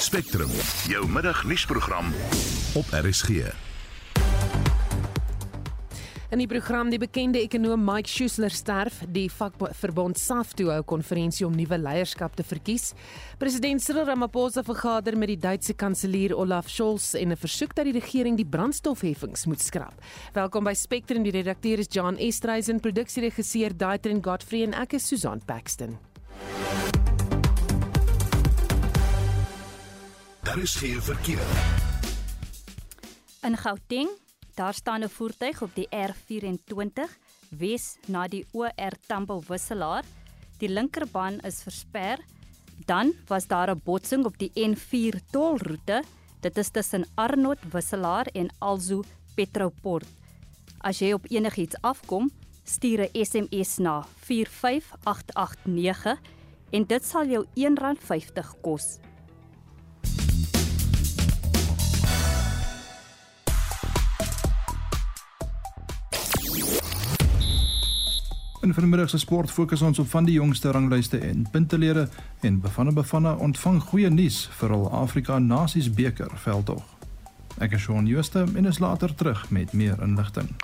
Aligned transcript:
Spectrum, 0.00 0.48
jou 0.88 1.08
middagnuusprogram 1.08 2.06
op 2.74 2.84
RSG. 2.90 3.28
In 6.30 6.40
die 6.40 6.46
program 6.48 6.88
die 6.88 6.98
bekende 6.98 7.42
ekonom 7.42 7.82
Mike 7.84 8.08
Schuessler 8.08 8.54
sterf, 8.54 9.02
die 9.12 9.26
vakverbond 9.28 10.16
SAFTU 10.16 10.70
hou 10.70 10.80
konferensie 10.88 11.44
om 11.44 11.52
nuwe 11.52 11.76
leierskap 11.76 12.38
te 12.38 12.46
verkies. 12.48 12.94
President 13.42 13.84
Cyril 13.84 14.08
Ramaphosa 14.08 14.64
vergader 14.64 15.18
met 15.20 15.34
die 15.34 15.40
Duitse 15.42 15.76
kanselier 15.76 16.32
Olaf 16.32 16.72
Scholz 16.72 17.12
en 17.14 17.32
'n 17.32 17.36
versoek 17.36 17.74
dat 17.74 17.84
die 17.84 17.98
regering 18.00 18.36
die 18.36 18.48
brandstofheffings 18.48 19.44
moet 19.46 19.60
skrap. 19.60 20.00
Welkom 20.32 20.64
by 20.64 20.74
Spectrum, 20.74 21.22
die 21.22 21.36
redakteur 21.36 21.78
is 21.78 21.88
John 21.90 22.16
Estreisen, 22.16 22.80
produksieregisseur 22.80 23.76
Daitrin 23.76 24.24
Godfrey 24.24 24.62
en 24.62 24.72
ek 24.72 24.94
is 24.94 25.06
Susan 25.06 25.42
Paxton. 25.44 25.98
Daar 30.50 30.58
is 30.58 30.74
geen 30.74 31.02
verkeer. 31.02 31.46
In 33.42 33.56
Gauteng, 33.56 34.08
daar 34.54 34.74
staan 34.74 35.02
'n 35.02 35.08
voertuig 35.08 35.62
op 35.62 35.70
die 35.74 35.88
R24 35.90 37.18
wes 37.48 37.96
na 38.06 38.28
die 38.28 38.46
OR 38.52 38.92
Tambo 39.06 39.42
wisselaar. 39.46 40.04
Die 40.58 40.68
linkerbaan 40.68 41.38
is 41.38 41.62
versper. 41.62 42.18
Dan 42.84 43.12
was 43.26 43.46
daar 43.46 43.70
'n 43.70 43.80
botsing 43.84 44.24
op 44.24 44.38
die 44.38 44.50
N4 44.54 45.20
tolroete. 45.30 46.02
Dit 46.40 46.56
is 46.56 46.70
tussen 46.70 47.06
Arnot 47.14 47.58
wisselaar 47.72 48.26
en 48.26 48.50
Alzo 48.58 49.02
Petroport. 49.34 50.06
As 50.78 50.98
jy 50.98 51.12
op 51.12 51.24
enigiets 51.28 51.76
afkom, 51.80 52.30
stuur 52.64 53.00
'n 53.00 53.24
SMS 53.24 53.76
na 53.76 54.06
45889 54.16 56.20
en 56.70 56.86
dit 56.86 57.04
sal 57.04 57.26
jou 57.26 57.46
R1.50 57.54 58.54
kos. 58.60 58.98
In 68.70 68.76
vanmiddag 68.76 69.10
se 69.10 69.18
sport 69.18 69.50
fokus 69.50 69.82
ons 69.82 69.98
op 69.98 70.06
van 70.08 70.24
die 70.24 70.34
jongste 70.34 70.70
ranglyste 70.70 71.18
en 71.18 71.46
puntelede 71.50 72.08
en 72.40 72.60
bevanne 72.60 72.92
bevanne 72.92 73.32
ontvang 73.42 73.80
goeie 73.82 74.10
nuus 74.10 74.44
vir 74.60 74.70
al 74.76 74.84
Afrika 74.94 75.38
Nasies 75.38 75.88
beker 75.90 76.30
veldtog. 76.38 76.84
Ek 77.58 77.74
is 77.74 77.82
Shaun 77.82 78.06
Jooste 78.06 78.44
en 78.54 78.70
is 78.70 78.78
later 78.78 79.14
terug 79.14 79.42
met 79.50 79.72
meer 79.72 79.98
inligting. 80.06 80.54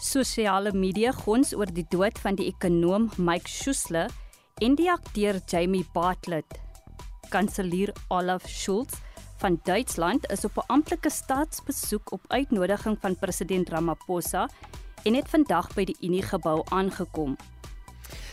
Sosiale 0.00 0.72
media 0.72 1.12
gons 1.12 1.52
oor 1.52 1.68
die 1.68 1.84
dood 1.92 2.16
van 2.24 2.40
die 2.40 2.48
ekonom 2.48 3.10
Mike 3.20 3.52
Schuessler 3.52 4.08
en 4.64 4.80
die 4.80 4.88
akteur 4.88 5.42
Jamie 5.44 5.84
Bartlett. 5.92 6.56
Kanselier 7.28 7.92
Olaf 8.08 8.48
Scholz 8.48 9.03
van 9.44 9.60
Duitsland 9.62 10.30
is 10.30 10.44
op 10.44 10.56
'n 10.56 10.66
amptelike 10.66 11.10
staatsbesoek 11.10 12.12
op 12.12 12.20
uitnodiging 12.26 12.96
van 13.00 13.18
president 13.18 13.68
Ramaphosa 13.68 14.48
en 15.02 15.14
het 15.14 15.28
vandag 15.28 15.74
by 15.74 15.84
die 15.84 15.96
Uniegebou 16.00 16.62
aangekom. 16.68 17.36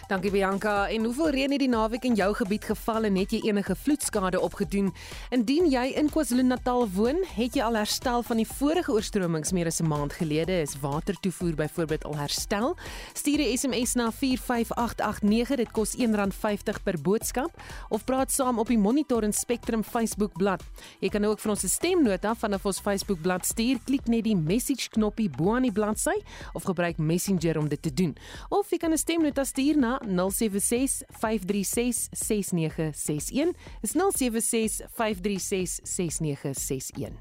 Dankie 0.08 0.32
Bianca. 0.32 0.90
En 0.90 1.04
hoeveel 1.04 1.30
reën 1.30 1.52
het 1.52 1.60
die 1.60 1.70
naweek 1.70 2.04
in 2.04 2.16
jou 2.16 2.34
gebied 2.36 2.66
geval 2.66 3.04
en 3.04 3.16
het 3.16 3.32
jy 3.32 3.40
enige 3.48 3.76
vloedskade 3.76 4.40
opgedoen? 4.40 4.90
Indien 5.30 5.70
jy 5.70 5.86
in 5.96 6.10
KwaZulu-Natal 6.10 6.88
woon, 6.96 7.22
het 7.36 7.56
jy 7.56 7.64
al 7.64 7.78
herstel 7.80 8.24
van 8.24 8.42
die 8.42 8.48
vorige 8.48 8.92
oorstromings 8.92 9.52
meer 9.52 9.68
as 9.68 9.80
'n 9.80 9.88
maand 9.88 10.14
gelede? 10.14 10.62
Is 10.62 10.80
watertoevoer 10.80 11.56
byvoorbeeld 11.56 12.04
al 12.04 12.16
herstel? 12.16 12.76
Stuur 13.14 13.40
'n 13.40 13.58
SMS 13.58 13.94
na 13.94 14.12
45889. 14.12 15.56
Dit 15.56 15.72
kos 15.72 15.96
R1.50 15.96 16.84
per 16.84 17.02
boodskap 17.02 17.52
of 17.90 18.04
praat 18.04 18.32
saam 18.32 18.60
op 18.60 18.68
die 18.68 18.78
Monitor 18.78 19.24
en 19.24 19.34
Spectrum 19.34 19.84
Facebook 19.84 20.38
bladsy. 20.38 20.66
Jy 21.00 21.10
kan 21.10 21.26
ook 21.26 21.40
vir 21.40 21.50
ons 21.50 21.64
'n 21.64 21.68
stemnota 21.68 22.36
vanaf 22.36 22.66
ons 22.66 22.80
Facebook 22.80 23.22
bladsy 23.22 23.50
stuur. 23.52 23.80
Klik 23.86 24.08
net 24.08 24.24
die 24.24 24.36
message 24.36 24.90
knoppie 24.90 25.30
bo 25.30 25.56
aan 25.56 25.68
die 25.68 25.72
bladsy 25.72 26.16
of 26.54 26.64
gebruik 26.64 26.98
Messenger 26.98 27.60
om 27.60 27.68
dit 27.68 27.82
te 27.82 27.94
doen. 27.94 28.16
Of 28.50 28.70
jy 28.72 28.78
kan 28.78 28.92
'n 28.92 28.98
stemnota 28.98 29.44
stuur 29.44 29.78
na 29.78 30.00
076 30.06 31.04
536 31.10 32.10
6961. 32.12 33.54
Dis 33.82 33.92
076 33.92 34.82
536 34.98 35.80
6961. 35.84 37.20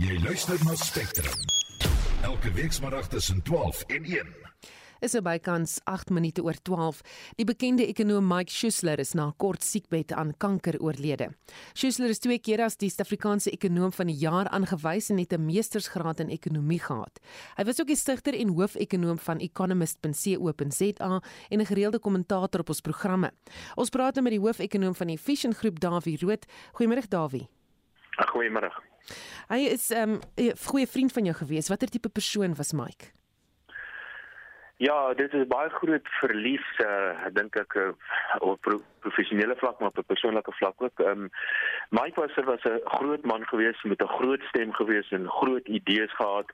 Jy 0.00 0.18
luister 0.18 0.58
na 0.64 0.74
Spectrum. 0.76 1.32
Elke 2.22 2.52
weekmiddag 2.52 3.08
tussen 3.08 3.42
12 3.42 3.84
en 3.86 4.04
1. 4.04 4.53
Is 5.04 5.14
er 5.14 5.22
bykans 5.24 5.76
8 5.90 6.10
minute 6.16 6.42
oor 6.42 6.56
12. 6.64 7.02
Die 7.36 7.44
bekende 7.44 7.84
ekonom 7.84 8.24
Mike 8.24 8.52
Schuessler 8.52 9.00
is 9.02 9.12
na 9.14 9.26
'n 9.26 9.36
kort 9.36 9.62
siekbed 9.62 10.12
aan 10.12 10.32
kanker 10.38 10.80
oorlede. 10.80 11.28
Schuessler 11.74 12.08
is 12.08 12.18
twee 12.18 12.38
keer 12.38 12.60
as 12.64 12.76
die 12.76 12.88
Suid-Afrikaanse 12.88 13.50
ekonom 13.50 13.92
van 13.92 14.06
die 14.06 14.16
jaar 14.16 14.48
aangewys 14.48 15.10
en 15.10 15.18
het 15.18 15.32
'n 15.32 15.44
meestersgraad 15.44 16.20
in 16.20 16.30
ekonomie 16.30 16.80
gehad. 16.80 17.20
Hy 17.56 17.64
was 17.64 17.80
ook 17.80 17.86
die 17.86 17.96
stigter 17.96 18.34
en 18.34 18.48
hoof-ekonoom 18.48 19.18
van 19.18 19.38
economist.co.za 19.40 21.22
en 21.50 21.60
'n 21.60 21.66
gereelde 21.66 21.98
kommentator 21.98 22.60
op 22.60 22.68
ons 22.68 22.80
programme. 22.80 23.32
Ons 23.76 23.90
praat 23.90 24.14
nou 24.14 24.22
met 24.22 24.32
die 24.32 24.40
hoof-ekonoom 24.40 24.94
van 24.94 25.06
die 25.06 25.16
Efficient 25.16 25.56
Groep, 25.56 25.80
Dawie 25.80 26.18
Rood. 26.20 26.46
Goeiemôre 26.72 27.08
Dawie. 27.08 27.48
Goeiemôre. 28.32 28.72
Hy 29.48 29.58
is 29.68 29.90
'n 29.90 29.96
um, 29.96 30.20
goeie 30.64 30.86
vriend 30.86 31.12
van 31.12 31.24
jou 31.24 31.36
gewees. 31.36 31.68
Watter 31.68 31.88
tipe 31.88 32.08
persoon 32.08 32.54
was 32.54 32.72
Mike? 32.72 33.12
Ja, 34.76 35.14
dit 35.14 35.32
is 35.32 35.46
baie 35.46 35.70
groot 35.70 36.08
verlies 36.18 36.66
uh 36.82 37.28
dink 37.32 37.54
ek 37.56 37.76
uh, 37.78 37.92
op 38.42 38.60
pro 38.66 38.80
professionele 39.06 39.54
vlak 39.60 39.78
maar 39.78 39.92
op 39.92 39.98
'n 40.02 40.10
persoonlike 40.10 40.52
vlak 40.52 40.82
ook. 40.82 40.98
Ehm 41.00 41.10
um, 41.10 41.30
Mike 41.90 42.20
was 42.20 42.36
er 42.36 42.44
was 42.44 42.64
'n 42.64 42.80
groot 42.84 43.24
man 43.24 43.46
gewees 43.46 43.82
met 43.82 44.02
'n 44.02 44.16
groot 44.18 44.42
stem 44.42 44.72
gewees 44.72 45.10
en 45.10 45.30
groot 45.30 45.68
idees 45.68 46.14
gehad 46.14 46.50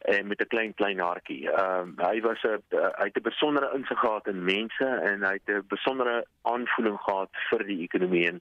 en 0.00 0.26
met 0.26 0.40
'n 0.40 0.46
klein 0.46 0.74
klein 0.74 0.98
hartjie. 0.98 1.50
Ehm 1.50 1.80
um, 1.80 2.06
hy 2.06 2.20
was 2.20 2.42
'n 2.42 2.62
hy 2.70 3.04
het 3.04 3.16
'n 3.16 3.22
besondere 3.22 3.70
insig 3.74 3.98
gehad 3.98 4.26
in 4.26 4.44
mense 4.44 4.84
en 4.84 5.22
hy 5.22 5.32
het 5.32 5.48
'n 5.48 5.64
besondere 5.68 6.26
aanvoeling 6.42 6.98
gehad 7.00 7.30
vir 7.50 7.64
die 7.66 7.80
ekonomie 7.82 8.26
en, 8.26 8.40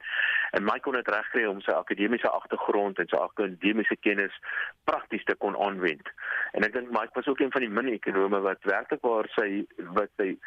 en 0.52 0.64
Mike 0.64 0.80
kon 0.80 0.94
dit 0.94 1.08
regkry 1.08 1.46
om 1.46 1.62
sy 1.62 1.72
akademiese 1.72 2.30
agtergrond 2.30 3.00
en 3.00 3.08
sy 3.08 3.16
akademiese 3.16 3.96
kennis 4.00 4.40
prakties 4.84 5.24
te 5.24 5.36
kon 5.36 5.58
aanwend. 5.58 6.08
En 6.52 6.64
ek 6.64 6.74
dink 6.74 6.90
Mike 6.90 7.14
was 7.14 7.28
ook 7.28 7.40
een 7.40 7.52
van 7.52 7.62
die 7.62 7.70
min 7.70 7.88
ekonome 7.88 8.40
wat 8.40 8.64
werklik 8.64 9.02
waar 9.02 9.28
sy 9.28 9.66
wat 9.78 10.10
sy 10.18 10.38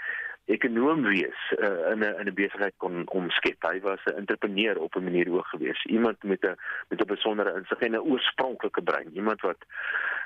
ekonom 0.45 1.03
wees 1.03 1.39
uh, 1.59 1.93
in 1.93 2.01
'n 2.01 2.15
in 2.21 2.27
'n 2.29 2.35
besigheid 2.35 2.75
kon 2.77 3.09
omskep. 3.09 3.63
Hy 3.63 3.81
was 3.81 4.01
'n 4.05 4.17
entrepreneur 4.17 4.79
op 4.79 4.97
'n 4.97 5.05
manier 5.05 5.33
ook 5.33 5.47
gewees. 5.47 5.85
Iemand 5.85 6.23
met 6.23 6.43
'n 6.45 6.57
met 6.89 7.01
'n 7.01 7.07
besondere 7.07 7.55
insig 7.59 7.79
en 7.79 7.93
'n 7.93 8.07
oorspronklike 8.11 8.83
brein. 8.83 9.11
Iemand 9.15 9.41
wat 9.41 9.61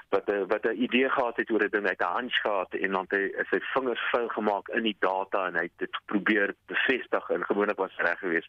wat 0.09 0.29
'n 0.29 0.47
wat 0.47 0.65
'n 0.65 0.83
idee 0.83 1.09
gehad 1.11 1.37
het 1.37 1.51
oor 1.51 1.65
'n 1.65 1.71
ding, 1.71 1.85
hy 1.85 1.95
het 1.97 2.01
'n 2.01 2.17
hunch 2.17 2.37
gehad 2.41 2.75
en 2.75 2.91
dan 2.91 3.07
hy 3.09 3.33
sy 3.51 3.59
vingers 3.61 4.01
vuil 4.11 4.29
gemaak 4.29 4.69
in 4.69 4.83
die 4.83 4.97
data 4.99 5.47
en 5.47 5.55
hy 5.55 5.63
het 5.63 5.77
dit 5.77 5.99
probeer 6.05 6.55
bevestig 6.67 7.29
en 7.31 7.45
gewoonlik 7.45 7.77
was 7.77 7.97
reg 7.97 8.19
geweest. 8.19 8.49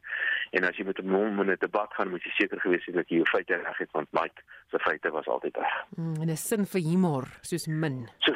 En 0.52 0.64
as 0.64 0.78
jy 0.78 0.86
met 0.86 1.00
'n 1.00 1.10
hom 1.10 1.40
in 1.42 1.52
'n 1.52 1.56
debat 1.60 1.94
gaan, 1.94 2.10
moet 2.10 2.24
jy 2.24 2.32
seker 2.32 2.60
gewees 2.60 2.86
het 2.86 2.96
dat 2.96 3.10
jy 3.10 3.16
jou 3.16 3.28
feite 3.28 3.56
reg 3.56 3.78
het 3.78 3.92
want 3.92 4.08
Mike 4.12 4.42
se 4.70 4.80
feite 4.80 5.10
was 5.12 5.28
altyd 5.28 5.56
reg. 5.56 5.86
Mm, 5.96 6.22
en 6.22 6.30
'n 6.30 6.38
sin 6.38 6.66
vir 6.66 6.82
humor, 6.82 7.26
soos 7.42 7.68
min. 7.68 8.10
So, 8.18 8.34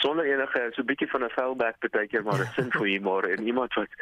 sonder 0.00 0.24
enige 0.24 0.60
so 0.74 0.82
bietjie 0.82 1.08
van 1.12 1.24
'n 1.24 1.34
fallback 1.36 1.78
partykeer 1.78 2.22
maar 2.24 2.40
'n 2.40 2.52
sin 2.56 2.70
vir 2.76 2.86
humor 2.86 3.24
en 3.30 3.46
iemand 3.46 3.74
wat 3.74 3.92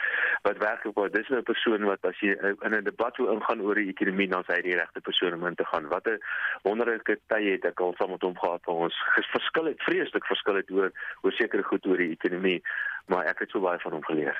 wat 0.42 0.58
werklik 0.58 0.94
waar 0.94 1.10
dis 1.10 1.28
'n 1.28 1.42
persoon 1.42 1.84
wat 1.84 2.04
as 2.10 2.20
jy 2.20 2.32
in 2.66 2.74
'n 2.74 2.84
debat 2.84 3.16
wil 3.16 3.32
ingaan 3.34 3.62
oor 3.62 3.74
die 3.74 3.90
ekonomie 3.94 4.28
dan 4.28 4.44
sy 4.44 4.60
die 4.62 4.78
regte 4.78 5.00
persoon 5.00 5.34
om 5.34 5.46
in 5.46 5.54
te 5.54 5.64
gaan. 5.64 5.88
Wat 5.88 6.06
'n 6.06 6.18
wonderlike 6.62 7.18
tye 7.26 7.50
het 7.52 7.64
ek 7.64 7.80
al 7.80 7.94
saam 7.98 8.10
met 8.10 8.22
hom 8.22 8.38
gehad 8.38 8.64
waar 8.64 8.76
ons 8.86 8.96
verskil 9.36 9.64
het 9.64 9.82
vreeslik 9.82 10.24
verskil 10.24 10.54
het 10.54 10.70
oor 10.70 10.90
oor 11.22 11.32
sekere 11.32 11.62
goed 11.62 11.86
oor 11.86 11.96
die 11.96 12.16
ekonomie, 12.18 12.62
maar 13.06 13.24
ek 13.24 13.38
het 13.38 13.50
so 13.50 13.60
baie 13.60 13.78
van 13.78 13.92
hom 13.92 14.04
geleer. 14.04 14.36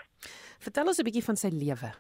Vertel 0.59 0.87
ons 0.87 0.99
'n 0.99 1.05
bietjie 1.05 1.25
van 1.25 1.37
sy 1.37 1.49
lewe. 1.49 1.91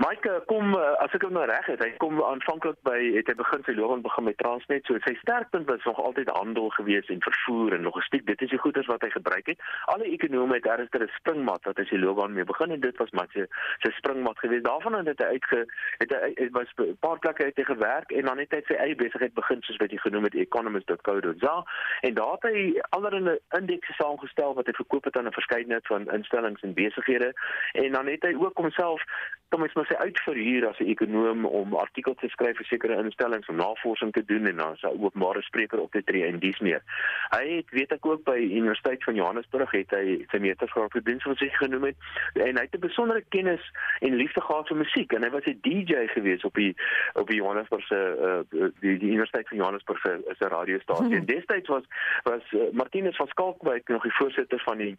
Mike 0.00 0.30
kom 0.48 0.72
as 0.80 1.12
ek 1.12 1.26
hom 1.26 1.34
nou 1.36 1.42
reg 1.44 1.66
het, 1.68 1.82
hy 1.84 1.90
kom 2.00 2.22
aanvanklik 2.24 2.78
by 2.88 2.96
het 3.18 3.28
hy 3.28 3.34
begin 3.36 3.64
sy 3.66 3.74
loopbaan 3.76 4.00
begin 4.06 4.24
met 4.30 4.38
Transnet. 4.40 4.86
So 4.88 4.96
sy 5.04 5.12
sterkpunt 5.18 5.68
was 5.68 5.82
nog 5.84 5.98
altyd 6.00 6.30
handel 6.32 6.70
gewees 6.72 7.10
en 7.12 7.20
vervoer 7.20 7.76
en 7.76 7.84
logistiek. 7.84 8.24
Dit 8.24 8.40
is 8.46 8.48
die 8.54 8.60
goeders 8.62 8.88
wat 8.88 9.04
hy 9.04 9.10
gebruik 9.12 9.50
het. 9.52 9.60
Alle 9.92 10.08
ekonome 10.08 10.56
het 10.56 10.68
ernstig 10.72 11.04
'n 11.04 11.12
springmat 11.18 11.68
wat 11.68 11.76
hy 11.76 11.84
sy 11.90 11.98
loopbaan 12.00 12.32
mee 12.32 12.48
begin 12.48 12.72
en 12.72 12.80
dit 12.80 12.96
was 12.96 13.12
maar 13.12 13.28
sy 13.34 13.44
sy 13.84 13.90
springmat 13.98 14.38
gewees. 14.40 14.62
Daarvan 14.62 14.96
het 15.04 15.20
hy 15.20 15.36
uitge 15.36 15.60
het 15.98 16.16
hy 16.16 16.32
het 16.38 16.52
was 16.56 16.72
'n 16.78 16.96
paar 17.04 17.18
plekke 17.18 17.44
het 17.44 17.60
hy 17.60 17.64
gewerk 17.68 18.10
en 18.10 18.24
dan 18.24 18.38
het 18.38 18.56
hy 18.56 18.62
sy 18.68 18.80
eie 18.80 18.96
besigheid 18.96 19.34
begin 19.34 19.60
soos 19.62 19.76
wat 19.84 19.92
jy 19.92 19.98
genoem 19.98 20.24
het 20.24 20.34
economist.co.za 20.34 21.56
en 22.00 22.14
daar 22.14 22.32
het 22.40 22.48
hy 22.48 22.80
allerlei 22.96 23.36
indekse 23.52 23.92
saamgestel 23.92 24.54
wat 24.54 24.66
hy 24.66 24.72
verkoop 24.72 25.04
het 25.04 25.16
aan 25.16 25.28
'n 25.28 25.40
verskeidenheid 25.40 25.86
van 25.86 26.08
instellings 26.08 26.62
en 26.62 26.74
besighede 26.74 27.34
en 27.72 27.92
dan 27.92 28.06
het 28.06 28.22
hy 28.22 28.34
ook 28.34 28.56
homself 28.56 29.04
kom 29.50 29.62
ons 29.66 29.74
maar 29.74 29.89
sê 29.90 29.96
uitverhuur 29.98 30.68
as 30.68 30.78
'n 30.78 30.90
ekonom 30.94 31.44
om 31.44 31.74
artikels 31.74 32.16
te 32.20 32.28
skryf 32.28 32.56
vir 32.56 32.66
sekere 32.66 33.02
instellings 33.02 33.48
om 33.48 33.56
navorsing 33.56 34.12
te 34.12 34.24
doen 34.24 34.46
en 34.46 34.56
dan 34.56 34.72
as 34.72 34.82
'n 34.82 35.02
openbare 35.02 35.42
spreker 35.42 35.80
op 35.80 35.92
te 35.92 36.02
tree 36.04 36.24
en 36.26 36.38
dis 36.38 36.58
meer. 36.60 36.82
Hy 37.30 37.44
het 37.56 37.70
weet 37.70 37.92
ek 37.92 38.06
ook 38.06 38.24
by 38.24 38.38
Universiteit 38.38 39.04
van 39.04 39.14
Johannesburg 39.14 39.70
het 39.70 39.90
hy 39.90 40.24
sy 40.30 40.38
meestersgraad 40.38 40.92
gedoen 40.92 41.20
soos 41.20 41.40
hy 41.40 41.48
genoem 41.48 41.84
het 41.84 41.96
en 42.34 42.56
hy 42.56 42.62
het 42.62 42.74
'n 42.74 42.86
besondere 42.88 43.24
kennis 43.28 43.64
en 44.00 44.14
liefde 44.14 44.40
gehad 44.40 44.68
vir 44.68 44.76
musiek 44.76 45.12
en 45.12 45.22
hy 45.22 45.30
was 45.30 45.46
'n 45.46 45.58
DJ 45.62 46.06
gewees 46.06 46.44
op 46.44 46.54
die 46.54 46.74
op 47.14 47.26
die 47.26 47.36
Johannesburg 47.36 47.86
se 47.86 48.00
uh, 48.20 48.68
die, 48.80 48.98
die 48.98 49.10
Universiteit 49.10 49.48
van 49.48 49.56
Johannesburg 49.56 50.00
se, 50.00 50.34
se 50.38 50.48
radiostasie. 50.48 51.06
Hmm. 51.06 51.14
En 51.14 51.24
destyds 51.24 51.68
was 51.68 51.84
was 52.22 52.42
uh, 52.52 52.70
Martinus 52.72 53.16
van 53.16 53.26
Skalkwyk 53.26 53.88
nog 53.88 54.02
die 54.02 54.14
voorsitter 54.14 54.60
van 54.60 54.78
die 54.78 54.96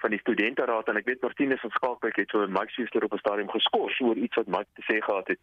van 0.00 0.10
die 0.10 0.22
studenteraad 0.24 0.88
en 0.88 0.96
ek 0.96 1.08
weet 1.08 1.22
Martinus 1.22 1.60
van 1.60 1.70
Skalkwyk 1.70 2.16
het 2.16 2.30
so 2.30 2.42
'n 2.46 2.68
Schuster 2.70 3.04
op 3.04 3.12
'n 3.12 3.18
stadium 3.18 3.50
geskort 3.50 4.00
oor 4.00 4.16
iets 4.16 4.36
wat 4.36 4.46
Mike 4.46 4.72
te 4.74 4.82
sê 4.88 4.96
gehad 4.98 5.28
het 5.28 5.40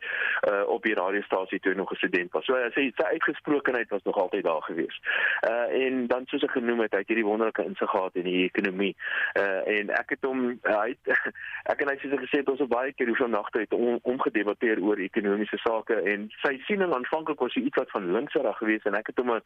uh 0.49 0.63
op 0.67 0.83
die 0.83 0.93
radiostasie 0.93 1.59
toe 1.59 1.73
nog 1.73 1.91
'n 1.91 1.95
student 1.95 2.31
was. 2.31 2.45
So 2.45 2.53
hy 2.53 2.69
sê 2.69 2.83
sy 2.95 3.03
uitgesprokenheid 3.03 3.89
was 3.89 4.03
nog 4.03 4.17
altyd 4.17 4.43
daar 4.43 4.61
gewees. 4.61 5.01
Uh 5.49 5.85
en 5.85 6.07
dan 6.07 6.25
soos 6.25 6.43
ek 6.43 6.51
genoem 6.51 6.79
het, 6.79 6.91
hy 6.91 6.99
het 6.99 7.07
hierdie 7.07 7.25
wonderlike 7.25 7.63
insig 7.63 7.89
gehad 7.89 8.15
in 8.15 8.23
die 8.23 8.43
ekonomie. 8.43 8.95
Uh 9.39 9.67
en 9.67 9.89
ek 9.89 10.09
het 10.09 10.21
hom 10.21 10.59
uh, 10.63 10.81
hy 10.81 10.89
het, 10.89 11.33
ek 11.71 11.81
en 11.81 11.87
hy 11.87 11.97
het 11.99 12.19
gesê 12.19 12.37
het 12.39 12.49
ons 12.49 12.59
het 12.59 12.69
baie 12.69 12.93
keer 12.93 13.07
hoeveel 13.07 13.27
nagte 13.27 13.59
het 13.59 13.73
om, 13.73 13.99
omgedebatteer 14.01 14.81
oor 14.81 14.97
ekonomiese 14.97 15.57
sake 15.57 16.01
en 16.01 16.29
sy 16.41 16.57
siening 16.65 16.93
aanvanklik 16.93 17.39
was 17.39 17.53
hy 17.53 17.61
iets 17.61 17.77
wat 17.77 17.91
van 17.91 18.11
linksrag 18.11 18.57
gewees 18.57 18.83
en 18.83 18.95
ek 18.95 19.07
het 19.07 19.17
hom 19.17 19.31
'n 19.31 19.41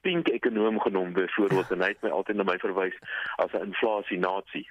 pink 0.00 0.28
ekonom 0.28 0.80
genoem 0.80 1.12
byvoorbeeld 1.12 1.70
en 1.70 1.80
hy 1.80 1.88
het 1.88 2.02
my 2.02 2.10
altyd 2.10 2.36
na 2.36 2.42
my 2.42 2.58
verwys 2.58 2.96
as 3.36 3.52
'n 3.52 3.66
inflasie 3.70 4.18
naad 4.18 4.48
opsie. 4.50 4.68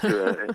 So 0.00 0.24
eh, 0.24 0.46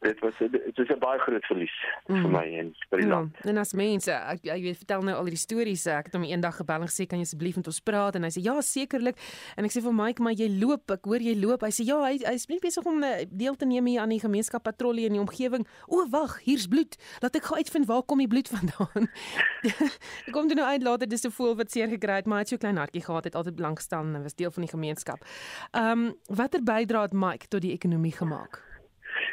dit 0.00 0.18
was 0.20 0.34
dit 0.38 0.78
is 0.78 0.88
'n 0.88 0.98
baie 0.98 1.18
groot 1.18 1.44
verlies 1.44 1.74
mm. 2.06 2.20
vir 2.22 2.30
my 2.30 2.44
en 2.60 2.74
vir 2.90 2.98
die 2.98 3.06
ja, 3.06 3.14
land. 3.14 3.36
En 3.44 3.56
as 3.56 3.72
mense, 3.72 4.12
ek 4.12 4.42
jy 4.42 4.60
weet 4.62 4.76
vertel 4.76 5.02
nou 5.02 5.16
al 5.16 5.24
die 5.24 5.36
stories, 5.36 5.86
ek 5.86 6.08
het 6.08 6.14
hom 6.14 6.24
eendag 6.24 6.56
gebel 6.56 6.80
en 6.80 6.88
gesê 6.88 7.06
kan 7.06 7.18
jy 7.18 7.26
asseblief 7.28 7.56
met 7.56 7.66
ons 7.66 7.80
praat 7.80 8.16
en 8.16 8.22
hy 8.22 8.30
sê 8.30 8.42
ja, 8.42 8.56
sekerlik. 8.60 9.18
En 9.56 9.64
ek 9.64 9.74
sê 9.74 9.82
vir 9.84 9.94
Mike, 9.94 10.22
maar 10.22 10.32
jy 10.32 10.48
loop, 10.58 10.90
ek 10.90 11.04
hoor 11.04 11.20
jy 11.20 11.36
loop. 11.38 11.62
Hy 11.62 11.72
sê 11.74 11.84
ja, 11.84 11.98
hy 12.04 12.18
hy 12.24 12.34
is 12.34 12.46
besig 12.46 12.86
om 12.86 13.02
eh, 13.02 13.26
deel 13.30 13.56
te 13.56 13.66
neem 13.66 13.86
hier 13.86 14.00
aan 14.00 14.14
die 14.14 14.20
gemeenskap 14.20 14.64
patrollie 14.64 15.06
in 15.06 15.18
die 15.18 15.22
omgewing. 15.22 15.66
O, 15.86 16.06
wag, 16.10 16.38
hier's 16.44 16.66
bloed. 16.66 16.96
Laat 17.22 17.36
ek 17.36 17.50
gou 17.50 17.56
uitvind 17.58 17.86
waar 17.86 18.02
kom 18.02 18.18
die 18.18 18.28
bloed 18.30 18.48
vandaan. 18.48 19.08
ek 20.28 20.32
kom 20.32 20.48
dit 20.48 20.56
nou 20.56 20.66
uit 20.66 20.82
later 20.82 21.08
dis 21.08 21.24
'n 21.24 21.30
voel 21.30 21.54
wat 21.56 21.70
seer 21.70 21.88
gekry 21.88 22.22
het, 22.22 22.26
maar 22.26 22.38
hy 22.38 22.46
het 22.46 22.48
so 22.48 22.56
klein 22.56 22.76
hartjie 22.76 23.04
gehad, 23.04 23.24
het 23.24 23.34
altyd 23.34 23.56
belangstel 23.56 24.00
en 24.00 24.22
was 24.22 24.34
deel 24.34 24.50
van 24.50 24.62
die 24.62 24.72
gemeenskap. 24.72 25.24
Ehm 25.72 26.08
um, 26.08 26.14
watter 26.26 26.62
bydrae 26.62 27.02
het 27.02 27.12
Mike 27.12 27.48
tot 27.48 27.57
die 27.60 27.72
ekonomie 27.72 28.12
gemaak? 28.12 28.62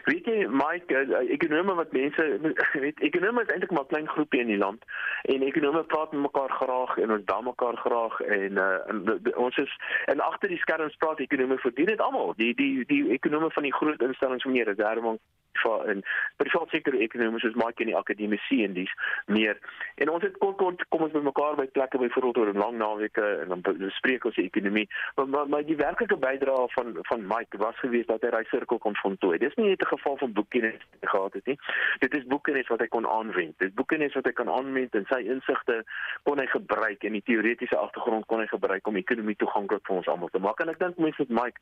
Weet 0.06 0.26
jy 0.26 0.48
Mike, 0.50 0.94
uh, 0.94 1.22
ekonome 1.34 1.74
wat 1.74 1.92
mense 1.92 2.24
weet 2.84 3.00
ekonome 3.00 3.42
is 3.42 3.52
eintlik 3.54 3.72
maar 3.72 3.84
'n 3.84 3.94
klein 3.94 4.08
groepie 4.08 4.40
in 4.40 4.48
die 4.54 4.58
land 4.58 4.84
en 5.22 5.42
ekonome 5.42 5.84
praat 5.84 6.12
met 6.12 6.22
mekaar 6.22 6.50
graag 6.50 6.98
en 6.98 7.12
ons 7.12 7.26
dan 7.26 7.44
mekaar 7.44 7.78
graag 7.78 8.20
en, 8.20 8.52
uh, 8.52 8.90
en 8.90 9.06
de, 9.06 9.22
de, 9.22 9.36
ons 9.36 9.58
is 9.58 9.78
en 10.06 10.20
agter 10.20 10.50
die 10.50 10.58
skerms 10.58 10.96
praat 10.96 11.20
ekonome 11.20 11.58
dit 11.74 12.02
almal. 12.02 12.34
Die 12.38 12.54
die 12.54 12.86
die 12.86 13.10
ekonome 13.10 13.52
van 13.52 13.64
die 13.64 13.74
groot 13.74 14.02
instellings 14.02 14.46
meneer 14.46 14.66
Reserve 14.66 15.02
vir 15.02 15.20
in 15.64 16.04
privaat 16.38 16.70
sektor 16.70 16.94
ekonomie 16.94 17.40
soos 17.40 17.56
Mike 17.56 17.82
in 17.84 17.88
die 17.88 17.98
akademie 17.98 18.40
en 18.66 18.74
dis 18.74 18.92
meer. 19.26 19.58
En 19.96 20.10
ons 20.10 20.24
het 20.24 20.38
kort 20.38 20.58
kort 20.58 20.86
kom 20.90 21.02
ons 21.02 21.14
by 21.14 21.22
mekaar 21.26 21.56
by 21.56 21.66
plekke 21.66 21.98
byvoorbeeld 21.98 22.38
oor 22.38 22.54
'n 22.54 22.58
lang 22.58 22.78
naweke 22.78 23.26
en 23.42 23.48
dan 23.48 23.62
bespreek 23.62 24.26
ons 24.26 24.36
die 24.36 24.46
ekonomie. 24.46 24.90
Maar 25.16 25.28
maar, 25.28 25.50
maar 25.50 25.66
die 25.66 25.76
werklike 25.76 26.18
bydrae 26.18 26.68
van 26.68 26.98
van 27.02 27.28
Mike 27.28 27.58
was 27.58 27.80
geweest 27.80 28.08
dat 28.08 28.22
hy 28.22 28.30
daai 28.30 28.46
sirkel 28.50 28.78
kon 28.78 28.96
voltooi. 28.96 29.38
Dis 29.38 29.56
nie 29.56 29.70
net 29.70 29.82
'n 29.82 29.94
geval 29.96 30.18
van 30.18 30.34
boekkennis 30.34 30.82
gehad 31.02 31.34
het 31.34 31.46
nie. 31.46 31.60
Dit 32.00 32.16
is 32.18 32.26
boekkennis 32.26 32.68
wat 32.68 32.80
hy 32.80 32.88
kon 32.88 33.08
aanwend. 33.08 33.58
Dit 33.58 33.76
boekkennis 33.76 34.14
wat 34.14 34.26
hy 34.26 34.32
kan 34.32 34.50
aanwend 34.50 34.96
en 34.96 35.06
sy 35.06 35.20
insigte 35.20 35.84
kon 36.24 36.38
hy 36.38 36.46
gebruik 36.46 37.04
en 37.04 37.12
die 37.12 37.24
teoretiese 37.24 37.78
agtergrond 37.78 38.26
kon 38.26 38.40
hy 38.40 38.48
gebruik 38.48 38.88
om 38.88 38.96
ekonomie 38.96 39.36
toeganklik 39.36 39.86
vir 39.88 39.96
ons 39.96 40.08
almal 40.08 40.30
te 40.30 40.40
maak. 40.40 40.60
En 40.60 40.70
ek 40.70 40.80
dink 40.80 40.98
mense 40.98 41.26
met 41.28 41.30
Mike 41.30 41.60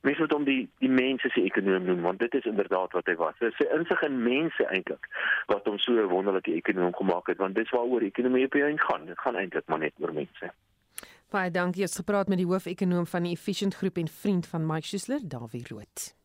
mense 0.00 0.20
moet 0.20 0.32
hom 0.32 0.44
die 0.44 0.68
die 0.78 0.88
mense 0.88 1.28
se 1.28 1.42
ekonom 1.42 1.84
noem 1.84 2.02
want 2.02 2.18
dit 2.18 2.34
is 2.34 2.44
inderdaad 2.44 2.92
wat 2.92 3.06
hy 3.06 3.14
was 3.14 3.25
was. 3.26 3.38
Dit 3.42 3.54
is 3.58 3.66
insig 3.78 4.02
in 4.06 4.22
mense 4.22 4.68
eintlik 4.70 5.10
wat 5.52 5.66
hom 5.68 5.78
so 5.78 5.92
'n 5.92 6.08
wonderlike 6.14 6.52
ekonomie 6.52 6.96
gemaak 6.96 7.26
het 7.26 7.42
want 7.42 7.54
dis 7.54 7.70
waaroor 7.70 8.02
ekonomie 8.02 8.44
op 8.44 8.52
die 8.52 8.78
gaan. 8.88 9.06
Dit 9.06 9.18
gaan 9.18 9.36
eintlik 9.36 9.66
maar 9.66 9.78
net 9.78 9.92
oor 10.00 10.12
mense. 10.12 10.52
Baie 11.30 11.50
dankie. 11.50 11.82
Ons 11.82 11.96
gepraat 11.96 12.28
met 12.28 12.38
die 12.38 12.46
hoofekonoom 12.46 13.06
van 13.06 13.22
die 13.22 13.32
Efficient 13.32 13.74
Groep 13.74 13.96
en 13.96 14.08
vriend 14.08 14.46
van 14.46 14.66
Mike 14.66 14.86
Schuessler, 14.86 15.20
Dawie 15.22 15.66
Rood. 15.68 16.15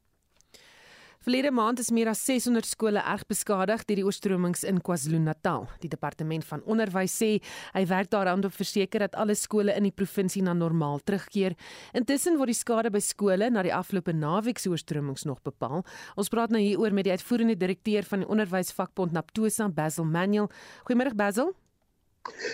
Verlede 1.22 1.52
maand 1.54 1.78
is 1.78 1.92
meer 1.94 2.10
as 2.10 2.24
600 2.26 2.66
skole 2.66 2.98
erg 2.98 3.28
beskadig 3.30 3.84
deur 3.86 4.00
die 4.00 4.06
oorstromings 4.08 4.64
in 4.66 4.80
KwaZulu-Natal. 4.82 5.68
Die 5.84 5.92
departement 5.92 6.48
van 6.50 6.64
onderwys 6.66 7.14
sê 7.14 7.30
hy 7.76 7.84
werk 7.92 8.10
daaraan 8.10 8.40
om 8.40 8.48
te 8.48 8.50
verseker 8.56 9.06
dat 9.06 9.20
alle 9.22 9.36
skole 9.38 9.76
in 9.78 9.86
die 9.86 9.94
provinsie 9.94 10.42
na 10.42 10.56
normaal 10.58 10.98
terugkeer. 11.06 11.54
Intussen 11.94 12.42
word 12.42 12.50
die 12.50 12.58
skade 12.58 12.90
by 12.90 13.04
skole 13.06 13.52
na 13.54 13.62
die 13.62 13.76
afgelope 13.78 14.18
naweek 14.18 14.58
se 14.58 14.74
oorstromings 14.74 15.30
nog 15.30 15.46
bepaal. 15.46 15.86
Ons 16.18 16.34
praat 16.34 16.50
nou 16.50 16.64
hieroor 16.64 16.90
met 16.90 17.06
die 17.06 17.14
uitvoerende 17.14 17.60
direkteur 17.68 18.10
van 18.10 18.26
die 18.26 18.32
onderwysvakbond 18.34 19.14
Naptosa, 19.14 19.70
Basil 19.70 20.10
Manuel. 20.10 20.50
Goeiemôre 20.90 21.14
Basil. 21.14 21.54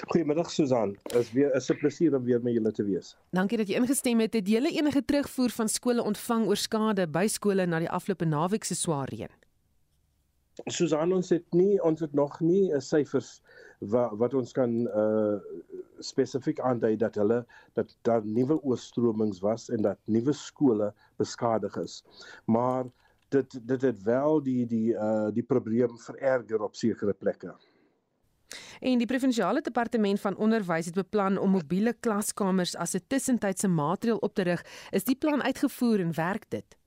Goeiemiddag 0.07 0.51
Susan. 0.51 0.95
Is 1.03 1.31
weer 1.31 1.55
is 1.55 1.69
'n 1.71 1.77
plesier 1.77 2.15
om 2.15 2.23
weer 2.23 2.41
met 2.41 2.53
julle 2.53 2.71
te 2.71 2.83
wees. 2.83 3.17
Dankie 3.31 3.57
dat 3.57 3.67
jy 3.67 3.75
ingestem 3.75 4.19
het. 4.19 4.33
Het 4.33 4.47
julle 4.47 4.71
enige 4.71 5.05
terugvoer 5.05 5.49
van 5.49 5.69
skole 5.69 6.03
ontvang 6.03 6.47
oor 6.47 6.55
skade 6.55 7.07
by 7.07 7.27
skole 7.27 7.65
na 7.65 7.79
die 7.79 7.89
afgelope 7.89 8.25
naweek 8.25 8.63
se 8.63 8.75
swaar 8.75 9.09
reën? 9.09 9.29
Susan, 10.65 11.13
ons 11.13 11.29
het 11.29 11.53
nie 11.53 11.83
ons 11.83 11.99
het 11.99 12.13
nog 12.13 12.39
nie 12.39 12.73
'n 12.73 12.81
syfers 12.81 13.41
wat 13.79 14.17
wat 14.17 14.33
ons 14.33 14.51
kan 14.51 14.87
uh 14.87 15.39
spesifiek 15.99 16.59
aandui 16.59 16.95
dat 16.97 17.15
hulle 17.15 17.45
dat 17.73 17.97
daar 18.01 18.25
nuwe 18.25 18.61
oorstromings 18.63 19.39
was 19.39 19.69
en 19.69 19.81
dat 19.81 19.97
nuwe 20.05 20.33
skole 20.33 20.93
beskadig 21.17 21.77
is. 21.77 22.03
Maar 22.45 22.85
dit 23.29 23.67
dit 23.67 23.81
het 23.81 24.03
wel 24.03 24.43
die 24.43 24.65
die 24.65 24.93
uh 24.93 25.29
die 25.33 25.43
probleem 25.43 25.97
vererger 25.97 26.61
op 26.61 26.75
sekere 26.75 27.13
plekke. 27.13 27.55
En 28.79 28.97
die 28.97 29.07
provinsiale 29.07 29.61
departement 29.61 30.19
van 30.19 30.38
onderwys 30.38 30.85
het 30.85 30.95
beplan 30.95 31.38
om 31.38 31.49
mobiele 31.51 31.94
klaskamers 31.94 32.75
as 32.75 32.95
'n 32.95 33.03
tussentydse 33.07 33.67
maatreël 33.67 34.17
op 34.17 34.33
te 34.33 34.41
rig. 34.41 34.65
Is 34.91 35.03
die 35.03 35.15
plan 35.15 35.44
uitgevoer 35.44 35.99
en 35.99 36.13
werk 36.13 36.49
dit? 36.49 36.77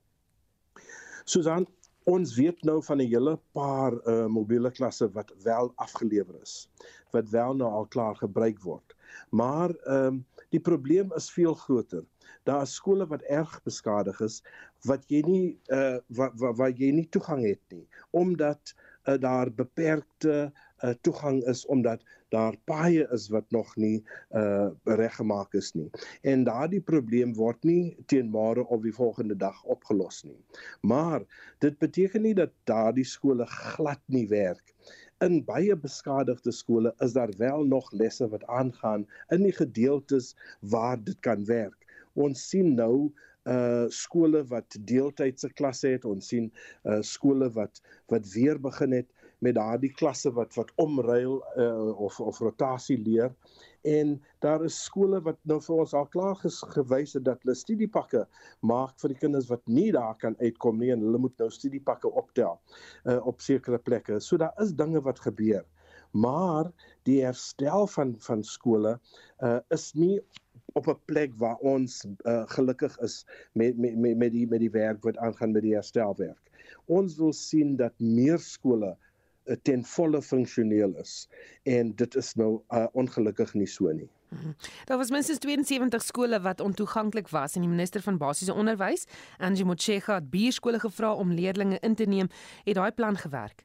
Susan, 1.24 1.66
ons 2.04 2.34
weet 2.34 2.62
nou 2.62 2.82
van 2.84 2.96
'n 2.96 3.06
hele 3.06 3.38
paar 3.52 3.92
uh, 3.92 4.26
mobiele 4.26 4.70
klasse 4.70 5.10
wat 5.12 5.32
wel 5.42 5.72
afgelewer 5.76 6.40
is, 6.42 6.68
wat 7.10 7.28
wel 7.28 7.54
nou 7.54 7.70
al 7.70 7.86
klaar 7.86 8.16
gebruik 8.16 8.62
word. 8.62 8.96
Maar 9.30 9.70
ehm 9.70 10.06
um, 10.06 10.26
die 10.50 10.60
probleem 10.60 11.12
is 11.14 11.30
veel 11.30 11.54
groter. 11.54 12.04
Daar 12.42 12.62
is 12.62 12.74
skole 12.74 13.06
wat 13.06 13.22
erg 13.22 13.62
beskadig 13.62 14.20
is 14.20 14.42
wat 14.88 15.04
jy 15.12 15.20
nie 15.26 15.60
uh 15.68 15.98
wat 16.06 16.32
wat 16.40 16.56
wa, 16.56 16.68
jy 16.68 16.90
nie 16.90 17.08
toegang 17.08 17.44
het 17.44 17.62
nie 17.68 17.86
omdat 18.10 18.74
uh, 19.04 19.18
daar 19.20 19.52
beperkte 19.52 20.52
uh, 20.82 20.94
toegang 21.00 21.42
is 21.50 21.66
omdat 21.66 22.02
daar 22.30 22.56
paaie 22.64 23.06
is 23.12 23.28
wat 23.28 23.50
nog 23.50 23.76
nie 23.76 24.04
uh, 24.30 24.70
reggemaak 24.84 25.54
is 25.58 25.72
nie. 25.74 25.90
En 26.22 26.44
daardie 26.44 26.80
probleem 26.80 27.34
word 27.34 27.64
nie 27.66 27.96
teen 28.06 28.30
môre 28.30 28.64
of 28.66 28.82
die 28.86 28.94
volgende 28.94 29.36
dag 29.36 29.62
opgelos 29.64 30.22
nie. 30.24 30.38
Maar 30.80 31.26
dit 31.64 31.78
beteken 31.78 32.22
nie 32.22 32.34
dat 32.34 32.54
daardie 32.70 33.06
skole 33.06 33.46
glad 33.46 34.02
nie 34.06 34.26
werk. 34.30 34.74
In 35.20 35.42
baie 35.44 35.76
beskadigde 35.76 36.52
skole 36.52 36.94
is 37.04 37.12
daar 37.12 37.32
wel 37.36 37.64
nog 37.64 37.90
lesse 37.92 38.28
wat 38.28 38.46
aangaan 38.46 39.06
in 39.34 39.42
die 39.44 39.56
gedeeltes 39.56 40.34
waar 40.60 41.02
dit 41.04 41.18
kan 41.20 41.44
werk. 41.44 41.76
Ons 42.14 42.48
sien 42.48 42.74
nou 42.74 43.10
uh 43.48 43.86
skole 43.88 44.42
wat 44.50 44.76
deeltydse 44.84 45.48
klasse 45.56 45.88
het 45.88 46.04
ons 46.04 46.26
sien 46.28 46.50
uh 46.84 47.00
skole 47.00 47.48
wat 47.56 47.80
wat 48.12 48.26
weer 48.34 48.60
begin 48.60 48.92
het 48.92 49.08
met 49.40 49.54
daardie 49.54 49.92
klasse 49.92 50.32
wat 50.36 50.54
wat 50.54 50.72
omruil 50.76 51.40
uh, 51.56 52.00
of 52.00 52.20
of 52.20 52.38
rotasie 52.38 52.98
leer 52.98 53.34
en 53.82 54.22
daar 54.38 54.64
is 54.64 54.76
skole 54.84 55.20
wat 55.24 55.38
nou 55.48 55.58
vir 55.64 55.82
ons 55.84 55.94
al 55.96 56.08
klaar 56.12 56.36
gewys 56.74 57.14
het 57.16 57.24
dat 57.24 57.40
hulle 57.44 57.56
studiepakke 57.56 58.26
maak 58.60 58.98
vir 59.00 59.14
die 59.14 59.20
kinders 59.22 59.48
wat 59.48 59.62
nie 59.68 59.88
daar 59.96 60.16
kan 60.20 60.36
uitkom 60.40 60.78
nie 60.78 60.90
en 60.92 61.04
hulle 61.06 61.22
moet 61.24 61.38
nou 61.40 61.48
studiepakke 61.50 62.10
optel 62.22 62.58
uh, 63.06 63.18
op 63.26 63.40
sekere 63.40 63.78
plekke. 63.78 64.20
So 64.20 64.36
daar 64.36 64.54
is 64.60 64.74
dinge 64.76 65.00
wat 65.00 65.20
gebeur. 65.20 65.64
Maar 66.12 66.70
die 67.08 67.20
herstel 67.24 67.86
van 67.86 68.14
van 68.20 68.44
skole 68.44 68.98
uh, 69.40 69.58
is 69.70 69.92
nie 69.94 70.20
op 70.74 70.86
'n 70.88 70.98
plek 71.06 71.32
waar 71.38 71.56
ons 71.56 72.04
uh, 72.26 72.44
gelukkig 72.46 72.98
is 73.00 73.24
met 73.52 73.78
met 73.78 73.96
met 73.96 74.16
met 74.16 74.32
die 74.32 74.46
met 74.46 74.60
die 74.60 74.70
werk 74.70 75.02
wat 75.02 75.16
aangaan 75.16 75.52
met 75.52 75.62
die 75.62 75.74
herstelwerk. 75.74 76.50
Ons 76.86 77.16
wil 77.16 77.32
sien 77.32 77.76
dat 77.76 77.92
meer 77.98 78.38
skole 78.38 78.92
uh, 78.92 79.09
ten 79.62 79.84
volle 79.84 80.22
funksioneel 80.22 80.96
is 81.00 81.28
en 81.62 81.94
dit 81.94 82.14
is 82.14 82.34
nou 82.34 82.62
uh, 82.68 82.86
ongelukkig 82.92 83.54
nie 83.54 83.66
so 83.66 83.92
nie. 83.92 84.10
Mhm. 84.30 84.52
Daar 84.84 84.96
was 84.96 85.10
minstens 85.10 85.38
72 85.38 86.02
skole 86.02 86.40
wat 86.40 86.60
ontoeganklik 86.60 87.28
was 87.28 87.54
en 87.54 87.60
die 87.60 87.70
minister 87.70 88.02
van 88.02 88.18
basiese 88.18 88.54
onderwys, 88.54 89.06
Angie 89.38 89.64
Motshega, 89.64 90.14
het 90.14 90.30
bier 90.30 90.52
skole 90.52 90.78
gevra 90.78 91.14
om 91.14 91.32
leerders 91.32 91.78
in 91.80 91.94
te 91.94 92.04
neem. 92.04 92.28
Het 92.64 92.74
daai 92.74 92.92
plan 92.92 93.16
gewerk? 93.16 93.64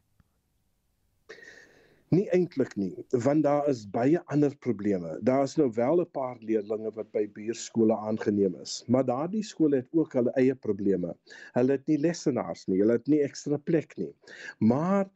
Nie 2.13 2.29
eintlik 2.29 2.75
nie, 2.77 2.93
want 3.09 3.43
daar 3.43 3.67
is 3.69 3.83
baie 3.91 4.19
ander 4.31 4.53
probleme. 4.57 5.17
Daar 5.21 5.43
is 5.43 5.55
nou 5.55 5.71
wel 5.73 6.01
'n 6.01 6.11
paar 6.11 6.37
leerdlinge 6.39 6.91
wat 6.95 7.11
by 7.11 7.27
buurskole 7.33 7.97
aangeneem 7.97 8.55
is, 8.61 8.83
maar 8.87 9.05
daardie 9.05 9.43
skole 9.43 9.75
het 9.75 9.87
ook 9.91 10.13
hulle 10.13 10.31
eie 10.31 10.55
probleme. 10.55 11.15
Hulle 11.53 11.71
het 11.71 11.87
nie 11.87 11.97
lessenaars 11.97 12.65
nie, 12.65 12.79
hulle 12.79 12.91
het 12.91 13.07
nie 13.07 13.21
ekstra 13.21 13.57
plek 13.57 13.97
nie. 13.97 14.13
Maar 14.59 15.09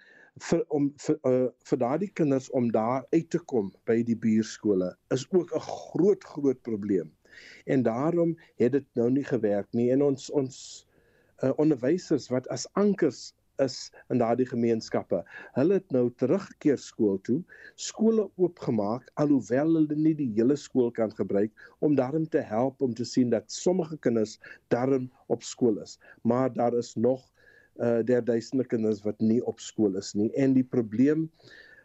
vir 0.47 0.63
om 0.75 0.89
vir 1.05 1.17
uh, 1.29 1.47
vir 1.69 1.79
daardie 1.83 2.11
kinders 2.21 2.49
om 2.59 2.71
daar 2.71 3.05
uit 3.15 3.29
te 3.29 3.39
kom 3.51 3.71
by 3.89 3.99
die 4.07 4.17
buurskole 4.25 4.91
is 5.15 5.25
ook 5.31 5.55
'n 5.55 5.65
groot 5.69 6.23
groot 6.23 6.61
probleem. 6.61 7.11
En 7.65 7.83
daarom 7.83 8.37
het 8.55 8.71
dit 8.71 8.85
nou 8.93 9.09
nie 9.11 9.23
gewerk 9.23 9.67
nie 9.73 9.91
en 9.91 10.01
ons 10.01 10.29
ons 10.29 10.55
uh, 11.43 11.51
onderwysers 11.57 12.29
wat 12.29 12.47
as 12.47 12.67
ankers 12.73 13.33
is 13.59 13.91
in 14.09 14.17
daardie 14.17 14.47
gemeenskappe. 14.47 15.23
Hulle 15.57 15.79
het 15.79 15.91
nou 15.91 16.05
teruggekeer 16.21 16.77
skool 16.79 17.19
toe, 17.27 17.39
skole 17.75 18.29
oopgemaak 18.35 19.09
alhoewel 19.13 19.75
hulle 19.79 19.95
nie 19.95 20.15
die 20.15 20.29
hele 20.37 20.55
skool 20.55 20.91
kan 20.95 21.11
gebruik 21.15 21.51
om 21.79 21.95
daarin 21.99 22.27
te 22.27 22.43
help 22.53 22.81
om 22.81 22.93
te 22.95 23.05
sien 23.05 23.29
dat 23.29 23.51
sommige 23.51 23.97
kinders 23.97 24.37
daarin 24.67 25.11
op 25.27 25.43
skool 25.43 25.81
is. 25.83 25.99
Maar 26.21 26.53
daar 26.53 26.77
is 26.77 26.95
nog 26.95 27.27
uh 27.79 27.99
der 28.05 28.23
duisende 28.25 28.67
kinders 28.67 29.03
wat 29.07 29.19
nie 29.21 29.41
op 29.45 29.59
skool 29.59 29.95
is 29.97 30.13
nie 30.13 30.31
en 30.35 30.53
die 30.53 30.65
probleem 30.75 31.29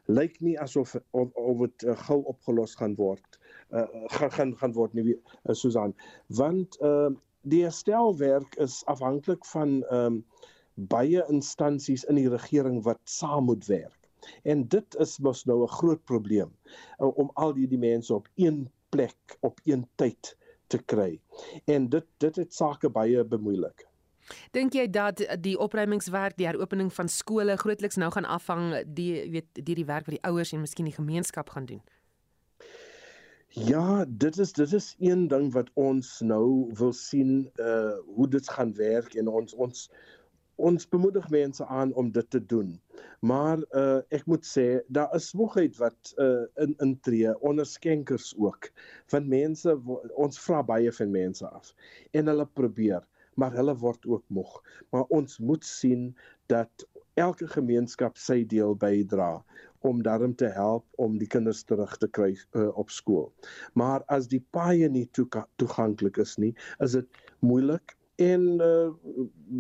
lyk 0.07 0.41
nie 0.41 0.59
asof 0.61 0.97
of 1.11 1.33
of 1.35 1.59
dit 1.67 1.87
uh, 1.89 1.97
gou 2.07 2.23
opgelos 2.35 2.75
gaan 2.81 2.97
word 3.01 3.41
uh 3.73 3.87
gaan 4.17 4.33
gaan 4.39 4.57
gaan 4.63 4.75
word 4.81 4.95
nie 4.95 5.15
uh, 5.15 5.55
Susan 5.55 5.95
want 6.29 6.81
uh 6.83 7.13
die 7.45 7.63
herstelwerk 7.63 8.57
is 8.57 8.83
afhanklik 8.89 9.45
van 9.45 9.83
um, 9.93 10.23
baie 10.75 11.25
instansies 11.31 12.05
in 12.09 12.19
die 12.19 12.29
regering 12.31 12.81
wat 12.87 13.01
saam 13.05 13.51
moet 13.51 13.67
werk. 13.69 13.99
En 14.49 14.65
dit 14.73 14.97
is 15.05 15.19
mos 15.21 15.45
nou 15.45 15.63
'n 15.63 15.75
groot 15.79 16.05
probleem 16.05 16.51
uh, 16.99 17.11
om 17.19 17.31
al 17.35 17.55
hierdie 17.55 17.79
mense 17.79 18.15
op 18.15 18.29
een 18.37 18.71
plek 18.89 19.37
op 19.41 19.61
een 19.65 19.87
tyd 19.97 20.37
te 20.67 20.79
kry. 20.79 21.21
En 21.65 21.89
dit 21.89 22.07
dit 22.19 22.37
het 22.37 22.55
sake 22.55 22.89
baie 22.89 23.25
bemoeilik. 23.25 23.87
Dink 24.57 24.75
jy 24.75 24.87
dat 24.91 25.21
die 25.41 25.57
opruimingswerk, 25.59 26.37
die 26.37 26.47
heropening 26.47 26.93
van 26.93 27.09
skole 27.09 27.57
grootliks 27.57 27.97
nou 28.01 28.11
gaan 28.15 28.25
afhang 28.25 28.71
die 28.87 29.31
weet 29.31 29.49
die 29.53 29.75
die 29.75 29.89
werk 29.89 30.07
wat 30.07 30.17
die 30.17 30.25
ouers 30.31 30.53
en 30.53 30.65
miskien 30.65 30.89
die 30.89 30.97
gemeenskap 30.97 31.51
gaan 31.51 31.67
doen? 31.67 31.83
Ja, 33.55 34.05
dit 34.09 34.39
is 34.39 34.53
dit 34.53 34.73
is 34.73 34.95
een 34.99 35.29
ding 35.29 35.53
wat 35.53 35.71
ons 35.75 36.21
nou 36.21 36.71
wil 36.75 36.93
sien 36.93 37.51
uh 37.63 37.93
hoe 38.17 38.29
dit 38.29 38.49
gaan 38.51 38.75
werk 38.75 39.15
en 39.15 39.29
ons 39.29 39.55
ons 39.55 39.91
ons 40.57 40.89
bemoedig 40.89 41.29
mense 41.31 41.67
aan 41.67 41.93
om 41.95 42.11
dit 42.11 42.31
te 42.31 42.41
doen. 42.47 42.81
Maar 43.21 43.63
uh 43.71 44.01
ek 44.11 44.27
moet 44.27 44.47
sê 44.47 44.67
daar 44.89 45.15
is 45.15 45.33
moegheid 45.39 45.79
wat 45.79 46.15
uh 46.19 46.47
in 46.67 46.75
intree 46.83 47.39
onder 47.41 47.67
skenkers 47.67 48.35
ook. 48.37 48.71
Van 49.07 49.29
mense 49.29 49.79
ons 50.15 50.41
vra 50.47 50.63
baie 50.63 50.93
van 50.93 51.11
mense 51.11 51.47
af 51.49 51.75
en 52.11 52.27
hulle 52.27 52.47
probeer, 52.47 53.07
maar 53.41 53.55
hulle 53.57 53.77
word 53.77 54.07
ook 54.07 54.25
moeg. 54.29 54.61
Maar 54.91 55.05
ons 55.09 55.39
moet 55.39 55.65
sien 55.65 56.13
dat 56.53 56.87
elke 57.15 57.47
gemeenskap 57.49 58.19
sy 58.19 58.43
deel 58.51 58.75
bydra 58.77 59.45
om 59.85 60.03
daarom 60.03 60.35
te 60.35 60.49
help 60.49 60.87
om 60.97 61.19
die 61.21 61.29
kinders 61.29 61.63
terug 61.63 61.97
te 62.01 62.09
kry 62.09 62.33
uh, 62.57 62.71
op 62.79 62.91
skool. 62.91 63.29
Maar 63.75 64.03
as 64.13 64.29
die 64.33 64.43
paaie 64.57 64.89
nie 64.89 65.07
toeganklik 65.13 66.19
is 66.23 66.37
nie, 66.41 66.55
is 66.85 66.97
dit 66.97 67.23
moeilik 67.45 67.97
en 68.23 68.47
uh, 68.63 68.91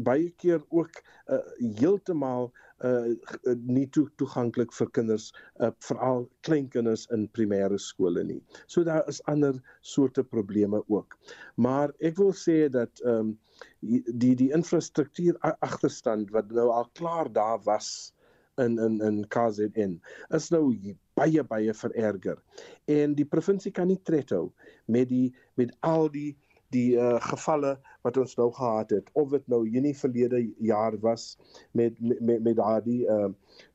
baie 0.07 0.31
keer 0.40 0.62
ook 0.69 1.02
uh, 1.26 1.40
heeltemal 1.81 2.52
uh, 2.85 3.55
nie 3.67 3.87
toe, 3.97 4.07
toeganklik 4.21 4.73
vir 4.76 4.91
kinders 4.97 5.31
uh, 5.61 5.71
veral 5.87 6.26
kleinkinders 6.47 7.07
in 7.17 7.26
primêre 7.37 7.79
skole 7.81 8.25
nie. 8.25 8.41
So 8.67 8.85
daar 8.87 9.05
is 9.11 9.23
ander 9.31 9.61
soorte 9.83 10.25
probleme 10.25 10.83
ook. 10.88 11.17
Maar 11.57 11.95
ek 12.00 12.19
wil 12.21 12.35
sê 12.37 12.64
dat 12.73 13.03
um, 13.05 13.35
die 13.81 14.35
die 14.38 14.50
infrastruktuur 14.57 15.38
agterstand 15.64 16.33
wat 16.35 16.53
nou 16.53 16.71
al 16.73 16.91
klaar 16.99 17.33
daar 17.33 17.62
was 17.64 18.12
in 18.62 18.79
in 18.79 19.00
in 19.03 19.25
KZN 19.29 19.99
is 20.37 20.50
nou 20.55 20.71
baie 21.19 21.43
baie 21.43 21.75
vererger. 21.75 22.38
En 22.91 23.14
die 23.14 23.26
provinsie 23.26 23.73
kan 23.75 23.88
nie 23.91 24.00
tred 24.03 24.31
hou 24.35 24.53
met 24.87 25.09
die 25.11 25.35
met 25.59 25.75
al 25.81 26.11
die 26.12 26.35
die 26.75 26.97
uh, 26.99 27.16
gevalle 27.31 27.76
wat 28.07 28.19
ons 28.21 28.35
nou 28.40 28.50
gehad 28.52 28.93
het. 28.97 29.09
Of 29.23 29.31
dit 29.37 29.47
nou 29.52 29.62
hierdie 29.69 29.95
verlede 29.97 30.43
jaar 30.71 30.99
was 31.07 31.31
met 31.73 31.99
met 32.00 32.43
met 32.43 32.59
daardie 32.61 33.02
uh, 33.07 33.31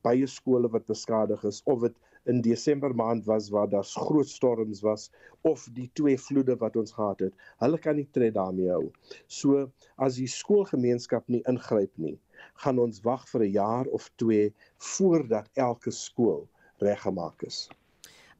baie 0.06 0.28
skole 0.28 0.70
wat 0.76 0.86
beskadig 0.90 1.44
is. 1.48 1.62
Of 1.64 1.86
dit 1.88 1.98
in 2.28 2.40
Desember 2.44 2.94
maand 2.94 3.24
was 3.24 3.48
waar 3.50 3.68
daar 3.68 3.84
groot 3.84 4.28
storms 4.28 4.80
was 4.84 5.10
of 5.40 5.66
die 5.72 5.88
twee 5.92 6.18
vloede 6.20 6.56
wat 6.60 6.76
ons 6.76 6.92
gehad 6.92 7.20
het. 7.26 7.34
Hulle 7.64 7.78
kan 7.78 7.96
nie 7.96 8.08
tred 8.12 8.34
daarmee 8.36 8.68
hou. 8.70 8.90
So 9.26 9.70
as 9.96 10.20
die 10.20 10.28
skoolgemeenskap 10.28 11.28
nie 11.28 11.42
ingryp 11.48 11.96
nie 11.96 12.18
gaan 12.60 12.78
ons 12.80 13.00
wag 13.04 13.26
vir 13.28 13.42
'n 13.44 13.52
jaar 13.52 13.86
of 13.86 14.10
2 14.16 14.52
voordat 14.76 15.48
elke 15.54 15.90
skool 15.90 16.48
reggemaak 16.78 17.42
is. 17.42 17.68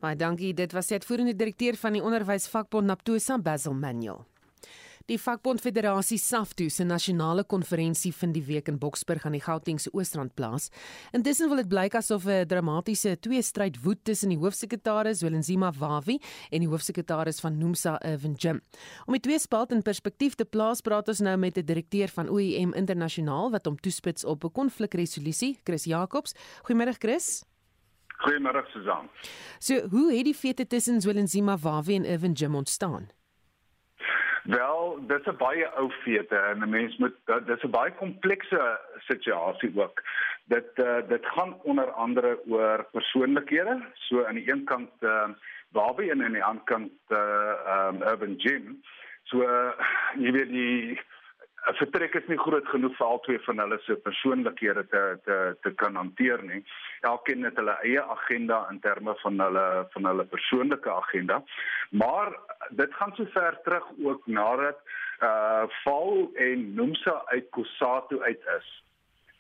Baie 0.01 0.17
dankie. 0.17 0.55
Dit 0.55 0.73
was 0.73 0.87
die 0.87 0.97
uitvoerende 0.97 1.37
direkteur 1.37 1.77
van 1.77 1.93
die 1.93 2.03
onderwysvakbond 2.03 2.87
Naptosa 2.87 3.39
Basil 3.39 3.75
Manuel. 3.75 4.25
Die 5.11 5.19
vakbond 5.19 5.59
Federasie 5.59 6.21
SAFTU 6.23 6.69
se 6.71 6.85
nasionale 6.87 7.43
konferensie 7.43 8.13
vind 8.15 8.37
die 8.37 8.45
week 8.47 8.69
in 8.71 8.77
Boksburg 8.79 9.25
aan 9.27 9.35
die 9.35 9.43
Gautengse 9.43 9.91
Oostrand 9.91 10.37
plaas. 10.39 10.69
Intussen 11.11 11.51
wil 11.51 11.59
dit 11.59 11.69
blyk 11.73 11.97
asof 11.99 12.29
'n 12.31 12.47
dramatiese 12.47 13.17
tweestryd 13.19 13.83
woed 13.83 14.05
tussen 14.05 14.29
die 14.29 14.39
hoofsekretaris 14.39 15.23
Welenzima 15.23 15.73
Wawi 15.73 16.21
en 16.51 16.61
die 16.61 16.69
hoofsekretaris 16.69 17.41
van 17.41 17.59
Nomsa 17.59 17.99
Irvin 18.05 18.35
Jim. 18.39 18.61
Om 19.07 19.13
die 19.13 19.21
twee 19.21 19.39
spalt 19.39 19.73
in 19.73 19.83
perspektief 19.83 20.35
te 20.35 20.45
plaas, 20.45 20.81
praat 20.81 21.09
ons 21.09 21.21
nou 21.21 21.37
met 21.37 21.59
'n 21.59 21.65
direkteur 21.65 22.09
van 22.09 22.29
OIM 22.29 22.73
Internasionaal 22.73 23.51
wat 23.51 23.67
hom 23.67 23.77
toespits 23.77 24.25
op 24.25 24.45
'n 24.45 24.53
konflikresolusie, 24.53 25.59
Chris 25.65 25.85
Jacobs. 25.85 26.35
Goeiemôre 26.63 26.95
Chris. 26.99 27.45
Goeiemôre 28.23 28.65
Susan. 28.71 29.11
So, 29.59 29.89
hoe 29.89 30.13
het 30.13 30.25
die 30.25 30.37
vete 30.37 30.67
tussen 30.67 31.01
Welenzima 31.01 31.59
Wawi 31.59 31.97
en 31.97 32.05
Irvin 32.05 32.33
Jim 32.33 32.55
ontstaan? 32.55 33.09
Wel, 34.43 34.99
dit 35.07 35.21
is 35.21 35.27
'n 35.27 35.37
baie 35.37 35.67
ou 35.77 35.91
feite 35.91 36.37
en 36.37 36.59
'n 36.59 36.69
mens 36.69 36.97
moet 36.97 37.15
dit 37.25 37.57
is 37.57 37.63
'n 37.63 37.71
baie 37.71 37.93
komplekse 37.93 38.81
situasie 38.99 39.73
ook. 39.75 40.03
Dit 40.45 40.71
uh, 40.75 40.97
dit 41.09 41.27
gaan 41.27 41.61
onder 41.63 41.91
andere 41.91 42.41
oor 42.47 42.87
persoonlikhede. 42.93 43.83
So 43.95 44.25
aan 44.25 44.35
die 44.35 44.53
een 44.53 44.65
kant 44.65 44.91
uh, 45.01 45.29
Barbie 45.69 46.11
en 46.11 46.25
aan 46.25 46.33
die 46.33 46.45
ander 46.45 46.65
kant 46.65 46.93
uh, 47.09 47.53
um, 47.89 48.03
Urban 48.03 48.35
Gym. 48.37 48.83
So 49.23 49.43
uh, 49.43 49.73
jy 50.19 50.33
weet 50.33 50.49
die 50.49 51.01
'n 51.69 51.75
vertrek 51.77 52.15
is 52.15 52.27
nie 52.29 52.39
groot 52.41 52.69
genoeg 52.73 52.95
vir 52.97 53.07
al 53.07 53.21
twee 53.25 53.41
van 53.47 53.59
hulle 53.63 53.79
se 53.85 53.95
persoonlikhede 54.05 54.85
te 54.89 55.03
te 55.25 55.37
te 55.63 55.71
kan 55.83 55.95
hanteer 55.95 56.43
nie. 56.43 56.63
Elkeen 57.01 57.45
het 57.45 57.57
hulle 57.61 57.77
eie 57.85 58.03
agenda 58.03 58.67
in 58.71 58.81
terme 58.81 59.15
van 59.23 59.41
hulle 59.45 59.65
van 59.93 60.09
hulle 60.09 60.25
persoonlike 60.25 60.91
agenda. 60.91 61.43
Maar 61.91 62.33
dit 62.71 62.95
gaan 62.95 63.13
so 63.17 63.27
ver 63.35 63.61
terug 63.65 63.91
ook 64.05 64.27
nadat 64.27 64.79
uh 65.23 65.65
Val 65.83 66.31
en 66.35 66.75
Nomsa 66.75 67.23
uit 67.27 67.51
Kusatu 67.51 68.23
uit 68.23 68.43
is. 68.59 68.69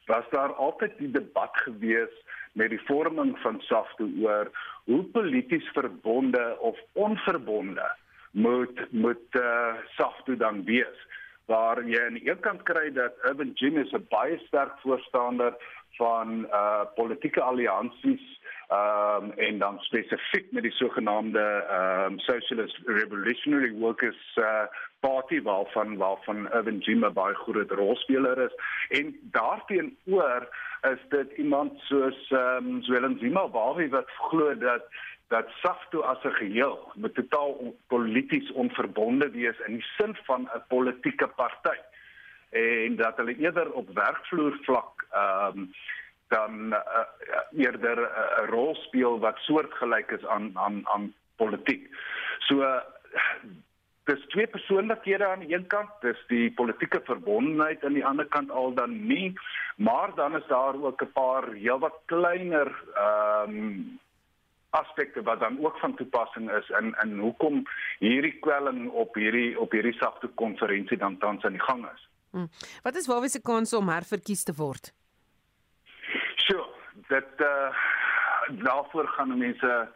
Was 0.07 0.29
daar 0.31 0.53
altyd 0.55 0.99
die 0.99 1.11
debat 1.11 1.57
gewees 1.65 2.13
met 2.53 2.71
die 2.71 2.83
vorming 2.85 3.39
van 3.39 3.61
SAFTU 3.61 4.11
oor 4.23 4.51
hoe 4.85 5.05
polities 5.05 5.69
verbonde 5.73 6.57
of 6.61 6.79
onverbonde 6.93 7.89
moet 8.31 8.93
moet 8.93 9.41
uh 9.41 9.75
SAFTU 9.97 10.37
dan 10.37 10.65
wees? 10.65 11.09
Waar 11.51 11.83
jy 11.85 12.01
aan 12.07 12.19
die 12.19 12.31
een 12.31 12.41
kant 12.47 12.63
kry 12.69 12.91
dat 12.95 13.19
Urban 13.29 13.51
Jim 13.59 13.79
is 13.83 13.93
'n 13.93 14.07
baie 14.09 14.39
sterk 14.47 14.75
voorstander 14.83 15.55
van 15.99 16.47
uh 16.61 16.85
politieke 16.95 17.43
alliansies 17.43 18.27
ehm 18.69 19.25
um, 19.25 19.33
en 19.47 19.59
dan 19.59 19.79
spesifiek 19.79 20.53
met 20.53 20.63
die 20.63 20.79
sogenaamde 20.83 21.47
ehm 21.79 22.13
um, 22.13 22.19
Socialist 22.19 22.79
Revolutionary 22.85 23.73
Workers 23.73 24.37
uh 24.37 24.67
party 25.01 25.43
waarvan 25.43 25.97
waarvan 25.97 26.49
Urban 26.55 26.79
Jim 26.79 27.05
'n 27.05 27.13
baie 27.13 27.35
groot 27.35 27.71
rolspeler 27.71 28.39
is. 28.39 28.55
En 28.89 29.19
daarteenoor 29.23 30.49
is 30.93 31.03
dit 31.09 31.31
iemand 31.37 31.79
soos 31.79 32.31
ehm 32.31 32.67
um, 32.67 32.83
Zwelin 32.83 33.19
Zima 33.19 33.49
wat 33.49 34.11
glo 34.29 34.59
dat 34.59 34.85
dat 35.31 35.47
SAFTU 35.63 36.03
as 36.03 36.23
'n 36.25 36.39
geheel 36.43 36.93
met 36.95 37.15
totaal 37.15 37.75
polities 37.87 38.53
onverbonde 38.53 39.31
wees 39.31 39.59
in 39.67 39.73
die 39.79 39.87
sin 39.97 40.17
van 40.27 40.49
'n 40.55 40.63
politieke 40.69 41.27
party 41.27 41.79
en 42.51 42.97
dat 42.97 43.17
hulle 43.17 43.37
eerder 43.37 43.73
op 43.73 43.89
werkvloer 43.95 44.59
vlak 44.63 45.07
ehm 45.11 45.59
um, 45.59 45.73
dan 46.29 46.73
uh, 46.73 46.79
eerder 47.65 47.99
'n 47.99 48.43
uh, 48.43 48.49
rol 48.49 48.75
speel 48.75 49.19
wat 49.19 49.39
soortgelyk 49.39 50.11
is 50.11 50.27
aan 50.27 50.51
aan 50.55 50.89
aan 50.89 51.15
politiek. 51.37 51.89
So 52.39 52.55
uh, 52.63 52.81
dis 54.05 54.27
twee 54.27 54.47
persoonlikhede 54.47 55.27
aan 55.27 55.39
die 55.39 55.55
een 55.55 55.67
kant, 55.67 55.91
dis 56.01 56.25
die 56.27 56.53
politieke 56.53 57.01
verbondenheid 57.05 57.85
aan 57.85 57.93
die 57.93 58.07
ander 58.07 58.27
kant 58.27 58.51
al 58.51 58.75
dan 58.75 59.07
nie, 59.07 59.35
Maar 59.81 60.15
dan 60.15 60.37
is 60.37 60.47
daar 60.47 60.75
ook 60.83 61.03
'n 61.03 61.13
paar 61.13 61.45
heelwat 61.53 61.97
kleiner 62.05 62.69
ehm 62.95 63.51
um, 63.51 64.01
aspekte 64.71 65.23
wat 65.23 65.41
dan 65.41 65.59
ook 65.65 65.79
van 65.79 65.95
toepassing 65.95 66.51
is 66.51 66.69
in 66.69 66.95
in 67.03 67.19
hoekom 67.19 67.63
hierdie 67.99 68.39
kwelling 68.39 68.91
op 68.91 69.15
hierdie 69.15 69.59
op 69.61 69.73
hierdie 69.73 69.97
sagte 69.99 70.27
konferensie 70.27 70.97
dan 70.97 71.19
tans 71.19 71.45
aan 71.45 71.59
die 71.59 71.67
gang 71.69 71.87
is. 71.95 72.09
Hmm. 72.31 72.49
Wat 72.83 72.95
is 72.95 73.07
Wawie 73.07 73.29
se 73.29 73.43
kans 73.43 73.75
om 73.75 73.89
herverkies 73.89 74.45
te 74.45 74.55
word? 74.55 74.93
Sjoe, 76.37 76.67
dit 77.09 77.43
uh, 77.43 77.75
daarvoor 78.63 79.09
gaan 79.09 79.39
mense 79.39 79.89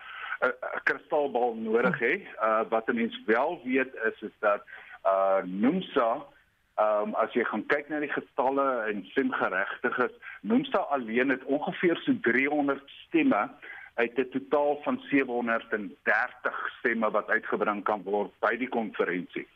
'n 0.44 0.52
kristalbal 0.84 1.54
nodig 1.54 1.98
hê. 1.98 2.14
Uh 2.42 2.62
wat 2.68 2.88
'n 2.88 2.94
mens 2.94 3.22
wel 3.26 3.60
weet 3.64 3.94
is 3.94 4.22
is 4.22 4.36
dat 4.38 4.62
uh 5.04 5.42
NUMSA 5.44 6.26
Ehm 6.74 7.08
um, 7.08 7.14
as 7.22 7.30
jy 7.38 7.44
gaan 7.46 7.62
kyk 7.70 7.86
na 7.88 8.00
die 8.02 8.10
getalle 8.10 8.64
en 8.90 9.04
stemgeregtiges, 9.12 10.14
NUMSA 10.42 10.80
alleen 10.96 11.30
het 11.30 11.44
ongeveer 11.46 12.00
so 12.02 12.14
300 12.26 12.82
stemme 13.04 13.42
uit 13.94 14.18
'n 14.18 14.28
totaal 14.30 14.80
van 14.82 15.00
730 15.10 16.68
stemme 16.78 17.10
wat 17.10 17.28
uitgebring 17.28 17.84
kan 17.84 18.02
word 18.02 18.32
by 18.38 18.56
die 18.56 18.68
konferensie. 18.68 19.46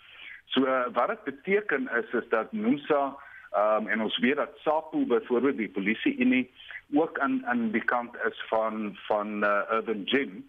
So 0.47 0.61
wat 0.93 1.09
dit 1.09 1.25
beteken 1.25 1.89
is 2.01 2.13
is 2.13 2.29
dat 2.29 2.53
NUMSA 2.53 3.17
ehm 3.51 3.83
um, 3.83 3.89
en 3.89 4.01
ons 4.03 4.19
weet 4.19 4.37
dat 4.37 4.59
SAPU 4.63 5.07
byvoorbeeld 5.07 5.57
die 5.57 5.69
polisie 5.69 6.19
unie 6.19 6.51
ook 6.93 7.19
aan 7.19 7.47
aan 7.47 7.71
die 7.71 7.85
kant 7.85 8.17
is 8.29 8.45
van 8.49 8.97
van 9.07 9.45
uh, 9.45 9.63
Urban 9.71 10.03
Gym. 10.05 10.49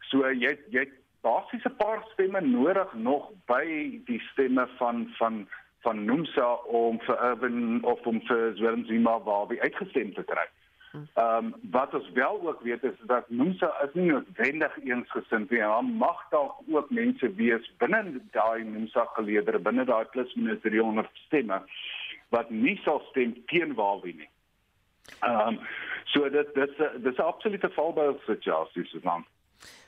So 0.00 0.30
jy 0.30 0.58
jy 0.68 0.88
basies 1.20 1.64
'n 1.64 1.76
paar 1.76 2.04
stemme 2.12 2.40
nodig 2.40 2.92
nog 2.92 3.30
by 3.46 3.64
die 4.04 4.20
stemme 4.20 4.68
van 4.76 5.08
van 5.18 5.48
van 5.80 6.04
NUMSA 6.04 6.52
om 6.54 7.00
vir 7.00 7.24
Urban 7.30 7.84
of 7.84 8.06
om 8.06 8.20
vir 8.20 8.56
Zwelmzima 8.56 9.20
waar 9.20 9.46
wie 9.46 9.62
uitgestem 9.62 10.14
te 10.14 10.22
kry. 10.22 10.46
Ehm 10.46 10.65
um, 11.14 11.54
wat 11.70 11.94
ons 11.94 12.10
wel 12.14 12.40
ook 12.48 12.60
weet 12.60 12.84
is 12.84 12.98
dat 13.06 13.28
NUMSA 13.28 13.70
is 13.84 13.94
nie 13.94 14.06
noodwendig 14.10 14.78
eensgesind 14.84 15.50
nie. 15.50 15.60
Daar 15.60 15.84
mag 15.84 16.22
dalk 16.30 16.54
ook 16.68 16.90
mense 16.90 17.30
wees 17.34 17.72
binne 17.78 18.20
daai 18.36 18.64
NUMSA 18.64 19.04
geleedere 19.18 19.58
binne 19.58 19.84
daai 19.84 20.04
plus 20.04 20.34
minus 20.34 20.60
300 20.62 21.08
stemme 21.26 21.62
wat 22.34 22.50
nie 22.50 22.80
sal 22.84 23.02
stem 23.10 23.36
teen 23.46 23.74
Wawie 23.74 24.14
nie. 24.14 24.30
Ehm 25.20 25.48
um, 25.48 25.58
so 26.04 26.28
dit 26.30 26.54
dit 26.54 26.76
dis 27.02 27.16
'n 27.18 27.22
absolute 27.22 27.70
valbeeld 27.70 28.20
situasie 28.26 28.84
so 28.84 28.98
dan. 29.00 29.26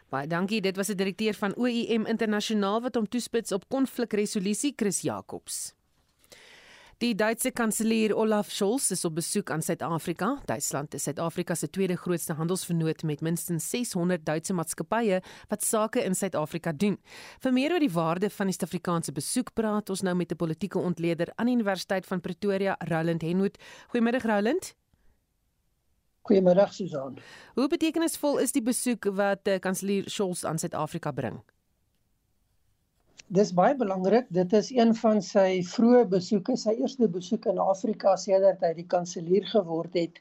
Baie 0.08 0.26
dankie. 0.26 0.60
Dit 0.60 0.76
was 0.76 0.88
'n 0.88 0.96
direkteur 0.96 1.34
van 1.34 1.56
OIM 1.56 2.06
Internasionaal 2.06 2.80
wat 2.80 2.94
hom 2.94 3.08
toespits 3.08 3.52
op 3.52 3.68
konflikresolusie 3.68 4.72
Chris 4.76 5.00
Jacobs. 5.00 5.77
Die 6.98 7.14
Duitse 7.14 7.52
kanselier 7.54 8.10
Olaf 8.18 8.48
Scholz 8.50 8.88
is 8.90 9.04
op 9.06 9.14
besoek 9.14 9.52
aan 9.54 9.62
Suid-Afrika. 9.62 10.32
Duitsland 10.46 10.94
is 10.94 11.04
Suid-Afrika 11.06 11.54
se 11.54 11.70
tweede 11.70 11.94
grootste 11.96 12.32
handelsvernoot 12.34 13.02
met 13.02 13.20
minstens 13.20 13.68
600 13.70 14.24
Duitse 14.26 14.52
maatskappye 14.52 15.20
wat 15.48 15.62
sake 15.62 16.02
in 16.02 16.16
Suid-Afrika 16.18 16.72
doen. 16.72 16.96
Vir 17.38 17.52
meer 17.54 17.76
oor 17.76 17.84
die 17.84 17.92
waarde 17.94 18.30
van 18.34 18.50
die 18.50 18.54
Suid-Afrikaanse 18.56 19.14
besoek 19.14 19.52
praat 19.54 19.92
ons 19.94 20.02
nou 20.02 20.16
met 20.18 20.32
'n 20.32 20.36
politieke 20.36 20.78
ontleder 20.78 21.30
aan 21.36 21.46
die 21.46 21.54
Universiteit 21.54 22.06
van 22.06 22.20
Pretoria, 22.20 22.74
Roland 22.78 23.22
Henwood. 23.22 23.58
Goeiemiddag 23.88 24.24
Roland. 24.26 24.74
Goeiemiddag 26.22 26.74
Susan. 26.74 27.18
Hoe 27.54 27.68
betekenisvol 27.68 28.38
is 28.38 28.52
die 28.52 28.62
besoek 28.62 29.04
wat 29.04 29.46
uh, 29.48 29.58
kanselier 29.58 30.10
Scholz 30.10 30.44
aan 30.44 30.58
Suid-Afrika 30.58 31.12
bring? 31.12 31.42
Dis 33.36 33.50
baie 33.52 33.74
belangrik. 33.76 34.28
Dit 34.32 34.54
is 34.56 34.70
een 34.72 34.94
van 34.96 35.18
sy 35.24 35.60
vroeë 35.70 36.06
besoeke, 36.08 36.54
sy 36.56 36.72
eerste 36.80 37.08
besoek 37.12 37.44
in 37.50 37.58
Afrika 37.60 38.14
sedert 38.16 38.62
hy 38.64 38.70
die 38.78 38.86
kanselier 38.94 39.44
geword 39.50 39.98
het. 40.00 40.16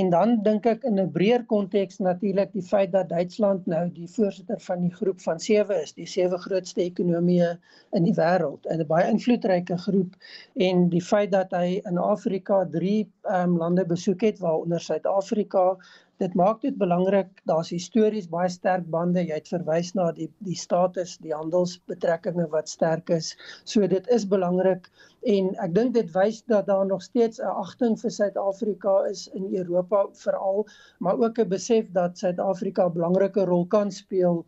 En 0.00 0.10
dan 0.10 0.32
dink 0.42 0.66
ek 0.66 0.82
in 0.90 0.98
'n 0.98 1.12
breër 1.14 1.44
konteks 1.52 2.02
natuurlik 2.02 2.50
die 2.52 2.66
feit 2.72 2.90
dat 2.96 3.08
Duitsland 3.08 3.70
nou 3.70 3.84
die 3.94 4.10
voorsitter 4.16 4.58
van 4.66 4.82
die 4.82 4.90
groep 4.98 5.20
van 5.20 5.38
7 5.38 5.78
is, 5.82 5.94
die 5.94 6.10
sewe 6.16 6.38
grootste 6.42 6.82
ekonomieë 6.82 7.52
in 7.98 8.04
die 8.10 8.16
wêreld, 8.18 8.66
'n 8.66 8.86
baie 8.86 9.06
invloedryke 9.14 9.78
groep 9.86 10.18
en 10.54 10.88
die 10.88 11.06
feit 11.12 11.30
dat 11.30 11.54
hy 11.54 11.80
in 11.86 11.98
Afrika 11.98 12.64
3 12.66 13.06
um, 13.30 13.58
lande 13.58 13.86
besoek 13.86 14.20
het 14.26 14.38
waaronder 14.38 14.80
Suid-Afrika, 14.80 15.76
dit 16.20 16.34
maak 16.38 16.60
dit 16.64 16.76
belangrik 16.80 17.40
daar's 17.48 17.70
histories 17.72 18.28
baie 18.32 18.48
sterk 18.52 18.86
bande. 18.94 19.22
Jy 19.24 19.38
het 19.38 19.50
verwys 19.52 19.92
na 19.96 20.10
die 20.16 20.28
die 20.48 20.56
status 20.62 21.16
die 21.24 21.32
handelsbetrekkinge 21.34 22.46
wat 22.54 22.68
sterk 22.72 23.12
is. 23.16 23.32
So 23.64 23.88
dit 23.94 24.08
is 24.16 24.26
belangrik 24.34 24.90
en 25.34 25.52
ek 25.66 25.74
dink 25.78 25.94
dit 25.96 26.12
wys 26.16 26.42
dat 26.52 26.68
daar 26.68 26.86
nog 26.86 27.02
steeds 27.06 27.40
'n 27.40 27.54
agting 27.64 27.96
vir 28.02 28.16
Suid-Afrika 28.18 28.96
is 29.10 29.28
in 29.40 29.48
Europa 29.62 30.06
veral 30.24 30.66
maar 30.98 31.20
ook 31.26 31.38
'n 31.38 31.48
besef 31.48 31.92
dat 31.92 32.18
Suid-Afrika 32.18 32.86
'n 32.86 32.98
belangrike 32.98 33.44
rol 33.44 33.66
kan 33.66 33.90
speel 33.90 34.44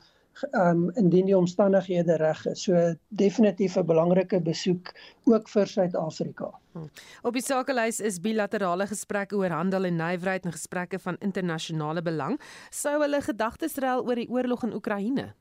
um 0.53 0.91
indien 0.95 1.27
die 1.27 1.37
omstandighede 1.37 2.17
reg 2.17 2.47
is. 2.47 2.63
So 2.63 2.95
definitief 3.09 3.77
'n 3.77 3.87
belangrike 3.87 4.41
besoek 4.41 4.93
ook 5.25 5.49
vir 5.49 5.67
Suid-Afrika. 5.67 6.51
Hmm. 6.73 6.91
Op 7.23 7.33
die 7.33 7.43
sakelys 7.43 8.01
is 8.01 8.21
bilaterale 8.21 8.87
gesprekke 8.87 9.37
oor 9.37 9.51
handel 9.51 9.85
en 9.85 9.97
nywerheid 9.97 10.45
en 10.45 10.53
gesprekke 10.53 10.99
van 10.99 11.17
internasionale 11.21 12.03
belang. 12.03 12.41
Sou 12.71 13.01
hulle 13.03 13.21
gedagtes 13.21 13.77
ruil 13.77 14.05
oor 14.05 14.15
die 14.15 14.29
oorlog 14.29 14.63
in 14.63 14.75
Oekraïne? 14.75 15.35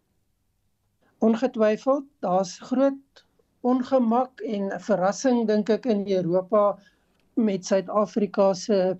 Ongetwyfeld, 1.20 2.06
daar's 2.20 2.60
groot 2.60 3.26
ongemak 3.62 4.42
en 4.42 4.72
verrassing 4.82 5.48
dink 5.48 5.70
ek 5.70 5.86
in 5.86 6.08
Europa 6.10 6.78
met 7.34 7.66
Suid-Afrika 7.66 8.54
se 8.54 8.98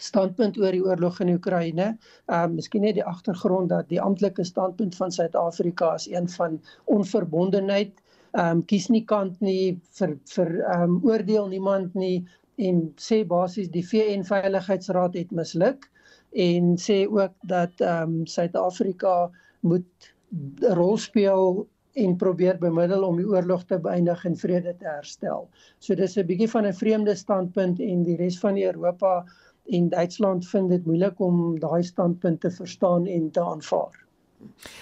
standpunt 0.00 0.58
oor 0.58 0.72
die 0.72 0.84
oorlog 0.84 1.20
in 1.24 1.32
Oekraïne. 1.34 1.88
Ehm 2.26 2.50
uh, 2.50 2.56
miskien 2.56 2.84
net 2.86 2.98
die 2.98 3.04
agtergrond 3.04 3.68
dat 3.68 3.88
die 3.88 4.00
amptelike 4.00 4.44
standpunt 4.44 4.96
van 4.96 5.12
Suid-Afrika 5.12 5.94
is 5.94 6.08
een 6.10 6.28
van 6.28 6.60
onverbondenheid. 6.84 8.02
Ehm 8.32 8.58
um, 8.58 8.64
kies 8.64 8.88
nie 8.88 9.04
kant 9.04 9.40
nie 9.40 9.78
vir 10.00 10.18
vir 10.34 10.52
ehm 10.60 10.82
um, 10.82 11.00
oordeel 11.04 11.48
niemand 11.48 11.94
nie 11.94 12.26
en 12.68 12.82
sê 12.98 13.22
basies 13.26 13.70
die 13.70 13.86
VN 13.86 14.26
Veiligheidsraad 14.26 15.14
het 15.14 15.30
misluk 15.30 15.90
en 16.32 16.76
sê 16.76 17.04
ook 17.06 17.34
dat 17.42 17.80
ehm 17.80 18.20
um, 18.20 18.26
Suid-Afrika 18.26 19.30
moet 19.60 20.12
'n 20.32 20.74
rol 20.74 20.96
speel 20.96 21.66
en 21.98 22.16
probeer 22.16 22.58
bemiddel 22.58 23.02
om 23.02 23.16
die 23.18 23.26
oorlog 23.26 23.64
te 23.66 23.78
beëindig 23.82 24.24
en 24.28 24.36
vrede 24.36 24.74
te 24.78 24.86
herstel. 24.86 25.48
So 25.78 25.94
dis 25.94 26.16
'n 26.18 26.26
bietjie 26.26 26.50
van 26.50 26.66
'n 26.66 26.80
vreemde 26.80 27.14
standpunt 27.14 27.80
en 27.80 28.02
die 28.02 28.16
res 28.16 28.38
van 28.38 28.58
Europa 28.58 29.24
en 29.68 29.88
Duitsland 29.88 30.48
vind 30.48 30.70
dit 30.70 30.86
moeilik 30.86 31.20
om 31.20 31.58
daai 31.60 31.82
standpunt 31.82 32.40
te 32.40 32.50
verstaan 32.50 33.06
en 33.06 33.30
te 33.30 33.40
aanvaar. 33.40 34.04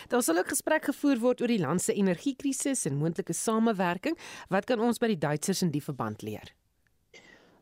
Daar 0.08 0.22
sal 0.22 0.38
ook 0.38 0.52
gesprek 0.52 0.84
gevoer 0.84 1.18
word 1.18 1.40
oor 1.40 1.50
die 1.50 1.62
land 1.62 1.82
se 1.82 1.94
energiekrisis 1.96 2.84
en 2.86 3.00
moontlike 3.00 3.32
samewerking. 3.32 4.18
Wat 4.52 4.68
kan 4.68 4.80
ons 4.80 5.00
by 5.02 5.10
die 5.14 5.22
Duitsers 5.22 5.62
in 5.64 5.72
die 5.74 5.82
verband 5.82 6.22
leer? 6.22 6.52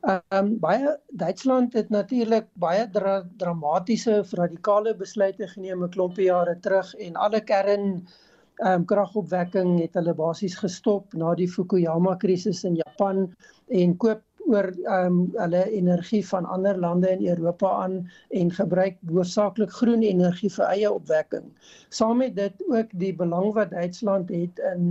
Ehm 0.04 0.20
um, 0.36 0.48
baie 0.60 0.98
Duitsland 1.16 1.72
het 1.72 1.88
natuurlik 1.88 2.50
baie 2.60 2.84
dra 2.92 3.22
dramatiese 3.40 4.18
radikale 4.36 4.92
besluite 4.96 5.48
geneem 5.48 5.84
'n 5.84 5.90
klompie 5.90 6.26
jare 6.26 6.58
terug 6.60 6.94
en 6.94 7.16
alle 7.16 7.40
kern 7.40 7.86
ehm 7.94 8.72
um, 8.72 8.84
kragopwekking 8.84 9.80
het 9.80 9.94
hulle 9.94 10.14
basies 10.14 10.58
gestop 10.60 11.14
na 11.14 11.34
die 11.34 11.48
Fukuyama 11.48 12.16
krisis 12.16 12.64
in 12.64 12.76
Japan 12.76 13.32
en 13.68 13.96
koop 13.96 14.22
oor 14.50 14.66
ehm 14.72 15.06
um, 15.06 15.18
hulle 15.36 15.62
energie 15.78 16.22
van 16.28 16.44
ander 16.56 16.78
lande 16.78 17.10
in 17.10 17.26
Europa 17.26 17.70
aan 17.84 17.94
en 18.40 18.50
gebruik 18.50 18.96
hoofsaaklik 19.08 19.72
groen 19.80 20.02
energie 20.02 20.50
vir 20.56 20.66
eie 20.66 20.90
opwekking. 20.92 21.46
Saam 21.88 22.20
met 22.22 22.36
dit 22.36 22.64
ook 22.68 22.92
die 23.04 23.14
belang 23.16 23.52
wat 23.56 23.70
Duitsland 23.70 24.28
het 24.34 24.60
in 24.72 24.90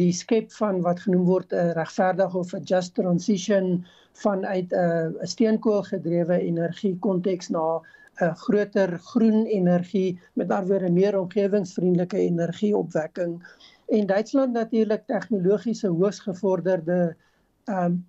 die 0.00 0.10
skep 0.12 0.52
van 0.58 0.82
wat 0.86 1.00
genoem 1.06 1.24
word 1.30 1.52
'n 1.52 1.72
regverdige 1.78 2.38
of 2.38 2.54
'n 2.54 2.64
just 2.72 2.94
transition 2.94 3.86
vanuit 4.12 4.72
'n 4.72 5.14
steenkoolgedrewe 5.22 6.40
energie 6.40 6.96
konteks 6.98 7.48
na 7.48 7.80
'n 8.20 8.34
groter 8.34 8.98
groen 8.98 9.46
energie 9.46 10.20
met 10.34 10.50
anderwoorde 10.50 10.92
meer 10.92 11.18
omgewingsvriendelike 11.18 12.18
energieopwekking 12.18 13.42
en 13.88 14.06
Duitsland 14.06 14.52
natuurlik 14.52 15.06
tegnologiese 15.06 15.88
hoogs 15.88 16.20
gevorderde 16.20 17.16
ehm 17.64 17.84
um, 17.84 18.06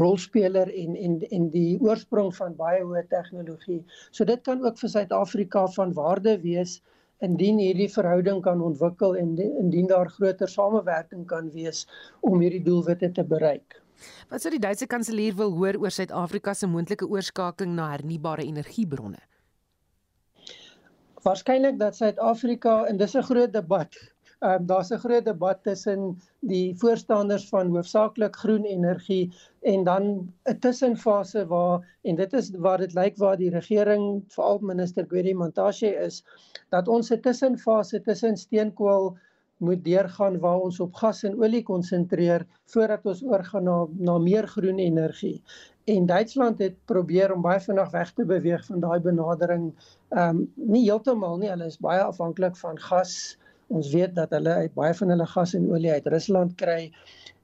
rolspeler 0.00 0.70
en 0.84 0.96
en 0.96 1.20
en 1.30 1.50
die 1.50 1.80
oorsprong 1.80 2.32
van 2.36 2.56
baie 2.56 2.82
hoë 2.82 3.04
tegnologie. 3.10 3.82
So 4.10 4.24
dit 4.24 4.42
kan 4.42 4.64
ook 4.64 4.78
vir 4.78 4.88
Suid-Afrika 4.88 5.66
van 5.76 5.92
waarde 5.92 6.38
wees 6.42 6.80
indien 7.22 7.58
hierdie 7.62 7.90
verhouding 7.92 8.42
kan 8.42 8.62
ontwikkel 8.62 9.16
en 9.16 9.36
indien 9.38 9.86
daar 9.86 10.10
groter 10.10 10.48
samewerking 10.48 11.26
kan 11.26 11.50
wees 11.54 11.86
om 12.20 12.40
hierdie 12.40 12.62
doelwitte 12.62 13.12
te 13.12 13.24
bereik. 13.24 13.78
Wat 14.30 14.42
sou 14.42 14.50
die 14.50 14.62
Duitse 14.62 14.88
kanselier 14.90 15.36
wil 15.38 15.52
hoor 15.54 15.78
oor 15.78 15.94
Suid-Afrika 15.94 16.54
se 16.54 16.66
moontlike 16.66 17.06
oorskakeling 17.06 17.76
na 17.76 17.90
hernubare 17.92 18.46
energiebronne? 18.48 19.20
Waarskynlik 21.22 21.78
dat 21.78 21.96
Suid-Afrika 21.96 22.82
en 22.90 22.98
dis 22.98 23.14
'n 23.14 23.22
groot 23.22 23.52
debat 23.52 23.94
um, 24.42 24.66
daar's 24.66 24.90
'n 24.90 25.02
groot 25.04 25.24
debat 25.24 25.62
tussen 25.62 26.18
die 26.40 26.74
voorstanders 26.78 27.48
van 27.48 27.70
hoofsaaklik 27.74 28.36
groen 28.36 28.64
energie 28.64 29.32
en 29.60 29.84
dan 29.84 30.04
'n 30.44 30.58
tussenfase 30.58 31.46
waar 31.46 31.98
en 32.02 32.16
dit 32.16 32.32
is 32.32 32.50
waar 32.50 32.78
dit 32.78 32.94
lyk 32.94 33.16
waar 33.16 33.36
die 33.36 33.50
regering 33.50 34.24
veral 34.28 34.58
minister 34.58 35.04
Gwedi 35.08 35.34
Mantashe 35.34 35.94
is 36.06 36.24
dat 36.68 36.88
ons 36.88 37.10
'n 37.10 37.20
tussenfase 37.20 38.00
tussen 38.00 38.36
steenkool 38.36 39.16
moet 39.62 39.84
deurgaan 39.84 40.38
waar 40.38 40.60
ons 40.60 40.80
op 40.80 40.94
gas 40.94 41.22
en 41.22 41.38
olie 41.38 41.62
konsentreer 41.62 42.46
voordat 42.74 43.06
ons 43.06 43.22
oorgaan 43.22 43.64
na 43.64 43.86
na 43.98 44.18
meer 44.18 44.48
groen 44.48 44.78
energie. 44.78 45.42
En 45.84 46.06
Duitsland 46.06 46.58
het 46.58 46.74
probeer 46.84 47.34
om 47.34 47.42
baie 47.42 47.60
vinnig 47.60 47.90
weg 47.90 48.12
te 48.12 48.24
beweeg 48.24 48.66
van 48.66 48.80
daai 48.80 49.00
benadering. 49.00 49.72
Ehm 50.08 50.28
um, 50.28 50.52
nie 50.54 50.84
heeltemal 50.84 51.38
nie, 51.38 51.50
hulle 51.50 51.70
is 51.70 51.78
baie 51.78 52.02
afhanklik 52.02 52.56
van 52.56 52.78
gas. 52.78 53.38
Ons 53.72 53.88
weet 53.94 54.12
dat 54.14 54.34
hulle 54.36 54.54
uit 54.64 54.72
baie 54.76 54.94
van 54.96 55.12
hulle 55.14 55.26
gas 55.26 55.54
en 55.56 55.68
olie 55.72 55.92
uit 55.92 56.08
Rusland 56.12 56.50
kry. 56.60 56.80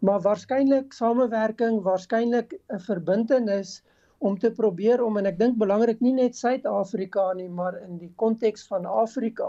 Maar 0.04 0.20
waarskynlik 0.26 0.92
samewerking, 0.92 1.78
waarskynlik 1.86 2.52
'n 2.52 2.80
verbintenis 2.88 3.70
om 4.18 4.36
te 4.38 4.50
probeer 4.50 5.02
om 5.04 5.16
en 5.16 5.26
ek 5.30 5.38
dink 5.38 5.56
belangrik 5.62 6.00
nie 6.04 6.12
net 6.12 6.36
Suid-Afrika 6.36 7.32
nie, 7.38 7.48
maar 7.48 7.78
in 7.80 7.96
die 7.98 8.12
konteks 8.22 8.66
van 8.66 8.84
Afrika 8.84 9.48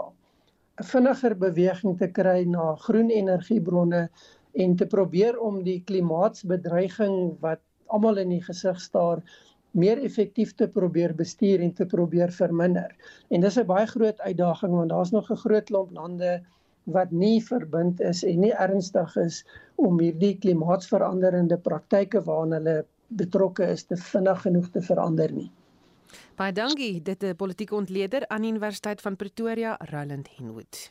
'n 0.80 0.86
vinniger 0.92 1.34
beweging 1.36 1.98
te 1.98 2.08
kry 2.18 2.44
na 2.48 2.74
groen 2.86 3.10
energiebronne 3.10 4.08
en 4.64 4.76
te 4.76 4.86
probeer 4.86 5.38
om 5.38 5.62
die 5.62 5.82
klimaatsbedreiging 5.90 7.36
wat 7.40 7.60
almal 7.88 8.22
in 8.22 8.32
die 8.32 8.44
gesig 8.46 8.80
staar 8.80 9.20
meer 9.82 10.00
effektief 10.02 10.54
te 10.54 10.68
probeer 10.68 11.14
bestuur 11.14 11.60
en 11.60 11.74
te 11.74 11.86
probeer 11.86 12.32
verminder. 12.32 12.96
En 13.28 13.40
dis 13.40 13.58
'n 13.58 13.66
baie 13.66 13.86
groot 13.86 14.20
uitdaging 14.20 14.72
want 14.72 14.90
daar's 14.90 15.12
nog 15.12 15.30
'n 15.30 15.42
groot 15.44 15.64
klomp 15.64 15.92
lande 15.92 16.40
wat 16.84 17.10
nie 17.10 17.40
verbind 17.44 18.00
is 18.00 18.22
en 18.24 18.40
nie 18.40 18.52
ernstig 18.52 19.16
is 19.16 19.42
om 19.76 20.00
hierdie 20.00 20.36
klimaatsveranderende 20.42 21.58
praktyke 21.58 22.22
waaraan 22.26 22.56
hulle 22.58 22.76
betrokke 23.08 23.66
is 23.74 23.84
te 23.84 23.96
vinnig 23.96 24.42
genoeg 24.46 24.70
te 24.70 24.82
verander 24.82 25.32
nie. 25.32 25.50
Baie 26.36 26.52
dankie, 26.52 27.02
dit 27.02 27.22
is 27.22 27.36
politieke 27.38 27.76
ontleder 27.76 28.26
aan 28.28 28.42
die 28.42 28.50
Universiteit 28.50 29.00
van 29.00 29.16
Pretoria, 29.16 29.76
Roland 29.90 30.28
Henwood. 30.36 30.90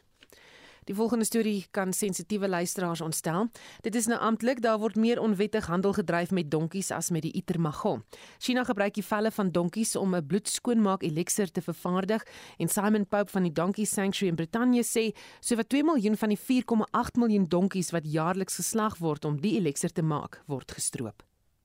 Die 0.90 0.98
volgende 0.98 1.26
storie 1.26 1.66
kan 1.72 1.94
sensitiewe 1.94 2.48
luisteraars 2.48 3.02
ontstel. 3.02 3.52
Dit 3.86 3.96
is 3.96 4.08
nou 4.10 4.18
amptelik, 4.26 4.62
daar 4.62 4.80
word 4.82 4.96
meer 4.98 5.20
onwettig 5.22 5.68
handel 5.70 5.94
gedryf 5.94 6.32
met 6.34 6.50
donkies 6.50 6.90
as 6.92 7.12
met 7.14 7.22
die 7.22 7.32
Itermago. 7.38 8.00
China 8.42 8.64
gebruik 8.66 8.96
die 8.98 9.06
velle 9.06 9.30
van 9.32 9.52
donkies 9.54 9.94
om 9.96 10.16
'n 10.16 10.26
bloedskoonmaak 10.26 11.04
eliksir 11.04 11.52
te 11.52 11.62
vervaardig 11.62 12.26
en 12.58 12.68
Simon 12.68 13.06
Pope 13.08 13.32
van 13.32 13.44
die 13.44 13.54
Donkey 13.54 13.86
Sanctuary 13.86 14.30
in 14.30 14.36
Brittanje 14.36 14.84
sê 14.84 15.14
sowat 15.40 15.70
2 15.70 15.84
miljoen 15.84 16.18
van 16.18 16.30
die 16.30 16.40
4,8 16.40 17.18
miljoen 17.18 17.46
donkies 17.46 17.92
wat 17.92 18.12
jaarliks 18.12 18.56
geslag 18.56 18.98
word 18.98 19.26
om 19.26 19.40
die 19.42 19.58
eliksir 19.60 19.92
te 19.94 20.02
maak, 20.02 20.42
word 20.48 20.72
gestroop. 20.72 21.22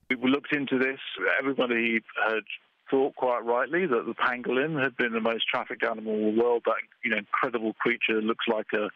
We 0.07 0.29
looked 0.29 0.51
into 0.51 0.77
this. 0.77 1.01
Everybody 1.39 2.03
had 2.13 2.45
thought 2.89 3.15
quite 3.15 3.43
rightly 3.43 3.87
that 3.87 4.05
the 4.05 4.13
pangolin 4.13 4.79
had 4.79 4.95
been 4.97 5.13
the 5.13 5.19
most 5.19 5.47
trafficked 5.47 5.83
animal 5.83 6.13
in 6.13 6.35
the 6.35 6.41
world. 6.41 6.61
That 6.65 6.75
you 7.03 7.09
know, 7.09 7.17
incredible 7.17 7.73
creature 7.73 8.21
looks 8.21 8.45
like 8.47 8.71
a 8.73 8.89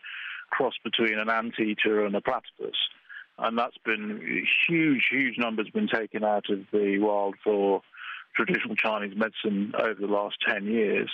cross 0.49 0.73
between 0.83 1.17
an 1.19 1.29
anteater 1.29 2.05
and 2.05 2.15
a 2.15 2.21
platypus. 2.21 2.77
And 3.38 3.57
that's 3.57 3.77
been 3.85 4.45
huge, 4.67 5.07
huge 5.09 5.38
numbers 5.38 5.69
been 5.73 5.88
taken 5.88 6.23
out 6.23 6.49
of 6.49 6.59
the 6.73 6.99
wild 6.99 7.35
for 7.43 7.81
traditional 8.35 8.75
Chinese 8.75 9.15
medicine 9.15 9.73
over 9.77 9.95
the 9.99 10.07
last 10.07 10.38
10 10.47 10.65
years, 10.65 11.09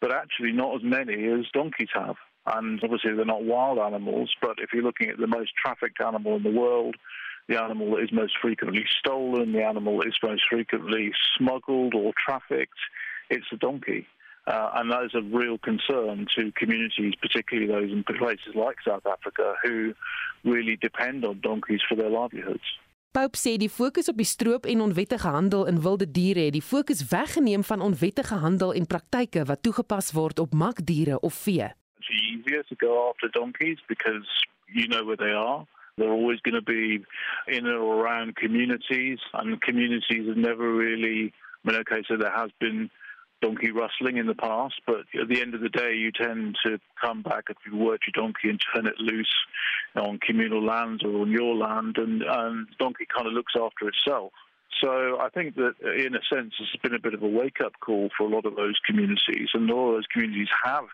but 0.00 0.12
actually 0.12 0.52
not 0.52 0.76
as 0.76 0.82
many 0.82 1.24
as 1.28 1.46
donkeys 1.52 1.88
have. 1.92 2.16
And 2.46 2.80
obviously, 2.82 3.12
they're 3.14 3.24
not 3.24 3.44
wild 3.44 3.78
animals, 3.78 4.32
but 4.40 4.58
if 4.58 4.70
you're 4.72 4.84
looking 4.84 5.10
at 5.10 5.18
the 5.18 5.26
most 5.26 5.50
trafficked 5.60 6.00
animal 6.00 6.36
in 6.36 6.44
the 6.44 6.50
world, 6.50 6.94
the 7.48 7.60
animal 7.60 7.92
that 7.92 8.04
is 8.04 8.12
most 8.12 8.34
frequently 8.40 8.84
stolen, 8.98 9.52
the 9.52 9.64
animal 9.64 9.98
that 9.98 10.08
is 10.08 10.18
most 10.22 10.42
frequently 10.48 11.12
smuggled 11.36 11.94
or 11.94 12.12
trafficked, 12.24 12.78
it's 13.30 13.46
a 13.52 13.56
donkey. 13.56 14.06
Uh, 14.46 14.70
and 14.74 14.92
that 14.92 15.02
is 15.04 15.14
a 15.14 15.22
real 15.22 15.58
concern 15.58 16.26
to 16.36 16.52
communities, 16.52 17.14
particularly 17.20 17.66
those 17.66 17.90
in 17.90 18.04
places 18.04 18.54
like 18.54 18.76
South 18.86 19.04
Africa, 19.04 19.54
who 19.62 19.92
really 20.44 20.76
depend 20.76 21.24
on 21.24 21.40
donkeys 21.40 21.80
for 21.88 21.96
their 21.96 22.10
livelihoods. 22.10 22.78
Pope 23.16 23.38
sê 23.40 23.56
die 23.56 23.70
fokus 23.72 24.10
op 24.12 24.18
die 24.20 24.28
stroop 24.28 24.66
en 24.68 24.82
onwettige 24.84 25.30
handel 25.32 25.64
in 25.66 25.80
wilde 25.80 26.06
diere 26.10 26.42
het 26.46 26.52
die 26.52 26.62
fokus 26.62 27.00
weggeneem 27.08 27.64
van 27.64 27.80
onwettige 27.80 28.36
handel 28.42 28.74
en 28.76 28.86
praktyke 28.86 29.44
wat 29.48 29.62
toegepas 29.64 30.12
word 30.12 30.38
op 30.38 30.52
makdiere 30.52 31.16
of 31.20 31.34
vee. 31.34 31.70
It's 31.98 32.10
easier 32.10 32.62
to 32.68 32.76
go 32.76 33.08
after 33.08 33.30
donkeys 33.30 33.80
because 33.88 34.28
you 34.66 34.86
know 34.86 35.02
where 35.04 35.16
they 35.16 35.32
are. 35.32 35.64
They're 35.96 36.12
always 36.12 36.40
going 36.40 36.60
to 36.60 36.66
be 36.76 37.02
in 37.46 37.66
or 37.66 38.04
around 38.04 38.36
communities, 38.36 39.18
and 39.32 39.60
communities 39.60 40.28
have 40.28 40.36
never 40.36 40.70
really. 40.70 41.32
I 41.64 41.70
mean, 41.70 41.80
okay, 41.80 42.02
so 42.06 42.18
there 42.18 42.36
has 42.36 42.50
been 42.60 42.90
donkey 43.46 43.70
rustling 43.70 44.16
in 44.16 44.26
the 44.26 44.34
past, 44.34 44.74
but 44.86 45.04
at 45.20 45.28
the 45.28 45.40
end 45.40 45.54
of 45.54 45.60
the 45.60 45.68
day, 45.68 45.94
you 45.94 46.10
tend 46.10 46.56
to 46.64 46.78
come 47.00 47.22
back 47.22 47.44
if 47.48 47.56
you 47.66 47.76
work 47.76 48.00
your 48.06 48.22
donkey 48.24 48.48
and 48.48 48.60
turn 48.74 48.86
it 48.86 48.98
loose 48.98 49.34
on 49.94 50.18
communal 50.18 50.64
lands 50.64 51.02
or 51.04 51.22
on 51.22 51.30
your 51.30 51.54
land, 51.54 51.96
and, 51.98 52.22
and 52.22 52.66
the 52.68 52.76
donkey 52.78 53.06
kind 53.14 53.26
of 53.26 53.32
looks 53.32 53.54
after 53.56 53.88
itself. 53.88 54.32
So 54.82 55.18
I 55.20 55.28
think 55.30 55.54
that, 55.54 55.74
in 55.80 56.14
a 56.14 56.20
sense, 56.34 56.52
this 56.58 56.68
has 56.72 56.80
been 56.82 56.94
a 56.94 57.00
bit 57.00 57.14
of 57.14 57.22
a 57.22 57.28
wake-up 57.28 57.72
call 57.80 58.10
for 58.16 58.24
a 58.24 58.30
lot 58.30 58.44
of 58.44 58.56
those 58.56 58.74
communities, 58.86 59.48
and 59.54 59.70
all 59.70 59.92
those 59.92 60.06
communities 60.12 60.48
have 60.64 60.84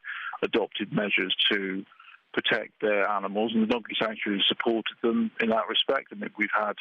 adopted 0.42 0.92
measures 0.92 1.34
to 1.50 1.84
protect 2.32 2.80
their 2.80 3.08
animals, 3.08 3.52
and 3.54 3.62
the 3.62 3.66
Donkey 3.66 3.94
Sanctuary 4.00 4.38
has 4.38 4.46
supported 4.48 4.96
them 5.02 5.30
in 5.40 5.50
that 5.50 5.68
respect. 5.68 6.08
I 6.12 6.14
mean, 6.16 6.30
we've 6.36 6.48
had 6.54 6.74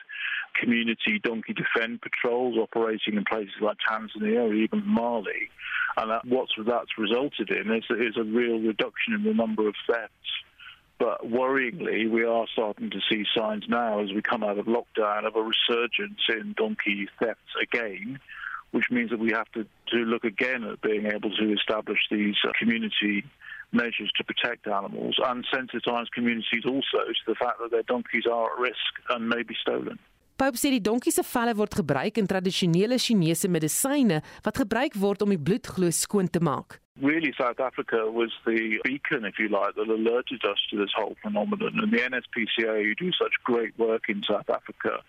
community 0.59 1.19
donkey 1.21 1.53
defend 1.53 2.01
patrols 2.01 2.57
operating 2.57 3.15
in 3.15 3.25
places 3.25 3.53
like 3.61 3.77
Tanzania 3.87 4.49
or 4.49 4.53
even 4.53 4.85
Mali, 4.85 5.49
and 5.97 6.11
that, 6.11 6.25
what's 6.25 6.53
that's 6.57 6.97
resulted 6.97 7.49
in 7.49 7.71
is, 7.73 7.83
is 7.89 8.17
a 8.17 8.23
real 8.23 8.59
reduction 8.59 9.13
in 9.13 9.23
the 9.23 9.33
number 9.33 9.67
of 9.67 9.75
thefts. 9.87 10.13
But 10.99 11.27
worryingly, 11.27 12.09
we 12.09 12.25
are 12.25 12.45
starting 12.53 12.91
to 12.91 12.99
see 13.09 13.25
signs 13.35 13.65
now 13.67 14.01
as 14.03 14.11
we 14.13 14.21
come 14.21 14.43
out 14.43 14.59
of 14.59 14.67
lockdown 14.67 15.25
of 15.25 15.35
a 15.35 15.41
resurgence 15.41 16.21
in 16.29 16.53
donkey 16.55 17.07
thefts 17.19 17.55
again, 17.59 18.19
which 18.69 18.85
means 18.91 19.09
that 19.09 19.19
we 19.19 19.31
have 19.31 19.51
to, 19.53 19.65
to 19.87 19.97
look 19.97 20.23
again 20.23 20.63
at 20.63 20.79
being 20.81 21.07
able 21.07 21.35
to 21.35 21.53
establish 21.53 21.99
these 22.11 22.35
community 22.59 23.25
measures 23.71 24.11
to 24.17 24.23
protect 24.23 24.67
animals 24.67 25.15
and 25.25 25.45
sensitize 25.47 26.11
communities 26.13 26.65
also 26.65 27.01
to 27.07 27.25
the 27.27 27.35
fact 27.35 27.59
that 27.59 27.71
their 27.71 27.83
donkeys 27.83 28.25
are 28.25 28.53
at 28.53 28.59
risk 28.59 28.91
and 29.09 29.29
may 29.29 29.43
be 29.43 29.55
stolen. 29.61 29.99
Pope 30.41 30.57
sê 30.57 30.71
die 30.73 30.81
donkie 30.81 31.11
se 31.13 31.21
velle 31.21 31.53
word 31.53 31.75
gebruik 31.77 32.17
in 32.17 32.25
tradisionele 32.25 32.97
Chinese 32.97 33.45
medisyne 33.47 34.23
wat 34.41 34.57
gebruik 34.57 34.95
word 34.97 35.21
om 35.21 35.29
die 35.29 35.37
bloedgloei 35.37 35.93
skoon 35.93 36.29
te 36.29 36.41
maak. 36.41 36.79
Really, 36.99 37.31
South 37.37 37.59
Africa 37.59 38.09
was 38.09 38.33
the 38.45 38.79
beacon, 38.83 39.23
if 39.25 39.37
you 39.39 39.47
like, 39.49 39.75
that 39.75 39.87
alerted 39.87 40.43
us 40.45 40.57
to 40.69 40.77
this 40.77 40.91
whole 40.95 41.15
phenomenon. 41.21 41.79
And 41.81 41.91
the 41.93 41.97
NSPCA, 41.97 42.83
who 42.83 42.95
do 42.95 43.11
such 43.13 43.33
great 43.43 43.77
work 43.79 44.09
in 44.09 44.21
South 44.23 44.49
Africa, 44.49 44.99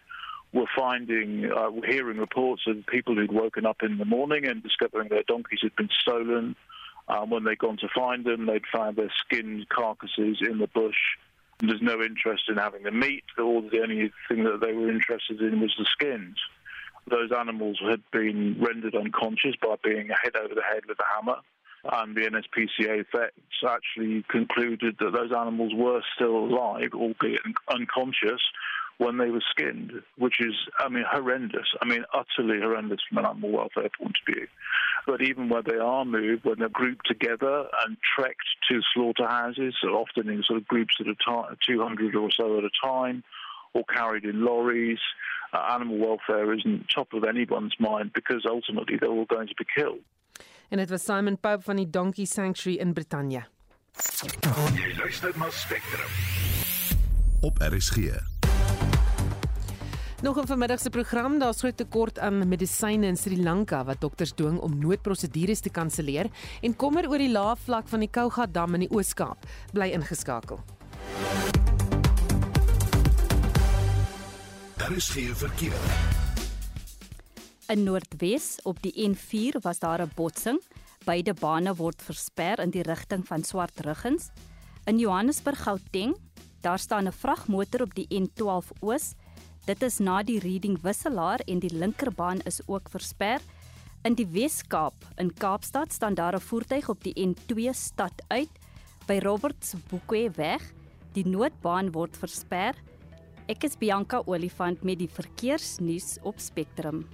were 0.53 0.69
finding, 0.77 1.51
uh, 1.51 1.71
were 1.71 1.87
hearing 1.87 2.19
reports 2.19 2.63
of 2.67 2.87
people 2.87 3.15
who'd 3.15 3.33
woken 3.33 3.67
up 3.67 3.83
in 3.83 3.99
the 3.99 4.05
morning 4.05 4.45
and 4.45 4.63
discovering 4.63 5.09
their 5.09 5.25
donkeys 5.25 5.61
had 5.63 5.75
been 5.77 5.91
stolen, 6.01 6.57
Um, 7.09 7.31
when 7.31 7.45
they'd 7.45 7.59
gone 7.59 7.77
to 7.79 7.89
find 7.95 8.25
them, 8.25 8.47
they'd 8.47 8.67
found 8.73 8.97
their 8.97 9.13
skinned 9.25 9.69
carcasses 9.69 10.39
in 10.41 10.59
the 10.59 10.69
bush. 10.69 10.97
And 11.61 11.71
there's 11.71 11.83
no 11.83 12.03
interest 12.03 12.45
in 12.49 12.57
having 12.57 12.83
the 12.83 12.91
meat. 12.91 13.25
All 13.39 13.63
the 13.63 13.81
only 13.81 14.13
thing 14.29 14.45
that 14.45 14.61
they 14.61 14.73
were 14.73 14.91
interested 14.91 15.41
in 15.41 15.61
was 15.61 15.75
the 15.79 15.87
skins. 15.93 16.37
Those 17.09 17.31
animals 17.37 17.81
had 17.89 18.03
been 18.13 18.57
rendered 18.61 18.95
unconscious 18.95 19.55
by 19.61 19.75
being 19.83 20.09
hit 20.23 20.37
over 20.37 20.55
the 20.55 20.63
head 20.63 20.87
with 20.87 20.99
a 20.99 21.15
hammer. 21.15 21.41
And 21.85 22.17
the 22.17 22.23
NSPCA 22.23 23.07
vets 23.13 23.35
actually 23.69 24.25
concluded 24.29 24.97
that 25.01 25.13
those 25.13 25.33
animals 25.33 25.73
were 25.75 26.01
still 26.15 26.37
alive, 26.37 26.91
albeit 26.95 27.41
unconscious, 27.69 28.41
when 28.99 29.19
they 29.19 29.31
were 29.31 29.43
skinned, 29.51 29.93
which 30.17 30.41
is, 30.41 30.55
I 30.79 30.89
mean, 30.89 31.05
horrendous. 31.11 31.67
I 31.81 31.87
mean, 31.87 32.05
utterly 32.15 32.61
horrendous 32.61 33.01
from 33.09 33.19
an 33.19 33.27
animal 33.27 33.51
welfare 33.51 33.91
point 33.99 34.17
of 34.21 34.35
view. 34.35 34.47
But 35.07 35.23
even 35.23 35.49
when 35.49 35.63
they 35.67 35.79
are 35.79 36.05
moved, 36.05 36.45
when 36.45 36.59
they're 36.59 36.69
grouped 36.69 37.07
together 37.07 37.67
and 37.85 37.97
trekked 38.17 38.49
to 38.71 38.81
slaughterhouses, 38.95 39.75
so 39.83 39.89
often 39.89 40.29
in 40.29 40.43
sort 40.47 40.61
of 40.61 40.69
groups 40.69 40.97
at 41.01 41.07
a 41.07 41.17
time, 41.25 41.57
200 41.67 42.15
or 42.15 42.31
so 42.31 42.59
at 42.59 42.65
a 42.65 42.71
time, 42.85 43.25
or 43.75 43.83
carried 43.85 44.25
in 44.25 44.45
lorries, 44.45 45.01
uh, 45.53 45.73
animal 45.73 45.99
welfare 45.99 46.53
isn't 46.55 46.87
top 46.95 47.13
of 47.13 47.25
anyone's 47.25 47.75
mind 47.79 48.13
because 48.15 48.45
ultimately 48.49 48.97
they're 48.99 49.11
all 49.11 49.27
going 49.27 49.49
to 49.49 49.55
be 49.59 49.65
killed. 49.75 50.01
En 50.69 50.79
dit 50.79 50.91
was 50.91 51.05
Simon 51.05 51.39
Pope 51.39 51.63
van 51.63 51.77
die 51.77 51.91
Donkey 51.91 52.25
Sanctuary 52.25 52.79
in 52.79 52.93
Brittanje. 52.93 53.45
Jy 54.75 54.95
luister 54.97 55.33
na 55.39 55.51
Spectrum. 55.51 56.09
Op 57.41 57.59
RSG. 57.59 58.32
Nog 60.23 60.39
'n 60.39 60.47
vanmiddag 60.47 60.81
se 60.81 60.91
program, 60.91 61.39
daar's 61.39 61.59
groot 61.59 61.77
tekort 61.77 62.19
aan 62.19 62.49
medisyne 62.49 63.07
in 63.07 63.17
Sri 63.17 63.43
Lanka 63.43 63.85
wat 63.85 64.01
dokters 64.01 64.33
dwing 64.33 64.59
om 64.59 64.79
noodprosedures 64.79 65.61
te 65.61 65.71
kanselleer 65.71 66.27
en 66.61 66.77
kommer 66.77 67.09
oor 67.09 67.19
die 67.19 67.31
lae 67.31 67.57
vlak 67.57 67.89
van 67.89 67.99
die 67.99 68.11
Kouga 68.11 68.47
dam 68.47 68.75
in 68.75 68.81
die 68.81 68.91
Oos-Kaap. 68.91 69.47
Bly 69.73 69.91
ingeskakel. 69.91 70.61
Daar 74.77 74.93
is 74.93 75.09
geen 75.09 75.35
verkeer. 75.35 75.81
In 77.67 77.83
Noordwes 77.83 78.59
op 78.63 78.83
die 78.83 78.95
N4 79.09 79.61
was 79.61 79.79
daar 79.79 80.03
'n 80.03 80.11
botsing. 80.15 80.63
Beide 81.05 81.35
bane 81.35 81.75
word 81.75 82.03
versper 82.03 82.61
in 82.61 82.71
die 82.71 82.83
rigting 82.83 83.27
van 83.27 83.43
Swartruggens. 83.43 84.31
In 84.85 84.99
Johannesburg 84.99 85.63
Gauteng, 85.63 86.17
daar 86.61 86.79
staan 86.79 87.07
'n 87.07 87.13
vragmotor 87.13 87.83
op 87.83 87.95
die 87.95 88.07
N12 88.09 88.71
Oos. 88.81 89.15
Dit 89.63 89.83
is 89.87 90.01
na 90.03 90.25
die 90.27 90.41
Reading 90.43 90.75
wisselaar 90.83 91.39
en 91.47 91.61
die 91.63 91.71
linkerbaan 91.71 92.41
is 92.51 92.59
ook 92.67 92.89
versper. 92.91 93.39
In 94.03 94.17
die 94.19 94.27
Wes-Kaap, 94.27 95.05
in 95.23 95.31
Kaapstad, 95.39 95.93
staan 95.93 96.15
daar 96.19 96.35
'n 96.35 96.41
voertuig 96.41 96.89
op 96.89 97.05
die 97.05 97.15
N2 97.15 97.71
stad 97.73 98.23
uit 98.29 98.51
by 99.07 99.21
Roberts 99.23 99.75
Boekwe 99.89 100.31
weg. 100.35 100.73
Die 101.13 101.29
noodbaan 101.29 101.93
word 101.93 102.17
versper. 102.17 102.75
Ek 103.47 103.63
is 103.63 103.77
Bianca 103.79 104.23
Olifant 104.27 104.83
met 104.83 104.99
die 104.99 105.09
verkeersnuus 105.09 106.19
op 106.23 106.41
Spectrum. 106.41 107.07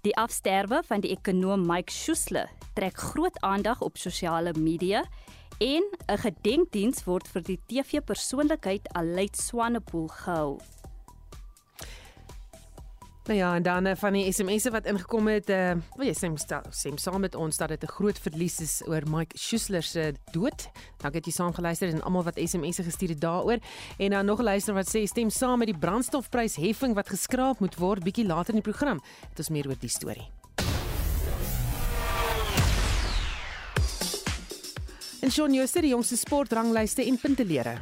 Die 0.00 0.16
afsterwe 0.16 0.82
van 0.86 1.00
die 1.00 1.10
ekonom 1.10 1.66
Mike 1.66 1.92
Schuessler 1.92 2.59
trek 2.72 2.96
groot 2.96 3.40
aandag 3.40 3.80
op 3.80 3.96
sosiale 3.96 4.52
media 4.58 5.04
en 5.58 5.84
'n 6.06 6.18
gedenkdiens 6.18 7.04
word 7.04 7.28
vir 7.28 7.42
die 7.42 7.60
TV-persoonlikheid 7.66 8.92
Aleid 8.92 9.36
Swanepoel 9.36 10.08
gehou. 10.08 10.58
Nou 13.30 13.38
ja, 13.38 13.54
en 13.54 13.62
dan 13.62 13.86
uh, 13.86 13.92
van 13.94 14.12
die 14.12 14.32
SMS'e 14.32 14.70
wat 14.70 14.86
ingekom 14.90 15.28
het, 15.28 15.50
uh, 15.50 15.76
wil 15.94 16.08
jy 16.08 16.14
sê 16.18 16.30
sê 16.74 16.90
saam 16.98 17.20
met 17.20 17.34
ons 17.34 17.56
dat 17.56 17.68
dit 17.68 17.82
'n 17.82 17.92
groot 17.92 18.18
verlies 18.18 18.60
is 18.60 18.82
oor 18.86 19.02
Mike 19.06 19.38
Schuessler 19.38 19.82
se 19.82 20.14
dood. 20.32 20.68
Dankie 20.98 21.20
dat 21.20 21.24
jy 21.24 21.32
saam 21.32 21.54
geluister 21.54 21.86
het 21.86 21.96
en 21.96 22.02
almal 22.02 22.24
wat 22.24 22.40
SMS'e 22.42 22.82
gestuur 22.82 23.08
het 23.08 23.20
daaroor. 23.20 23.58
En 23.98 24.10
dan 24.10 24.24
nog 24.24 24.38
'n 24.38 24.42
luister 24.42 24.74
wat 24.74 24.88
sê 24.88 25.04
stem 25.04 25.30
saam 25.30 25.58
met 25.58 25.68
die 25.68 25.78
brandstofprysheffing 25.78 26.94
wat 26.94 27.08
geskraap 27.08 27.60
moet 27.60 27.76
word 27.76 28.02
bietjie 28.02 28.26
later 28.26 28.54
in 28.54 28.60
die 28.62 28.72
program. 28.72 29.00
Dit 29.28 29.38
is 29.38 29.48
meer 29.48 29.68
oor 29.68 29.78
die 29.78 29.88
storie. 29.88 30.39
En 35.20 35.30
Shaun 35.30 35.52
Schuster, 35.52 35.84
die 35.84 35.90
jongste 35.92 36.16
sportranglyste 36.16 37.04
en 37.04 37.18
puntelere. 37.20 37.74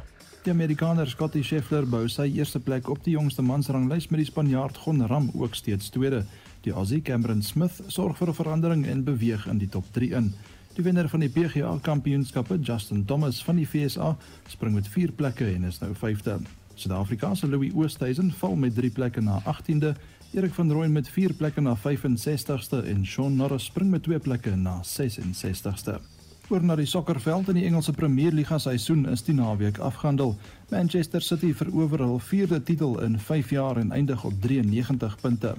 Die 0.43 0.51
Amerikaner 0.51 1.07
Scottie 1.07 1.43
Scheffler 1.43 1.85
bou 1.87 2.01
sy 2.11 2.25
eerste 2.35 2.59
plek 2.59 2.89
op 2.91 2.99
die 3.05 3.13
jongste 3.13 3.43
mansranglys 3.47 4.09
met 4.11 4.19
die 4.19 4.27
Spanjaard 4.27 4.77
Gon 4.83 4.99
Ram 5.07 5.29
ook 5.39 5.55
steeds 5.55 5.87
tweede. 5.95 6.25
Die 6.65 6.73
Aussie 6.75 6.99
Cameron 7.01 7.41
Smith 7.41 7.79
sorg 7.87 8.17
vir 8.17 8.27
'n 8.27 8.35
verandering 8.35 8.85
en 8.85 9.03
beweeg 9.03 9.47
in 9.47 9.57
die 9.57 9.69
top 9.69 9.85
3 9.93 10.11
in. 10.11 10.33
Die 10.75 10.83
wenner 10.83 11.09
van 11.09 11.19
die 11.19 11.29
PGA 11.29 11.79
Kampioenskappe, 11.81 12.59
Justin 12.59 13.05
Thomas 13.05 13.43
van 13.43 13.55
die 13.55 13.67
VSA, 13.67 14.17
spring 14.47 14.73
met 14.73 14.87
4 14.87 15.11
plekke 15.11 15.45
en 15.45 15.63
is 15.63 15.79
nou 15.79 15.93
5de. 15.95 16.39
Suid-Afrika 16.75 17.35
se 17.35 17.47
Louis 17.47 17.73
Oosthuizen 17.73 18.31
val 18.31 18.55
met 18.55 18.75
3 18.75 18.89
plekke 18.89 19.21
na 19.21 19.41
18de, 19.45 19.95
Erik 20.33 20.53
van 20.53 20.71
Rooyen 20.71 20.91
met 20.91 21.09
4 21.09 21.33
plekke 21.33 21.61
na 21.61 21.75
65ste 21.75 22.85
en 22.85 23.05
Shaun 23.05 23.35
Norris 23.35 23.65
spring 23.65 23.89
met 23.89 24.03
2 24.03 24.19
plekke 24.19 24.55
na 24.55 24.81
66ste. 24.83 26.18
Oor 26.49 26.63
na 26.65 26.73
die 26.75 26.87
sokkerveld 26.89 27.51
in 27.51 27.59
die 27.59 27.65
Engelse 27.67 27.93
Premier 27.93 28.33
Liga 28.33 28.57
seisoen 28.57 29.03
is 29.11 29.21
die 29.21 29.35
naweek 29.37 29.77
afgehandel. 29.85 30.31
Manchester 30.71 31.21
City 31.21 31.51
verower 31.53 32.01
hul 32.01 32.17
vierde 32.25 32.57
titel 32.65 32.95
in 33.05 33.19
5 33.21 33.51
jaar 33.53 33.77
en 33.77 33.91
eindig 33.93 34.23
op 34.25 34.33
93 34.41 35.17
punte. 35.21 35.51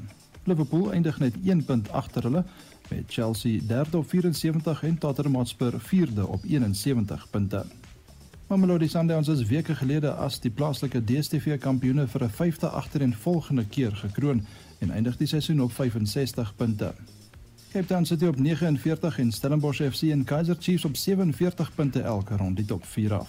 Liverpool 0.51 0.91
eindig 0.91 1.21
net 1.23 1.37
1 1.45 1.63
punt 1.65 1.93
agter 1.95 2.27
hulle 2.27 2.43
met 2.89 3.05
Chelsea 3.07 3.61
derde 3.69 4.01
op 4.01 4.09
74 4.09 4.83
en 4.83 4.99
Tottenham 4.99 5.39
Hotspur 5.39 5.79
vierde 5.79 6.27
op 6.27 6.43
71 6.49 7.31
punte. 7.31 7.63
Mamelodi 8.49 8.89
Sundowns 8.89 9.29
is 9.29 9.47
weke 9.47 9.79
gelede 9.79 10.11
as 10.11 10.41
die 10.43 10.51
plaaslike 10.51 11.05
DStv 11.05 11.59
kampioene 11.63 12.09
vir 12.09 12.25
'n 12.25 12.35
vyfde 12.41 12.69
agtereenvolgende 12.69 13.65
keer 13.65 13.95
gekroon 13.97 14.47
en 14.81 14.91
eindig 14.91 15.17
die 15.17 15.27
seisoen 15.27 15.63
op 15.63 15.73
65 15.73 16.57
punte. 16.57 16.95
Cape 17.73 17.87
Town 17.87 18.05
City 18.05 18.27
op 18.27 18.39
49 18.39 19.19
en 19.19 19.33
Stellenbosch 19.33 19.83
FC 19.91 20.03
en 20.03 20.25
Kaizer 20.25 20.57
Chiefs 20.59 20.85
op 20.85 20.97
47 20.97 21.75
punte 21.75 22.01
elk 22.01 22.29
rond 22.29 22.57
die 22.57 22.65
top 22.65 22.85
4 22.87 23.15
af. 23.15 23.29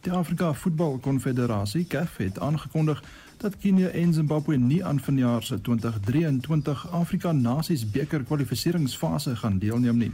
Die 0.00 0.12
Afrika 0.12 0.52
Voetbal 0.54 0.98
Konfederasie 0.98 1.86
(CAF) 1.86 2.16
het 2.16 2.40
aangekondig 2.40 3.02
dat 3.36 3.58
Kenia 3.58 3.88
en 3.88 4.12
Zimbabwe 4.12 4.56
nie 4.56 4.84
aan 4.84 5.00
vanjaar 5.00 5.42
se 5.42 5.60
2023 5.60 6.90
Afrika 6.90 7.32
Nasies 7.32 7.90
beker 7.90 8.22
kwalifikasiefase 8.22 9.36
gaan 9.36 9.58
deelneem 9.58 9.96
nie. 9.96 10.12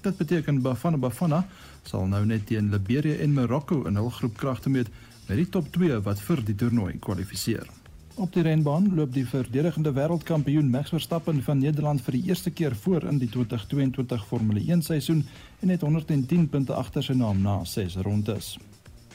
Dit 0.00 0.16
beteken 0.16 0.62
Bafana 0.62 0.96
Bafana 0.96 1.46
sal 1.82 2.06
nou 2.06 2.26
net 2.26 2.46
teen 2.46 2.70
Liberia 2.70 3.16
en 3.16 3.32
Marokko 3.32 3.84
in 3.84 3.96
hul 3.96 4.10
groep 4.10 4.36
kragte 4.36 4.70
meet 4.70 4.88
met 5.26 5.36
die 5.36 5.48
top 5.48 5.72
2 5.72 6.00
wat 6.00 6.20
vir 6.20 6.44
die 6.44 6.54
toernooi 6.54 6.98
kwalifiseer. 6.98 7.83
Op 8.14 8.32
die 8.32 8.42
renbaan 8.42 8.94
loop 8.94 9.10
die 9.12 9.24
verdedigende 9.26 9.90
wêreldkampioen 9.92 10.68
Max 10.70 10.92
Verstappen 10.94 11.40
van 11.42 11.58
Nederland 11.58 12.02
vir 12.06 12.14
die 12.14 12.28
eerste 12.28 12.52
keer 12.54 12.76
voor 12.78 13.02
in 13.10 13.18
die 13.18 13.26
2022 13.28 14.26
Formule 14.26 14.62
1 14.62 14.82
seisoen 14.86 15.24
en 15.60 15.68
het 15.68 15.80
110 15.82 16.46
punte 16.48 16.76
agter 16.78 17.02
sy 17.02 17.16
naam 17.18 17.42
na 17.42 17.56
6 17.64 17.96
rondes. 18.06 18.52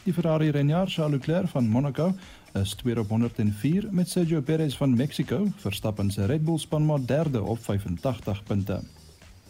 Die 0.03 0.13
Ferrari 0.13 0.51
renjaer 0.51 0.91
Charles 0.91 1.15
Leclerc 1.15 1.47
van 1.55 1.71
Monaco 1.71 2.11
is 2.59 2.75
tweede 2.75 2.99
op 2.99 3.09
104 3.09 3.87
met 3.91 4.09
Sergio 4.09 4.41
Perez 4.41 4.75
van 4.75 4.95
Mexico, 4.95 5.47
Verstappen 5.55 6.11
se 6.11 6.25
Red 6.25 6.43
Bull 6.43 6.59
span 6.59 6.85
maar 6.85 7.05
derde 7.05 7.43
op 7.43 7.63
85 7.63 8.43
punte. 8.43 8.81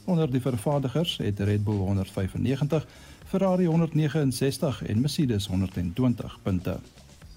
Onder 0.06 0.32
die 0.32 0.42
vervaardigers 0.42 1.18
het 1.18 1.40
Red 1.40 1.64
Bull 1.64 1.78
195, 1.78 2.88
Ferrari 3.26 3.66
169 3.66 4.84
en 4.86 5.02
Mercedes 5.02 5.48
120 5.48 6.40
punte. 6.44 6.80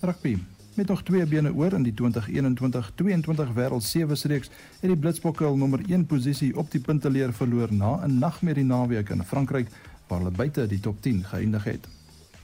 Rugby 0.01 0.37
Met 0.74 0.87
nog 0.87 1.02
twee 1.02 1.26
bene 1.26 1.54
oor 1.54 1.72
in 1.72 1.82
die 1.82 1.92
2021-22 1.92 3.50
Wêreld 3.54 3.85
Sewe 3.85 4.16
reeks 4.22 4.48
het 4.80 4.88
die 4.88 4.96
Blitsbokke 4.96 5.44
hul 5.44 5.56
nommer 5.61 5.82
1 5.88 6.06
posisie 6.06 6.56
op 6.56 6.70
die 6.72 6.80
punteleer 6.80 7.32
verloor 7.32 7.68
na 7.72 8.06
'n 8.06 8.18
nagmerrie 8.18 8.64
naweek 8.64 9.11
in 9.11 9.24
Frankryk 9.24 9.68
waar 10.06 10.18
hulle 10.18 10.30
buite 10.30 10.66
die 10.66 10.80
top 10.80 11.02
10 11.02 11.24
geëindig 11.24 11.64
het. 11.64 11.88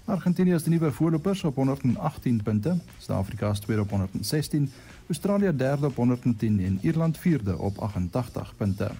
Argentinië 0.04 0.54
is 0.54 0.62
die 0.62 0.72
nuwe 0.72 0.92
voorlopers 0.92 1.44
op 1.44 1.54
118 1.54 2.42
punte, 2.42 2.76
Suid-Afrika 2.98 3.50
is 3.50 3.58
tweede 3.58 3.82
op 3.82 3.90
116, 3.90 4.70
Australië 5.06 5.56
derde 5.56 5.86
op 5.86 5.96
110 5.96 6.60
en 6.64 6.78
Ierland 6.82 7.18
vierde 7.18 7.58
op 7.58 7.78
88 7.78 8.54
punte. 8.56 8.90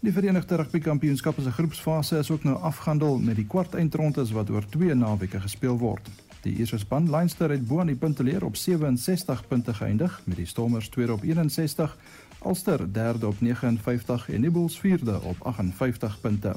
Die 0.00 0.12
Verenigde 0.12 0.56
Rugby 0.56 0.78
Kampioenskap 0.78 1.40
se 1.40 1.50
groepsfase 1.52 2.18
is 2.18 2.30
ook 2.30 2.42
nou 2.42 2.56
afgehandel 2.56 3.18
met 3.18 3.36
die 3.36 3.46
kwart 3.46 3.74
eindrondes 3.74 4.30
wat 4.30 4.50
oor 4.50 4.64
2 4.68 4.94
naweke 4.94 5.40
gespeel 5.40 5.78
word. 5.78 6.08
Die 6.40 6.56
eerste 6.56 6.78
span 6.78 7.10
Leinster 7.10 7.50
het 7.50 7.66
bo 7.68 7.80
aan 7.80 7.90
die 7.92 7.96
punteleer 7.96 8.44
op 8.44 8.56
67 8.56 9.46
punte 9.48 9.74
geëindig 9.74 10.20
met 10.24 10.36
die 10.36 10.46
Stormers 10.46 10.88
tweede 10.88 11.12
op 11.12 11.22
61, 11.22 11.96
Ulster 12.44 12.92
derde 12.92 13.26
op 13.26 13.40
59 13.40 14.30
en 14.30 14.40
die 14.40 14.50
Bulls 14.50 14.78
vierde 14.80 15.20
op 15.20 15.42
58 15.42 16.20
punte. 16.20 16.54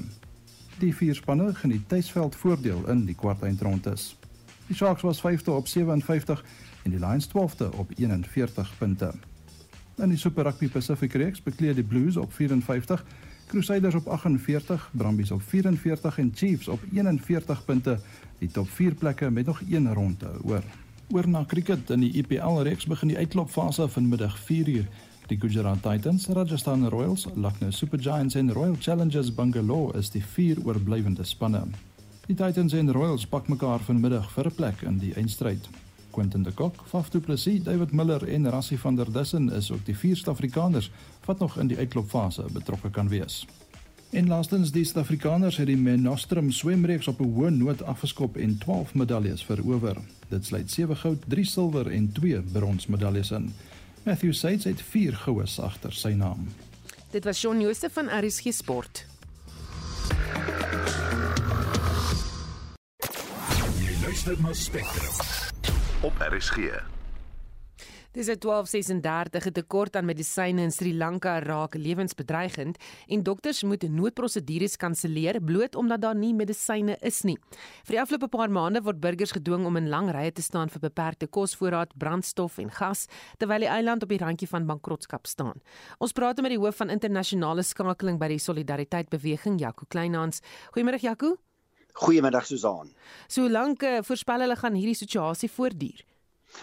Die 0.79 0.95
vier 0.95 1.15
spanne 1.15 1.53
geniet 1.55 1.89
tuisveld 1.89 2.35
voordeel 2.35 2.87
in 2.89 3.05
die 3.05 3.15
kwartfinale. 3.15 3.97
Die 4.67 4.75
Sharks 4.75 5.01
was 5.01 5.21
vyfde 5.21 5.51
op 5.51 5.67
57 5.67 6.45
en 6.83 6.91
die 6.91 6.99
Lions 6.99 7.27
12de 7.27 7.69
op 7.75 7.91
41 7.95 8.73
punte. 8.77 9.11
In 9.95 10.09
die 10.09 10.17
Super 10.17 10.43
Rugby 10.43 10.69
Pacific 10.69 11.13
reeks 11.13 11.41
bekleed 11.41 11.75
die 11.75 11.83
Blues 11.83 12.17
op 12.17 12.33
54 12.33 13.03
Crusaders 13.53 13.95
op 13.95 14.07
48, 14.07 14.89
Brumbies 14.91 15.31
op 15.31 15.41
44 15.41 16.17
en 16.17 16.31
Chiefs 16.35 16.67
op 16.67 16.79
41 16.93 17.65
punte, 17.65 17.99
die 18.39 18.51
top 18.51 18.69
4 18.69 18.93
plekke 18.93 19.29
met 19.29 19.45
nog 19.45 19.61
een 19.69 19.93
ronde 19.93 20.29
oor. 20.43 20.63
Oor 21.11 21.29
na 21.29 21.43
cricket 21.47 21.89
in 21.89 21.99
die 21.99 22.11
IPL 22.11 22.63
reeks 22.65 22.87
begin 22.89 23.07
die 23.07 23.17
uitklopfase 23.17 23.87
vanmiddag 23.87 24.39
4uur. 24.39 24.87
Die 25.27 25.37
Gujarat 25.39 25.83
Titans, 25.83 26.25
Rajasthan 26.27 26.87
Royals, 26.89 27.27
Lucknow 27.35 27.71
Super 27.71 28.01
Giants 28.01 28.35
en 28.35 28.51
Royal 28.51 28.75
Challengers 28.79 29.33
Bangalore 29.33 29.97
is 29.97 30.09
die 30.09 30.25
vier 30.25 30.57
oorblywende 30.65 31.23
spanne. 31.23 31.61
Die 32.25 32.35
Titans 32.35 32.73
en 32.73 32.91
Royals 32.91 33.27
pak 33.27 33.47
mekaar 33.47 33.85
vanmiddag 33.85 34.31
vir 34.31 34.49
'n 34.49 34.55
plek 34.55 34.81
in 34.81 34.97
die 34.97 35.13
eindstryd. 35.13 35.69
Quentin 36.13 36.43
de 36.43 36.51
Kock, 36.51 36.75
Faf 36.87 37.09
du 37.09 37.19
Plessis, 37.19 37.63
David 37.63 37.91
Miller 37.91 38.27
en 38.27 38.49
Rassie 38.49 38.79
van 38.79 38.95
der 38.95 39.11
Dussen 39.11 39.51
is 39.51 39.71
ook 39.71 39.85
die 39.85 39.97
vier 39.97 40.15
Suid-Afrikaners 40.15 40.91
wat 41.25 41.39
nog 41.39 41.57
in 41.57 41.67
die 41.67 41.77
uitklopfase 41.77 42.45
betrokke 42.51 42.89
kan 42.89 43.09
wees. 43.09 43.45
En 44.13 44.27
laastens 44.27 44.71
die 44.71 44.83
Suid-Afrikaners 44.85 45.57
het 45.57 45.67
die 45.67 45.77
Menostrum 45.77 46.51
swemreeks 46.51 47.07
op 47.07 47.19
'n 47.19 47.33
hoë 47.33 47.49
noot 47.49 47.81
afgeskop 47.83 48.37
en 48.37 48.57
12 48.57 48.93
medaljes 48.93 49.43
verower. 49.45 49.97
Dit 50.29 50.45
sluit 50.45 50.71
7 50.71 50.97
goud, 50.97 51.23
3 51.27 51.45
silwer 51.45 51.87
en 51.87 52.11
2 52.11 52.41
brons 52.41 52.87
medaljes 52.87 53.31
in. 53.31 53.53
Matthew 54.03 54.33
Saits 54.33 54.63
het 54.63 54.81
4 54.81 55.15
goues 55.15 55.59
agter 55.59 55.93
sy 55.93 56.09
naam. 56.09 56.47
Dit 57.11 57.23
was 57.23 57.39
Shaun 57.39 57.61
Jooste 57.61 57.89
van 57.89 58.09
RSG 58.09 58.53
Sport. 58.53 59.05
Jy 63.79 63.95
luister 64.03 64.41
na 64.41 64.53
Spectrum 64.53 65.13
op 66.01 66.13
RSG. 66.17 66.57
Dis 68.13 68.27
'n 68.29 68.37
1236 68.37 69.45
'n 69.47 69.51
tekort 69.51 69.95
aan 69.95 70.05
medisyne 70.05 70.61
in 70.61 70.71
Sri 70.71 70.93
Lanka 70.93 71.39
raak 71.39 71.73
lewensbedreigend 71.73 72.77
en 73.07 73.23
dokters 73.23 73.63
moet 73.63 73.89
noodprosedures 73.89 74.75
kanselleer 74.77 75.41
bloot 75.41 75.75
omdat 75.75 76.01
daar 76.01 76.15
nie 76.15 76.33
medisyne 76.33 76.97
is 77.01 77.23
nie. 77.23 77.37
Vir 77.83 77.95
die 77.95 78.01
afgelope 78.01 78.27
paar 78.27 78.49
maande 78.49 78.83
word 78.83 78.99
burgers 78.99 79.31
gedwing 79.31 79.65
om 79.65 79.77
in 79.77 79.89
lang 79.89 80.11
rye 80.11 80.31
te 80.31 80.41
staan 80.41 80.69
vir 80.69 80.79
beperkte 80.79 81.27
kosvoorraad, 81.27 81.97
brandstof 81.97 82.59
en 82.59 82.69
gas 82.69 83.07
terwyl 83.39 83.59
die 83.59 83.73
eiland 83.73 84.03
op 84.03 84.09
die 84.09 84.21
randjie 84.21 84.47
van 84.47 84.67
bankrotskap 84.67 85.25
staan. 85.25 85.59
Ons 85.97 86.11
praat 86.11 86.41
met 86.41 86.51
die 86.51 86.59
hoof 86.59 86.75
van 86.75 86.89
internasionale 86.89 87.63
skakeling 87.63 88.19
by 88.19 88.27
die 88.27 88.39
Solidariteit 88.39 89.09
Beweging, 89.09 89.59
Jaco 89.59 89.85
Kleinhans. 89.89 90.41
Goeiemôre 90.75 91.01
Jaco. 91.01 91.37
Goeiemiddag 91.93 92.45
Susan. 92.45 92.93
So 93.27 93.49
lank 93.49 93.81
uh, 93.81 94.01
voorspel 94.01 94.39
hulle 94.39 94.55
gaan 94.55 94.73
hierdie 94.73 94.97
situasie 94.97 95.49
voortduur. 95.49 96.12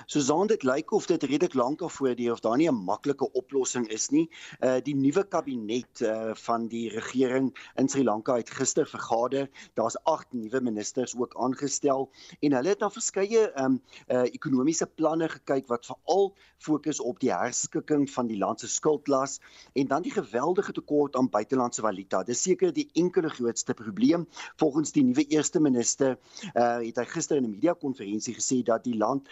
Soos 0.07 0.31
dit 0.49 0.63
lyk 0.63 0.93
of 0.93 1.07
dit 1.07 1.23
redelik 1.23 1.55
lank 1.55 1.83
al 1.83 1.89
voor 1.89 2.15
die 2.15 2.31
of 2.33 2.41
daar 2.41 2.57
nie 2.57 2.69
'n 2.69 2.85
maklike 2.85 3.33
oplossing 3.33 3.89
is 3.89 4.11
nie. 4.11 4.29
Uh 4.61 4.81
die 4.83 4.95
nuwe 4.95 5.25
kabinet 5.25 6.01
uh 6.01 6.35
van 6.35 6.69
die 6.69 6.89
regering 6.89 7.55
in 7.77 7.89
Sri 7.89 8.05
Lanka 8.05 8.37
het 8.37 8.51
gister 8.51 8.87
vergader. 8.87 9.49
Daar's 9.75 9.97
8 10.05 10.33
nuwe 10.33 10.61
ministers 10.61 11.17
ook 11.17 11.35
aangestel 11.37 12.11
en 12.41 12.53
hulle 12.53 12.69
het 12.69 12.81
na 12.81 12.91
verskeie 12.91 13.51
um 13.65 13.81
uh 14.09 14.23
ekonomiese 14.23 14.87
planne 14.87 15.29
gekyk 15.29 15.69
wat 15.69 15.87
veral 15.87 16.35
fokus 16.59 17.01
op 17.01 17.21
die 17.21 17.33
herskikking 17.33 18.11
van 18.11 18.27
die 18.27 18.39
land 18.39 18.61
se 18.61 18.69
skuldlas 18.69 19.41
en 19.73 19.87
dan 19.87 20.03
die 20.03 20.13
geweldige 20.13 20.73
tekort 20.73 21.17
aan 21.17 21.31
buitelandse 21.31 21.83
valuta. 21.83 22.23
Dis 22.23 22.43
seker 22.43 22.73
die 22.73 22.89
enkele 22.93 23.29
grootste 23.29 23.75
probleem 23.75 24.27
volgens 24.57 24.93
die 24.93 25.05
nuwe 25.05 25.25
eerste 25.29 25.61
minister. 25.61 26.19
Uh 26.55 26.79
het 26.81 26.97
hy 26.97 27.05
gister 27.05 27.37
in 27.37 27.45
'n 27.45 27.51
media 27.51 27.75
konferensie 27.75 28.35
gesê 28.35 28.63
dat 28.63 28.85
die 28.85 28.97
land 28.97 29.29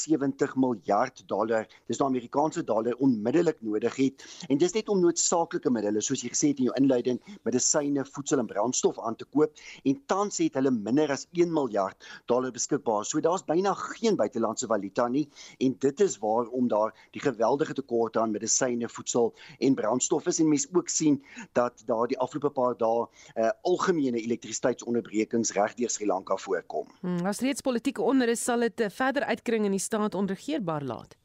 75 0.00 0.56
miljard 0.56 1.22
dollar, 1.28 1.66
dis 1.86 1.98
nou 2.00 2.08
Amerikaanse 2.08 2.64
dollar 2.64 2.96
onmiddellik 3.04 3.60
nodig 3.60 3.96
het 3.96 4.24
en 4.48 4.58
dis 4.58 4.74
net 4.74 4.88
om 4.88 5.00
noodsaaklike 5.02 5.70
middele 5.70 6.00
soos 6.00 6.22
jy 6.24 6.30
gesê 6.32 6.52
het 6.52 6.62
in 6.62 6.70
jou 6.70 6.76
inleiding, 6.78 7.20
medisyne, 7.44 8.04
voedsel 8.14 8.42
en 8.42 8.48
brandstof 8.50 9.00
aan 9.00 9.16
te 9.16 9.28
koop 9.28 9.60
en 9.84 10.00
tans 10.06 10.38
het 10.42 10.56
hulle 10.58 10.72
minder 10.74 11.12
as 11.12 11.26
1 11.36 11.52
miljard 11.52 12.08
dollar 12.30 12.52
beskikbaar. 12.54 13.04
So 13.04 13.20
daar's 13.20 13.44
byna 13.46 13.74
geen 13.74 14.16
buitelandse 14.16 14.66
valuta 14.70 15.08
nie 15.08 15.28
en 15.58 15.76
dit 15.78 16.00
is 16.00 16.18
waarom 16.22 16.68
daar 16.68 16.94
die 17.12 17.22
geweldige 17.22 17.74
tekorte 17.74 18.20
aan 18.20 18.32
medisyne, 18.32 18.88
voedsel 18.88 19.32
en 19.58 19.74
brandstof 19.74 20.26
is 20.26 20.40
en 20.40 20.48
mense 20.48 20.68
ook 20.72 20.88
sien 20.88 21.20
dat 21.52 21.82
daar 21.86 22.08
die 22.08 22.18
afgelope 22.18 22.52
paar 22.54 22.76
dae 22.78 23.06
uh, 23.06 23.50
algemene 23.68 24.20
elektrisiteitsonderbrekings 24.20 25.52
reg 25.56 25.74
deur 25.78 25.90
Sri 25.90 26.06
Lanka 26.06 26.36
voorkom. 26.36 26.88
Hmm, 27.00 27.26
as 27.26 27.42
reeds 27.44 27.64
politieke 27.64 28.02
onrus 28.02 28.44
sal 28.44 28.66
dit 28.66 28.84
uh, 28.84 28.90
verder 28.92 29.26
uitkring 29.28 29.66
in 29.68 29.76
die 29.76 29.81
staat 29.82 30.14
onregeerbaar 30.14 30.84
laat. 30.84 31.16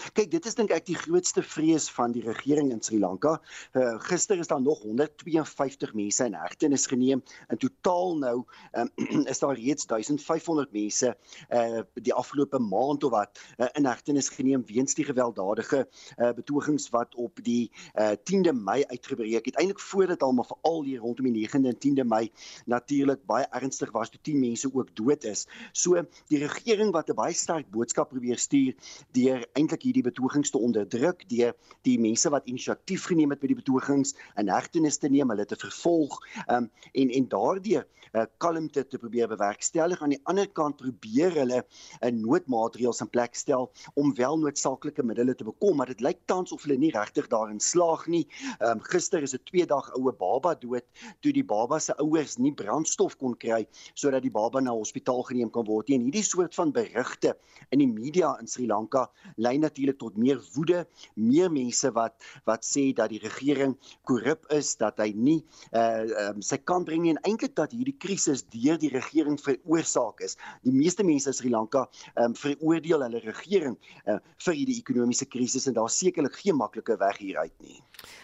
Kyk, 0.00 0.30
dit 0.32 0.46
is 0.48 0.56
dink 0.56 0.72
ek 0.72 0.86
die 0.88 0.96
grootste 0.96 1.42
vrees 1.44 1.86
van 1.92 2.14
die 2.14 2.22
regering 2.24 2.70
in 2.72 2.80
Sri 2.84 2.98
Lanka. 3.00 3.34
Uh, 3.76 3.98
gister 4.06 4.38
is 4.40 4.48
daar 4.48 4.62
nog 4.62 4.80
152 4.86 5.92
mense 5.98 6.24
in 6.24 6.36
hegtenis 6.38 6.86
geneem. 6.88 7.22
In 7.52 7.60
totaal 7.60 8.16
nou 8.22 8.34
um, 8.80 8.90
is 9.32 9.42
daar 9.42 9.58
reeds 9.58 9.86
1500 9.90 10.72
mense 10.72 11.12
uh 11.50 11.82
die 12.00 12.14
afgelope 12.14 12.58
maand 12.62 13.04
of 13.04 13.12
wat 13.12 13.40
uh, 13.58 13.68
in 13.78 13.86
hegtenis 13.88 14.30
geneem 14.32 14.62
weens 14.66 14.96
die 14.96 15.04
gewelddadige 15.04 15.82
uh 16.18 16.32
betogings 16.36 16.88
wat 16.94 17.14
op 17.20 17.42
die 17.44 17.70
uh 17.94 18.16
10de 18.30 18.54
Mei 18.56 18.82
uitgebreek 18.88 19.50
het. 19.50 19.58
Eintlik 19.60 19.80
voor 19.80 20.06
dit 20.10 20.22
almal 20.22 20.48
veral 20.48 20.84
hier 20.84 21.04
rondom 21.04 21.28
die 21.28 21.46
9de 21.48 21.74
en 21.74 21.80
10de 21.84 22.06
Mei 22.08 22.30
natuurlik 22.66 23.24
baie 23.28 23.46
ernstig 23.50 23.92
was 23.92 24.10
toe 24.10 24.20
10 24.22 24.40
mense 24.40 24.72
ook 24.72 24.94
dood 24.96 25.24
is. 25.28 25.46
So 25.72 26.00
die 26.32 26.40
regering 26.46 26.92
wat 26.96 27.10
'n 27.10 27.18
baie 27.20 27.34
sterk 27.34 27.70
boodskap 27.70 28.08
probeer 28.10 28.38
stuur 28.38 28.74
deur 29.12 29.44
eintlik 29.52 29.89
hierdie 29.90 30.06
betogings 30.06 30.54
te 30.54 30.58
onderdruk 30.58 31.26
deur 31.30 31.54
die 31.88 31.98
mense 32.00 32.30
wat 32.32 32.46
inisiatief 32.50 33.08
geneem 33.10 33.34
het 33.34 33.42
by 33.42 33.50
die 33.52 33.58
betogings 33.58 34.14
in 34.40 34.50
hegtenis 34.52 35.00
te 35.02 35.10
neem, 35.10 35.30
hulle 35.32 35.46
te 35.46 35.58
vervolg 35.58 36.18
um, 36.48 36.70
en 36.94 37.10
en 37.20 37.28
daardeur 37.30 37.86
uh, 38.14 38.24
kalmte 38.42 38.84
te 38.86 38.98
probeer 38.98 39.28
bewerkstellig 39.30 40.02
aan 40.02 40.14
die 40.14 40.20
ander 40.30 40.48
kant 40.48 40.78
probeer 40.80 41.34
hulle 41.38 41.62
'n 41.62 41.64
uh, 42.06 42.10
noodmaatreëls 42.14 43.02
in 43.04 43.10
plek 43.10 43.34
stel 43.38 43.70
om 43.94 44.14
wel 44.14 44.38
noodsaaklike 44.38 45.02
middele 45.02 45.34
te 45.34 45.44
bekom 45.44 45.76
maar 45.80 45.90
dit 45.92 46.00
lyk 46.00 46.20
tans 46.26 46.52
of 46.52 46.62
hulle 46.66 46.78
nie 46.78 46.92
regtig 46.94 47.28
daarin 47.32 47.60
slaag 47.60 48.06
nie. 48.06 48.26
Um, 48.60 48.80
gister 48.92 49.22
is 49.22 49.34
'n 49.34 49.42
2 49.50 49.66
dag 49.66 49.90
oue 49.96 50.12
baba 50.12 50.54
dood 50.54 50.84
toe 51.20 51.32
die 51.32 51.44
baba 51.44 51.78
se 51.78 51.94
ouers 51.98 52.38
nie 52.38 52.52
brandstof 52.52 53.16
kon 53.16 53.36
kry 53.36 53.66
sodat 53.94 54.22
die 54.22 54.30
baba 54.30 54.60
na 54.60 54.70
hospitaal 54.70 55.22
geneem 55.22 55.50
kan 55.50 55.64
word 55.66 55.88
nie. 55.88 55.98
En 55.98 56.04
hierdie 56.04 56.24
soort 56.24 56.54
van 56.54 56.72
berigte 56.72 57.36
in 57.70 57.78
die 57.78 57.88
media 57.88 58.36
in 58.40 58.46
Sri 58.46 58.66
Lanka 58.66 59.10
lei 59.36 59.58
natuurlik 59.58 59.79
tot 59.98 60.16
meer 60.16 60.40
woede, 60.54 60.86
meer 61.14 61.50
mense 61.52 61.90
wat 61.96 62.14
wat 62.48 62.64
sê 62.66 62.90
dat 62.96 63.10
die 63.10 63.20
regering 63.22 63.76
korrup 64.08 64.46
is, 64.54 64.76
dat 64.80 65.00
hy 65.02 65.12
nie 65.14 65.40
uh 65.72 66.28
um, 66.30 66.40
sy 66.44 66.58
kan 66.58 66.84
bring 66.84 67.04
nie 67.04 67.14
en 67.14 67.22
eintlik 67.28 67.54
dat 67.58 67.72
hierdie 67.72 67.96
krisis 67.98 68.42
deur 68.52 68.78
die 68.80 68.92
regering 68.92 69.38
veroorsaak 69.40 70.20
is. 70.26 70.36
Die 70.66 70.74
meeste 70.74 71.04
mense 71.06 71.30
in 71.30 71.36
Sri 71.36 71.50
Lanka 71.50 71.86
um 72.20 72.34
veroordeel 72.38 73.04
hulle 73.06 73.22
regering 73.24 73.76
uh, 74.06 74.18
vir 74.46 74.58
hierdie 74.60 74.78
ekonomiese 74.80 75.28
krisis 75.30 75.66
en 75.66 75.76
daar's 75.78 75.98
sekerlik 75.98 76.36
geen 76.42 76.58
maklike 76.60 76.96
weg 77.00 77.20
hieruit 77.22 77.54
nie. 77.64 77.80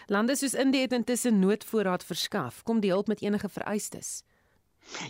Lande 0.07 0.35
soos 0.35 0.55
Indië 0.57 0.87
het 0.87 0.95
intussen 0.95 1.39
noodvoorraad 1.39 2.03
verskaf. 2.03 2.63
Kom 2.63 2.81
die 2.81 2.91
hulp 2.91 3.07
met 3.07 3.21
enige 3.21 3.49
vereistes? 3.49 4.23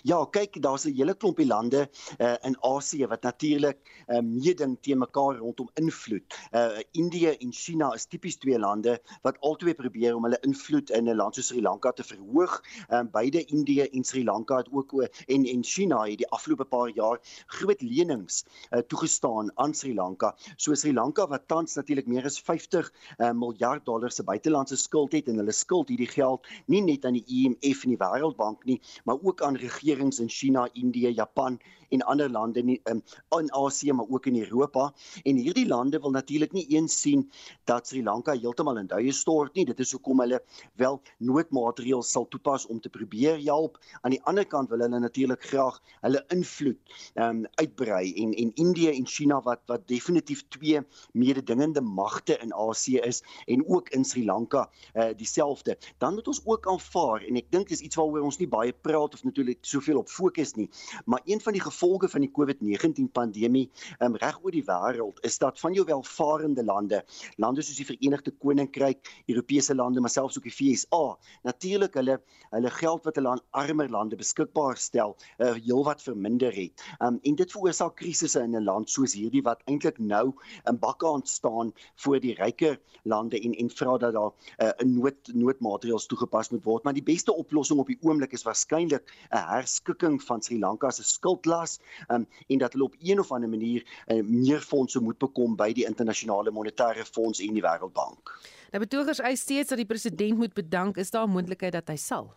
Ja, 0.04 0.26
kyk, 0.26 0.62
daar's 0.62 0.86
'n 0.86 0.96
hele 0.96 1.14
klompie 1.16 1.48
lande 1.48 1.90
uh, 2.20 2.36
in 2.44 2.58
Asië 2.62 3.08
wat 3.08 3.22
natuurlik 3.22 3.78
uh, 4.08 4.20
meeding 4.20 4.78
teen 4.82 4.98
mekaar 4.98 5.38
rondom 5.38 5.70
invloed. 5.74 6.24
Uh 6.52 6.80
Indië 6.92 7.38
en 7.40 7.52
China 7.54 7.94
is 7.94 8.06
tipies 8.06 8.38
twee 8.38 8.60
lande 8.60 9.00
wat 9.22 9.38
albei 9.40 9.74
probeer 9.74 10.16
om 10.16 10.24
hulle 10.24 10.40
invloed 10.42 10.90
in 10.90 11.10
'n 11.10 11.16
land 11.16 11.36
soos 11.36 11.48
Sri 11.48 11.62
Lanka 11.62 11.92
te 11.92 12.04
verhoog. 12.04 12.62
Um 12.90 13.06
uh, 13.06 13.12
beide 13.12 13.46
Indië 13.46 13.88
en 13.92 14.04
Sri 14.04 14.24
Lanka 14.24 14.58
het 14.58 14.68
ook 14.72 14.94
en 15.28 15.46
en 15.46 15.64
China 15.64 16.04
het 16.04 16.18
die 16.18 16.30
afgelope 16.30 16.66
paar 16.66 16.90
jaar 16.90 17.20
groot 17.48 17.82
lenings 17.82 18.46
uh, 18.72 18.80
toegestaan 18.80 19.52
aan 19.56 19.74
Sri 19.74 19.94
Lanka. 19.94 20.36
So 20.56 20.74
Sri 20.74 20.94
Lanka 20.94 21.28
wat 21.28 21.48
tans 21.48 21.76
natuurlik 21.76 22.08
meer 22.08 22.26
as 22.26 22.40
50 22.40 22.92
uh, 23.18 23.32
miljard 23.32 23.86
dollar 23.86 24.12
se 24.12 24.24
buitelandse 24.24 24.76
skuld 24.76 25.12
het 25.12 25.28
en 25.28 25.38
hulle 25.42 25.52
skuld 25.52 25.90
hierdie 25.90 26.10
geld 26.12 26.48
nie 26.66 26.82
net 26.82 27.06
aan 27.06 27.14
die 27.14 27.26
IMF 27.28 27.84
en 27.84 27.94
die 27.96 28.00
Wêreldbank 28.02 28.66
nie, 28.66 28.80
maar 29.06 29.18
ook 29.22 29.42
aan 29.42 29.58
regerings 29.68 30.20
in 30.20 30.30
China, 30.30 30.68
Indië, 30.74 31.14
Japan 31.14 31.60
en 31.90 32.02
ander 32.02 32.30
lande 32.30 32.60
in 32.60 32.80
in, 32.84 33.04
in 33.30 33.54
Asië 33.54 33.94
maar 33.94 34.06
ook 34.10 34.26
in 34.26 34.40
Europa. 34.40 34.94
En 35.24 35.36
hierdie 35.36 35.68
lande 35.68 36.00
wil 36.00 36.12
natuurlik 36.12 36.52
nie 36.52 36.68
eens 36.68 37.02
sien 37.02 37.32
dat 37.64 37.88
Sri 37.88 38.04
Lanka 38.04 38.32
heeltemal 38.32 38.78
in 38.78 38.88
duie 38.88 39.12
stort 39.12 39.56
nie. 39.56 39.66
Dit 39.66 39.80
is 39.80 39.92
hoekom 39.92 40.20
hulle 40.20 40.42
wel 40.76 41.02
noodmaatreëls 41.18 42.12
sal 42.12 42.28
toepas 42.28 42.66
om 42.66 42.80
te 42.80 42.90
probeer 42.90 43.40
help. 43.44 43.80
Aan 44.02 44.16
die 44.16 44.24
ander 44.24 44.46
kant 44.46 44.70
wil 44.70 44.84
hulle 44.84 45.00
natuurlik 45.00 45.44
graag 45.44 45.80
hulle 46.02 46.24
invloed 46.34 46.78
um, 47.16 47.46
uitbrei 47.62 48.14
en 48.24 48.34
en 48.34 48.52
Indië 48.56 48.92
en 48.96 49.08
China 49.08 49.42
wat 49.42 49.64
wat 49.66 49.88
definitief 49.88 50.44
twee 50.48 50.82
mededingende 51.14 51.82
magte 51.82 52.38
in 52.42 52.54
Asië 52.54 52.98
is 52.98 53.24
en 53.46 53.64
ook 53.68 53.90
in 53.90 54.06
Sri 54.06 54.26
Lanka 54.26 54.70
uh, 54.94 55.10
dieselfde. 55.16 55.78
Dan 55.98 56.14
moet 56.14 56.28
ons 56.28 56.42
ook 56.46 56.68
aanvaar 56.68 57.24
en 57.24 57.36
ek 57.36 57.52
dink 57.52 57.72
dis 57.72 57.82
iets 57.82 57.96
waaroor 57.96 58.28
ons 58.28 58.40
nie 58.40 58.48
baie 58.48 58.74
praat 58.74 59.14
of 59.14 59.24
natuurlik 59.24 59.57
soveel 59.62 59.98
op 59.98 60.10
fokus 60.10 60.54
nie 60.56 60.70
maar 61.06 61.22
een 61.26 61.42
van 61.42 61.54
die 61.54 61.62
gevolge 61.62 62.10
van 62.10 62.22
die 62.22 62.32
COVID-19 62.32 63.12
pandemie 63.12 63.70
um, 64.00 64.16
reg 64.16 64.40
oor 64.44 64.52
die 64.52 64.66
wêreld 64.66 65.20
is 65.28 65.38
dat 65.38 65.60
van 65.60 65.74
jou 65.74 65.86
welvarende 65.88 66.64
lande, 66.64 67.04
lande 67.36 67.62
soos 67.62 67.80
die 67.80 67.88
Verenigde 67.88 68.32
Koninkryk, 68.32 69.24
Europese 69.28 69.76
lande, 69.76 70.02
maar 70.02 70.14
selfs 70.14 70.38
ook 70.38 70.48
die 70.48 70.54
VSA, 70.54 71.04
natuurlik 71.48 71.98
hulle 72.00 72.20
hulle 72.52 72.72
geld 72.72 73.08
wat 73.08 73.18
hulle 73.20 73.34
aan 73.36 73.44
armer 73.60 73.90
lande 73.92 74.20
beskikbaar 74.20 74.80
stel, 74.80 75.16
uh, 75.38 75.54
heelwat 75.58 76.02
verminder 76.04 76.54
het. 76.56 76.84
Um, 77.04 77.20
en 77.24 77.36
dit 77.40 77.52
veroorsaak 77.52 77.98
krisisse 78.00 78.42
in 78.44 78.56
'n 78.56 78.64
land 78.64 78.90
soos 78.90 79.14
hierdie 79.18 79.44
wat 79.44 79.62
eintlik 79.68 80.00
nou 80.00 80.34
in 80.66 80.80
bakke 80.80 81.06
staan 81.24 81.74
voor 81.96 82.20
die 82.20 82.36
ryker 82.36 82.80
lande 83.04 83.40
en 83.40 83.54
en 83.54 83.70
vra 83.70 83.98
dat 83.98 84.14
daar 84.14 84.32
uh, 84.58 84.72
'n 84.84 84.94
nood 85.00 85.34
noodmaatreëls 85.34 86.06
toegepas 86.06 86.50
moet 86.50 86.64
word, 86.64 86.84
maar 86.84 86.94
die 86.94 87.04
beste 87.04 87.34
oplossing 87.34 87.80
op 87.80 87.88
die 87.88 88.00
oomblik 88.02 88.34
is 88.34 88.44
waarskynlik 88.44 89.04
'n 89.32 89.47
herskikking 89.48 90.20
van 90.24 90.42
Sri 90.42 90.60
Lanka 90.60 90.92
se 90.92 91.04
skuldlas 91.04 91.80
um, 92.08 92.28
en 92.48 92.58
dat 92.58 92.74
hulle 92.74 92.88
op 92.90 92.96
een 93.00 93.20
of 93.20 93.32
ander 93.32 93.50
manier 93.50 93.86
uh, 94.08 94.24
meer 94.24 94.60
fondse 94.62 95.00
moet 95.00 95.18
bekom 95.18 95.56
by 95.56 95.72
die 95.74 95.86
internasionale 95.86 96.52
monetaire 96.52 97.06
fonds 97.06 97.40
en 97.40 97.54
die 97.54 97.64
wêreldbank. 97.66 98.34
Nou 98.72 98.84
betogers 98.84 99.20
eis 99.20 99.42
steeds 99.42 99.70
dat 99.70 99.78
die 99.78 99.88
president 99.90 100.38
moet 100.38 100.54
bedank, 100.54 100.98
is 100.98 101.12
daar 101.12 101.28
'n 101.28 101.32
moontlikheid 101.32 101.74
dat 101.74 101.88
hy 101.88 101.96
sal? 101.96 102.34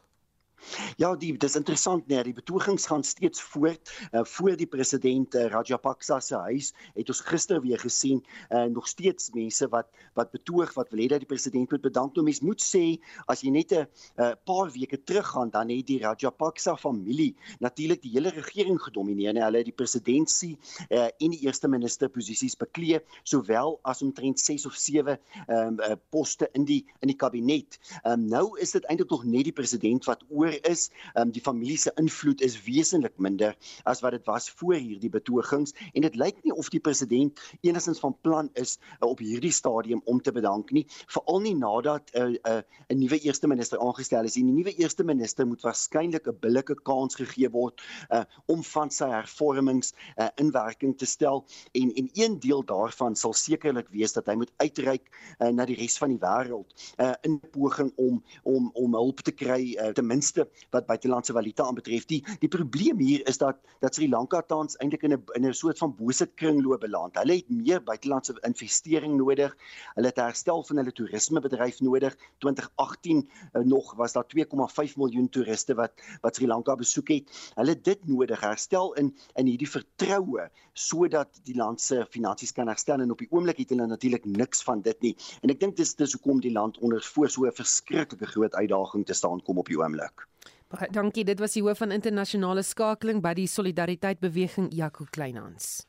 Ja, 1.01 1.15
die 1.17 1.33
dis 1.41 1.57
interessant 1.59 2.07
nee, 2.11 2.23
die 2.27 2.35
betogings 2.37 2.87
gaan 2.91 3.05
steeds 3.07 3.43
voort. 3.43 3.91
Uh, 4.13 4.25
voor 4.25 4.57
die 4.59 4.69
president 4.71 5.35
uh, 5.35 5.47
Rajapaksa 5.53 6.21
se 6.21 6.39
huis 6.49 6.73
het 6.95 7.11
ons 7.11 7.23
gister 7.27 7.61
weer 7.65 7.81
gesien 7.81 8.21
uh, 8.51 8.65
nog 8.71 8.89
steeds 8.89 9.31
mense 9.35 9.69
wat 9.73 9.89
wat 10.19 10.33
betoog 10.35 10.73
wat 10.77 10.91
wil 10.93 11.03
hê 11.03 11.09
dat 11.13 11.25
die 11.25 11.31
president 11.31 11.71
moet 11.71 11.85
bedank. 11.85 12.15
Nou 12.15 12.25
mens 12.27 12.43
moet 12.45 12.63
sê 12.63 12.85
as 13.31 13.45
jy 13.45 13.53
net 13.55 13.73
'n 13.73 13.87
uh, 14.19 14.33
paar 14.45 14.71
weke 14.75 14.99
terug 15.03 15.27
gaan 15.33 15.51
dan 15.51 15.71
het 15.71 15.87
die 15.87 16.01
Rajapaksa 16.03 16.77
familie 16.77 17.35
natuurlik 17.61 18.03
die 18.03 18.13
hele 18.17 18.31
regering 18.31 18.81
gedomeineer. 18.81 19.33
Nee, 19.33 19.43
hulle 19.43 19.63
het 19.63 19.71
die 19.71 19.77
presidentsie 19.77 20.57
uh, 20.91 21.09
en 21.09 21.31
die 21.31 21.43
eerste 21.47 21.69
minister 21.69 22.09
posisies 22.09 22.57
beklee 22.57 23.01
sowel 23.23 23.79
as 23.83 24.03
omtrent 24.03 24.41
6 24.41 24.67
of 24.67 24.75
7 24.75 25.19
um, 25.49 25.81
uh, 25.81 25.97
poste 26.11 26.49
in 26.53 26.65
die 26.65 26.85
in 27.01 27.09
die 27.09 27.17
kabinet. 27.17 27.79
Um, 28.05 28.27
nou 28.29 28.59
is 28.61 28.73
dit 28.77 28.85
eintlik 28.85 29.11
nog 29.11 29.25
net 29.25 29.45
die 29.45 29.57
president 29.57 30.05
wat 30.05 30.25
oor 30.29 30.50
is. 30.63 30.91
Um, 31.15 31.31
die 31.31 31.43
familie 31.43 31.79
se 31.79 31.93
invloed 31.97 32.41
is 32.41 32.59
wesentlik 32.65 33.19
minder 33.19 33.57
as 33.85 34.01
wat 34.01 34.13
dit 34.13 34.27
was 34.27 34.51
voor 34.51 34.75
hierdie 34.75 35.11
betogings 35.11 35.75
en 35.93 36.03
dit 36.03 36.17
lyk 36.17 36.39
nie 36.45 36.55
of 36.55 36.69
die 36.71 36.81
president 36.81 37.41
enigstens 37.61 38.01
van 38.01 38.17
plan 38.21 38.51
is 38.55 38.79
uh, 39.01 39.09
op 39.09 39.19
hierdie 39.19 39.53
stadium 39.53 40.03
om 40.05 40.21
te 40.21 40.33
bedank 40.33 40.71
nie, 40.71 40.87
veral 41.07 41.41
nie 41.41 41.55
nadat 41.55 42.11
'n 42.15 42.21
uh, 42.21 42.29
'n 42.31 42.39
uh, 42.49 42.63
'n 42.89 42.99
nuwe 42.99 43.19
eerste 43.21 43.47
minister 43.47 43.79
aangestel 43.79 44.25
is. 44.25 44.35
Die 44.35 44.45
nuwe 44.45 44.75
eerste 44.75 45.05
minister 45.05 45.47
moet 45.47 45.63
waarskynlik 45.63 46.27
'n 46.27 46.39
billike 46.41 46.75
kans 46.83 47.15
gegee 47.15 47.51
word 47.51 47.83
uh, 48.11 48.25
om 48.47 48.63
van 48.63 48.91
sy 48.91 49.09
hervormings 49.11 49.93
uh, 50.17 50.29
in 50.37 50.51
werking 50.51 50.97
te 50.99 51.07
stel 51.07 51.45
en 51.73 51.93
en 51.95 52.11
een 52.13 52.39
deel 52.41 52.65
daarvan 52.65 53.17
sal 53.17 53.33
sekerlik 53.33 53.89
wees 53.89 54.13
dat 54.13 54.27
hy 54.27 54.35
moet 54.35 54.53
uitreik 54.57 55.11
uh, 55.39 55.49
na 55.49 55.67
die 55.69 55.77
res 55.77 55.99
van 55.99 56.15
die 56.15 56.21
wêreld 56.23 56.75
uh, 56.99 57.15
in 57.27 57.41
poging 57.53 57.93
om 57.97 58.23
om 58.43 58.71
om 58.75 58.95
hulp 58.95 59.23
te 59.27 59.33
kry 59.33 59.75
uh, 59.77 59.91
ten 59.97 60.07
minste 60.07 60.40
wat 60.71 60.87
buitelandse 60.87 61.33
valuta 61.33 61.65
aanbetref. 61.65 62.07
Die 62.11 62.25
die 62.39 62.49
probleem 62.49 62.99
hier 62.99 63.27
is 63.29 63.39
dat 63.39 63.59
dat 63.81 63.95
Sri 63.95 64.09
Lanka 64.09 64.43
tans 64.43 64.77
eintlik 64.77 65.03
in 65.03 65.13
'n 65.13 65.23
in 65.35 65.47
'n 65.47 65.55
soort 65.55 65.79
van 65.79 65.95
bose 65.95 66.27
kringloop 66.27 66.81
beland. 66.81 67.17
Hulle 67.19 67.37
het 67.37 67.49
meer 67.49 67.83
buitelandse 67.83 68.37
investering 68.43 69.17
nodig. 69.17 69.57
Hulle 69.95 70.07
het 70.07 70.17
herstel 70.17 70.65
van 70.65 70.77
hulle 70.77 70.93
toerismebedryf 70.93 71.81
nodig. 71.81 72.17
2018 72.39 73.29
uh, 73.53 73.63
nog 73.63 73.95
was 73.95 74.13
daar 74.13 74.27
2,5 74.27 74.97
miljoen 74.97 75.29
toeriste 75.29 75.75
wat 75.75 75.93
wat 76.21 76.37
Sri 76.37 76.47
Lanka 76.47 76.75
besoek 76.77 77.09
het. 77.09 77.53
Hulle 77.55 77.71
het 77.71 77.85
dit 77.85 78.07
nodig 78.07 78.41
herstel 78.41 78.95
in 78.95 79.17
in 79.35 79.47
hierdie 79.47 79.71
vertroue 79.71 80.51
sodat 80.73 81.41
die 81.45 81.57
land 81.57 81.81
se 81.81 82.07
finansies 82.11 82.53
kan 82.53 82.69
herstel 82.69 83.01
en 83.01 83.11
op 83.11 83.19
die 83.19 83.31
oomblik 83.31 83.59
het 83.63 83.75
hulle 83.75 83.87
natuurlik 83.87 84.25
niks 84.25 84.63
van 84.63 84.83
dit 84.83 85.01
nie. 85.01 85.15
En 85.43 85.51
ek 85.51 85.61
dink 85.61 85.77
dis 85.77 85.95
dis 85.99 86.17
hoekom 86.17 86.41
die 86.41 86.53
land 86.53 86.79
onder 86.79 87.03
voor 87.03 87.31
so 87.31 87.47
'n 87.47 87.53
verskriklike 87.63 88.27
groot 88.27 88.55
uitdaging 88.55 89.07
te 89.07 89.15
staan 89.15 89.43
kom 89.43 89.59
op 89.59 89.67
die 89.67 89.79
oomblik. 89.79 90.30
Baie 90.71 90.87
dankie. 90.95 91.25
Dit 91.25 91.41
was 91.43 91.57
die 91.57 91.63
hoof 91.63 91.81
van 91.83 91.91
internasionale 91.91 92.63
skakeling 92.63 93.23
by 93.23 93.35
die 93.35 93.49
Solidariteit 93.51 94.21
Beweging 94.23 94.69
Jaco 94.71 95.07
Kleinhans. 95.11 95.81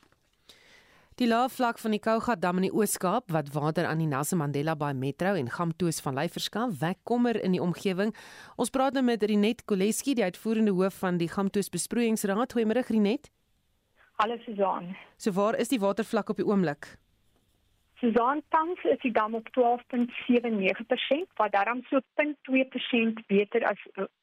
Die 1.20 1.28
laafvlak 1.28 1.76
van 1.78 1.92
die 1.92 2.00
Kouga 2.00 2.34
dam 2.40 2.56
in 2.58 2.64
die 2.66 2.72
Oos-Kaap 2.72 3.28
wat 3.34 3.50
water 3.52 3.86
aan 3.86 4.00
die 4.00 4.08
Nelson 4.08 4.40
Mandela 4.40 4.72
Bay 4.74 4.94
Metro 4.96 5.34
en 5.36 5.50
Gamtoos 5.52 6.00
van 6.00 6.16
Ley 6.16 6.30
verskaf, 6.32 6.72
wek 6.80 6.98
kommer 7.04 7.36
in 7.36 7.52
die 7.52 7.60
omgewing. 7.62 8.14
Ons 8.56 8.72
praat 8.72 8.96
nou 8.96 9.04
met 9.04 9.22
Rinet 9.22 9.66
Koleski, 9.68 10.16
die 10.16 10.24
uitvoerende 10.24 10.72
hoof 10.72 11.02
van 11.04 11.20
die 11.20 11.28
Gamtoos 11.28 11.68
Besproeiingsraad. 11.70 12.56
Goeiemôre 12.56 12.82
Rinet. 12.88 13.28
Hallo 14.18 14.40
Susan. 14.46 14.96
So 15.16 15.36
waar 15.36 15.60
is 15.60 15.68
die 15.68 15.80
watervlak 15.82 16.32
op 16.32 16.40
die 16.40 16.48
oomblik? 16.48 16.96
Susan 18.02 18.42
tans 18.48 18.82
is 18.82 18.98
die 18.98 19.12
dam 19.12 19.34
op 19.34 19.48
12.79%, 19.58 21.36
wat 21.38 21.52
daarom 21.52 21.82
so 21.86 22.00
0.2% 22.22 23.26
beter 23.26 23.64
as 23.64 23.78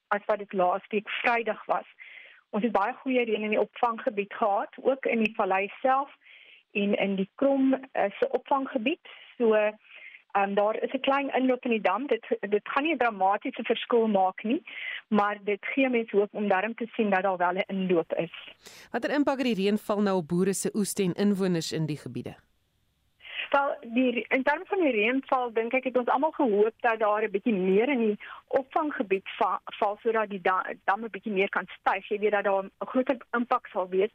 as 0.08 0.26
wat 0.26 0.38
dit 0.38 0.54
laasweek 0.54 1.10
Vrydag 1.10 1.66
was. 1.66 1.86
Ons 2.50 2.64
het 2.64 2.74
baie 2.76 2.94
goeie 2.94 3.24
reën 3.24 3.46
in 3.46 3.54
die 3.56 3.62
opvanggebied 3.62 4.34
gehad, 4.34 4.74
ook 4.82 5.06
in 5.06 5.24
die 5.24 5.36
vallei 5.36 5.70
self 5.82 6.12
en 6.72 6.96
in 6.98 7.16
die 7.16 7.30
Krom 7.36 7.74
uh, 7.74 8.10
se 8.18 8.30
opvanggebied. 8.30 9.14
So 9.38 9.54
ehm 9.54 9.78
um, 10.42 10.54
daar 10.60 10.82
is 10.84 10.92
'n 10.94 11.06
klein 11.08 11.32
inloop 11.40 11.64
in 11.64 11.72
die 11.78 11.82
dam. 11.82 12.08
Dit 12.08 12.26
dit 12.40 12.70
gaan 12.70 12.84
nie 12.84 12.94
'n 12.94 12.98
dramatiese 12.98 13.64
verskil 13.64 14.08
maak 14.08 14.44
nie, 14.44 14.62
maar 15.08 15.40
dit 15.44 15.66
gee 15.66 15.90
mense 15.90 16.18
hoop 16.18 16.34
om 16.34 16.48
daarom 16.48 16.76
te 16.76 16.88
sien 16.92 17.10
dat 17.10 17.24
daar 17.24 17.38
wel 17.38 17.54
'n 17.54 17.64
inloop 17.68 18.14
is. 18.14 18.36
Watter 18.92 19.12
impak 19.12 19.38
het 19.38 19.48
die 19.48 19.64
reënval 19.64 20.02
nou 20.02 20.18
op 20.18 20.28
boere 20.28 20.54
se 20.54 20.70
oeste 20.74 21.04
en 21.04 21.14
inwoners 21.14 21.72
in 21.72 21.86
die 21.86 21.98
gebiede? 21.98 22.49
Wel, 23.50 23.78
die 23.82 24.26
in 24.28 24.44
terme 24.44 24.66
van 24.66 24.82
die 24.84 24.92
reënval 24.92 25.54
dink 25.54 25.74
ek 25.74 25.88
het 25.90 25.98
ons 25.98 26.10
almal 26.14 26.32
gehoop 26.38 26.76
dat 26.86 27.00
daar 27.00 27.24
'n 27.24 27.32
bietjie 27.32 27.54
meer 27.54 27.90
in 27.90 28.00
die 28.00 28.20
opvanggebied 28.48 29.30
va 29.38 29.62
val 29.80 29.98
sodat 30.02 30.30
die 30.30 30.42
dam 30.42 31.04
'n 31.04 31.10
bietjie 31.16 31.34
meer 31.34 31.50
kan 31.50 31.66
styg. 31.80 32.08
Jy 32.08 32.20
weet 32.20 32.32
dat 32.32 32.44
daar 32.44 32.64
'n 32.64 32.72
groter 32.80 33.18
impak 33.32 33.68
sal 33.68 33.90
wees. 33.90 34.12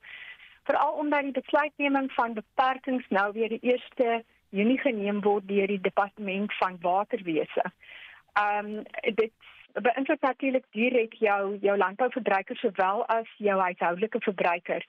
Veral 0.64 0.92
omdat 0.92 1.22
die 1.22 1.40
besluitneming 1.40 2.12
van 2.12 2.34
beperkings 2.34 3.08
nou 3.08 3.32
weer 3.32 3.48
die 3.48 3.62
1 3.62 4.24
Junie 4.48 4.78
geneem 4.78 5.20
word 5.20 5.48
deur 5.48 5.66
die 5.66 5.80
departement 5.80 6.54
van 6.54 6.78
waterwese. 6.80 7.64
Ehm 8.32 8.66
um, 8.66 8.82
dit 9.14 9.32
beïnvloed 9.72 10.20
natuurlik 10.20 10.64
direk 10.70 11.12
jou 11.12 11.58
jou 11.60 11.76
landbouverbruiker 11.76 12.56
sowel 12.56 13.06
as 13.06 13.28
jou 13.36 13.60
huishoudelike 13.60 14.20
verbruiker 14.20 14.86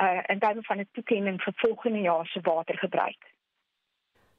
uh 0.00 0.20
in 0.26 0.38
terme 0.38 0.62
van 0.62 0.78
'n 0.78 0.88
toekenning 0.92 1.42
vir 1.42 1.52
volgende 1.56 2.00
jaar 2.00 2.26
se 2.26 2.40
watergebruik. 2.40 3.31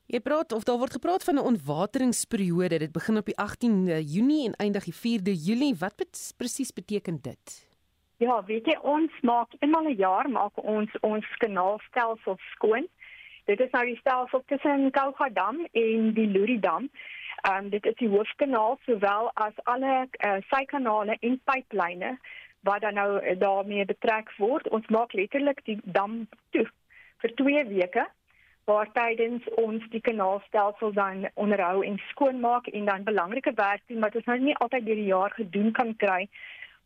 Jy 0.06 0.20
praat 0.20 0.52
of 0.52 0.66
daar 0.68 0.78
word 0.78 0.92
gepraat 0.92 1.24
van 1.24 1.36
'n 1.36 1.48
ontwateringsperiode. 1.52 2.78
Dit 2.78 2.92
begin 2.92 3.18
op 3.18 3.26
die 3.26 3.38
18de 3.38 4.04
Junie 4.04 4.46
en 4.46 4.54
eindig 4.54 4.84
die 4.84 4.94
4de 4.94 5.34
Julie. 5.34 5.76
Wat 5.80 5.96
bet 5.96 6.34
presies 6.38 6.74
beteken 6.74 7.22
dit? 7.22 7.68
Ja, 8.18 8.44
weet 8.46 8.66
jy 8.66 8.78
ons 8.82 9.12
maak 9.22 9.50
eenmal 9.60 9.88
'n 9.88 9.96
jaar 9.96 10.30
maak 10.30 10.64
ons 10.64 10.92
ons 11.00 11.26
kanaalstelsel 11.38 12.38
skoon. 12.52 12.88
Dit 13.46 13.60
is 13.60 13.72
nou 13.72 13.86
die 13.86 13.98
stelsel 13.98 14.44
tussen 14.46 14.92
Kouga 14.92 15.30
Dam 15.30 15.68
en 15.72 16.14
die 16.14 16.28
Luri 16.28 16.60
Dam. 16.60 16.90
Ehm 17.42 17.64
um, 17.64 17.70
dit 17.70 17.86
is 17.86 17.96
die 17.96 18.10
hoofkanaal 18.10 18.80
sowel 18.86 19.32
as 19.34 19.54
alle 19.64 20.08
uh, 20.26 20.36
sykanale 20.50 21.18
en 21.20 21.42
pyplyne 21.44 22.18
wat 22.60 22.82
dan 22.82 22.94
nou 22.94 23.36
daarmee 23.38 23.86
betrek 23.86 24.32
word. 24.38 24.70
Ons 24.70 24.88
maak 24.88 25.14
letterlik 25.14 25.60
die 25.64 25.80
dam 25.84 26.28
toe 26.50 26.68
vir 27.18 27.34
2 27.36 27.66
weke 27.68 28.08
waar 28.66 28.92
tydens 28.96 29.44
ons 29.60 29.84
die 29.92 30.02
kanaalstelsel 30.02 30.94
dan 30.94 31.28
onderhou 31.34 31.84
en 31.86 31.98
skoonmaak 32.10 32.68
en 32.68 32.86
dan 32.86 33.04
belangrike 33.04 33.54
werk 33.56 33.82
doen 33.88 34.00
wat 34.00 34.16
ons 34.16 34.26
nou 34.26 34.40
nie 34.40 34.56
altyd 34.56 34.86
deur 34.86 35.02
die 35.02 35.12
jaar 35.12 35.34
gedoen 35.36 35.72
kan 35.72 35.96
kry 35.96 36.30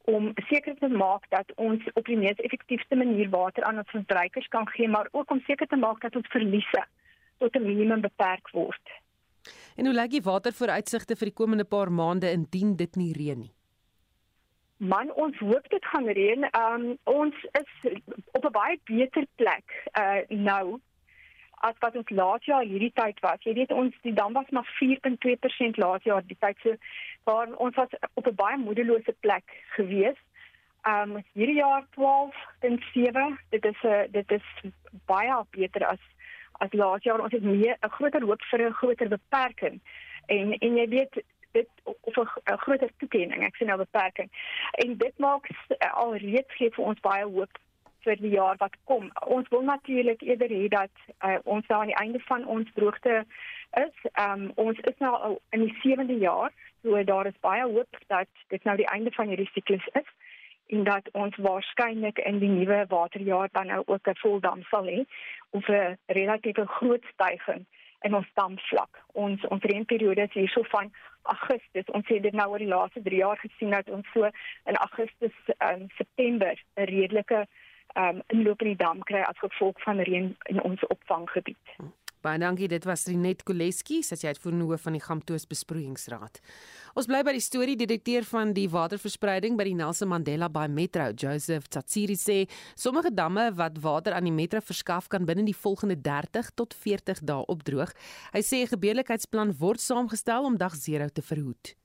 om 0.08 0.32
seker 0.50 0.76
te 0.80 0.88
maak 0.88 1.26
dat 1.30 1.52
ons 1.56 1.84
op 1.94 2.06
die 2.06 2.18
mees 2.18 2.40
effektiewste 2.48 2.96
manier 2.96 3.30
water 3.30 3.64
aan 3.68 3.82
ons 3.84 3.92
verbruikers 3.92 4.48
kan 4.48 4.68
gee 4.76 4.88
maar 4.88 5.10
ook 5.12 5.32
om 5.32 5.44
seker 5.48 5.68
te 5.68 5.80
maak 5.80 6.02
dat 6.02 6.16
ons 6.16 6.32
verliese 6.32 6.86
tot 7.38 7.56
'n 7.56 7.66
minimum 7.66 8.02
beperk 8.02 8.50
word. 8.52 8.86
En 9.76 9.86
hoe 9.86 9.94
lyk 9.94 10.12
die 10.12 10.22
watervooruitsigte 10.22 11.16
vir 11.16 11.30
die 11.30 11.40
komende 11.42 11.66
paar 11.66 11.92
maande 11.92 12.32
indien 12.32 12.76
dit 12.76 12.96
nie 12.96 13.14
reën 13.14 13.40
nie? 13.40 13.54
Man, 14.78 15.12
ons 15.14 15.38
hoop 15.38 15.70
dit 15.70 15.86
gaan 15.86 16.06
reën. 16.06 16.44
Um 16.54 16.98
ons 17.04 17.36
is 17.52 17.72
op 18.32 18.46
'n 18.46 18.52
baie 18.52 18.80
beter 18.84 19.26
plek 19.36 19.68
uh 20.00 20.22
nou 20.30 20.80
as 21.66 21.76
wat 21.80 21.96
ons 21.96 22.10
laas 22.10 22.46
jaar 22.46 22.64
hierdie 22.64 22.92
tyd 22.94 23.20
was. 23.26 23.42
Jy 23.44 23.54
weet 23.54 23.72
ons 23.72 23.96
die 24.04 24.14
dam 24.14 24.34
was 24.38 24.50
maar 24.54 24.68
4.2% 24.78 25.80
laas 25.82 26.04
jaar 26.04 26.26
die 26.26 26.38
tyd 26.40 26.58
so 26.64 26.76
waar 27.30 27.54
ons 27.56 27.76
was 27.76 27.94
op 28.14 28.28
'n 28.28 28.36
baie 28.36 28.58
moedelose 28.58 29.16
plek 29.20 29.46
gewees. 29.78 30.20
Um 30.86 31.24
hierdie 31.34 31.60
jaar 31.62 31.86
12.7. 31.96 33.40
Dit 33.50 33.66
is 33.66 33.82
'n 33.84 33.88
uh, 33.88 34.04
dit 34.12 34.32
is 34.32 34.46
baie 35.06 35.44
beter 35.52 35.86
as 35.86 36.04
as 36.60 36.74
laas 36.74 37.04
jaar. 37.04 37.22
Ons 37.22 37.34
het 37.34 37.44
meer 37.44 37.78
'n 37.82 37.90
groter 37.90 38.22
hoop 38.22 38.42
vir 38.42 38.70
'n 38.70 38.74
groter 38.74 39.08
beperking. 39.08 39.82
En 40.26 40.54
en 40.58 40.76
jy 40.76 40.88
weet 40.88 41.24
dit 41.52 41.70
of 41.84 42.16
'n 42.16 42.58
groter 42.58 42.90
toekenning. 42.98 43.44
Ek 43.44 43.56
sien 43.56 43.68
nou 43.68 43.78
beperking. 43.78 44.30
En 44.72 44.98
dit 44.98 45.18
maak 45.18 45.48
alreeds 45.94 46.56
gee 46.56 46.70
vir 46.72 46.86
ons 46.86 47.00
baie 47.00 47.24
hoop 47.24 47.58
vir 48.08 48.22
die 48.24 48.34
jaar 48.36 48.58
wat 48.64 48.76
kom. 48.90 49.10
Ons 49.38 49.50
wil 49.54 49.66
natuurlik 49.68 50.24
eerder 50.26 50.54
hê 50.54 50.68
dat 50.72 51.04
uh, 51.26 51.38
ons 51.44 51.68
nou 51.68 51.82
aan 51.82 51.92
die 51.92 52.02
einde 52.04 52.22
van 52.30 52.46
ons 52.56 52.72
droogte 52.80 53.20
is. 53.84 53.98
Um, 54.24 54.48
ons 54.56 54.80
is 54.92 54.98
nou 55.04 55.14
in 55.56 55.66
die 55.66 55.76
7de 55.84 56.18
jaar, 56.24 56.56
so 56.84 57.04
daar 57.04 57.28
is 57.32 57.46
baie 57.46 57.66
hoop 57.68 58.02
dat 58.14 58.32
dit 58.54 58.64
nou 58.64 58.78
die 58.80 58.90
einde 58.96 59.12
van 59.20 59.32
hierdie 59.34 59.50
siklus 59.54 59.88
is 60.00 60.12
en 60.68 60.84
dat 60.84 61.08
ons 61.16 61.36
waarskynlik 61.40 62.20
in 62.28 62.40
die 62.44 62.52
nuwe 62.52 62.86
waterjaar 62.92 63.52
dan 63.52 63.70
nou 63.72 63.84
ook 63.86 64.08
'n 64.08 64.22
voldam 64.24 64.64
sal 64.72 64.88
hê 64.94 65.04
of 65.50 65.68
'n 65.68 65.98
relatiewe 66.08 66.66
groot 66.66 67.04
stygings 67.14 67.68
in 68.02 68.16
ons 68.16 68.28
damvlak. 68.34 69.04
Ons 69.14 69.46
ons 69.48 69.64
reënperiode 69.64 70.22
is 70.22 70.34
hierso 70.34 70.64
van 70.64 70.92
Augustus. 71.22 71.86
Ons 71.86 72.08
het 72.08 72.24
dit 72.24 72.34
nou 72.34 72.50
oor 72.50 72.64
die 72.64 72.68
laaste 72.68 73.02
3 73.02 73.18
jaar 73.18 73.38
gesien 73.38 73.70
dat 73.70 73.90
ons 73.90 74.12
so 74.14 74.30
in 74.66 74.76
Augustus 74.76 75.36
en 75.58 75.82
um, 75.82 75.88
September 75.96 76.54
'n 76.76 76.84
redelike 76.84 77.48
um, 77.96 78.22
inloop 78.28 78.62
in 78.62 78.74
die 78.74 78.82
dam 78.84 79.00
kry 79.04 79.22
as 79.28 79.40
gevolg 79.40 79.80
van 79.86 80.00
reën 80.00 80.36
in 80.52 80.62
ons 80.62 80.84
opvanggebied. 80.88 81.78
Baie 82.26 82.40
dankie, 82.42 82.68
dit 82.68 82.84
was 82.84 83.06
Rinet 83.08 83.44
Koleski, 83.46 84.00
sy 84.04 84.18
het 84.26 84.40
voornoe 84.42 84.76
van 84.82 84.96
die 84.98 85.02
Gamtoos 85.04 85.46
Besproeiingsraad. 85.48 86.40
Ons 86.98 87.06
bly 87.08 87.22
by 87.24 87.36
die 87.36 87.44
storie 87.46 87.78
direkteur 87.78 88.26
van 88.26 88.56
die 88.58 88.66
waterverspreiding 88.74 89.56
by 89.60 89.68
die 89.70 89.76
Nelson 89.78 90.10
Mandela 90.10 90.50
Bay 90.50 90.68
Metro, 90.68 91.12
Joseph 91.14 91.70
Tsatsiri 91.70 92.18
sê, 92.18 92.38
sommige 92.76 93.14
damme 93.14 93.52
wat 93.56 93.78
water 93.84 94.18
aan 94.18 94.26
die 94.26 94.34
metro 94.34 94.60
verskaf 94.66 95.08
kan 95.14 95.30
binne 95.30 95.46
die 95.46 95.56
volgende 95.56 95.96
30 96.02 96.52
tot 96.58 96.74
40 96.74 97.22
dae 97.22 97.46
opdroog. 97.54 97.94
Hy 98.34 98.42
sê 98.42 98.66
'n 98.66 98.74
gebeurlikheidsplan 98.74 99.54
word 99.60 99.80
saamgestel 99.80 100.44
om 100.44 100.58
dag 100.58 100.74
0 100.74 101.10
te 101.14 101.22
verhoed. 101.22 101.78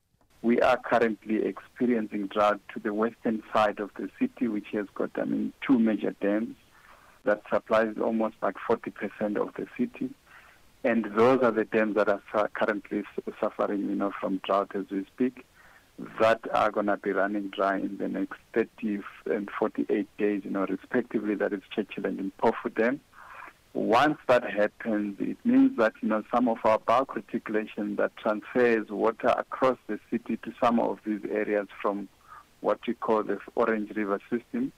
We 0.42 0.60
are 0.60 0.76
currently 0.76 1.44
experiencing 1.44 2.26
drought 2.26 2.60
to 2.74 2.80
the 2.80 2.92
western 2.92 3.42
side 3.54 3.78
of 3.78 3.90
the 3.96 4.10
city, 4.18 4.48
which 4.48 4.66
has 4.72 4.86
got, 4.94 5.10
I 5.16 5.24
mean, 5.24 5.52
two 5.64 5.78
major 5.78 6.16
dams 6.20 6.56
that 7.24 7.42
supplies 7.52 7.94
almost 8.02 8.34
like 8.42 8.56
40% 8.68 9.36
of 9.36 9.54
the 9.54 9.68
city. 9.78 10.10
And 10.82 11.04
those 11.16 11.42
are 11.42 11.52
the 11.52 11.64
dams 11.64 11.94
that 11.94 12.08
are 12.08 12.48
currently 12.54 13.04
suffering, 13.40 13.88
you 13.88 13.94
know, 13.94 14.12
from 14.20 14.40
drought 14.44 14.72
as 14.74 14.86
we 14.90 15.06
speak, 15.14 15.44
that 16.20 16.40
are 16.52 16.72
going 16.72 16.86
to 16.86 16.96
be 16.96 17.12
running 17.12 17.48
dry 17.50 17.78
in 17.78 17.98
the 17.98 18.08
next 18.08 18.40
30 18.54 19.00
and 19.26 19.48
48 19.56 20.08
days, 20.18 20.42
you 20.44 20.50
know, 20.50 20.66
respectively. 20.66 21.36
That 21.36 21.52
is 21.52 21.60
Churchill 21.72 22.06
and 22.06 22.32
Impofu 22.32 22.74
Dam. 22.74 23.00
Once 23.74 24.18
that 24.28 24.44
happens, 24.44 25.16
it 25.18 25.38
means 25.44 25.76
that, 25.78 25.94
you 26.02 26.08
know, 26.08 26.22
some 26.34 26.46
of 26.46 26.58
our 26.64 26.78
bulk 26.78 27.16
reticulation 27.16 27.96
that 27.96 28.14
transfers 28.18 28.90
water 28.90 29.34
across 29.38 29.78
the 29.86 29.98
city 30.10 30.36
to 30.38 30.52
some 30.62 30.78
of 30.78 30.98
these 31.06 31.20
areas 31.30 31.66
from 31.80 32.06
what 32.60 32.78
we 32.86 32.92
call 32.92 33.22
the 33.22 33.38
Orange 33.54 33.90
River 33.96 34.20
system, 34.30 34.72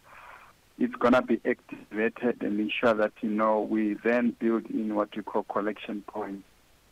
it's 0.78 0.94
going 0.94 1.12
to 1.12 1.22
be 1.22 1.40
activated 1.44 2.42
and 2.42 2.60
ensure 2.60 2.94
that, 2.94 3.12
you 3.20 3.30
know, 3.30 3.60
we 3.60 3.94
then 4.04 4.36
build 4.38 4.66
in 4.70 4.94
what 4.94 5.14
we 5.16 5.22
call 5.22 5.42
collection 5.44 6.02
points 6.06 6.44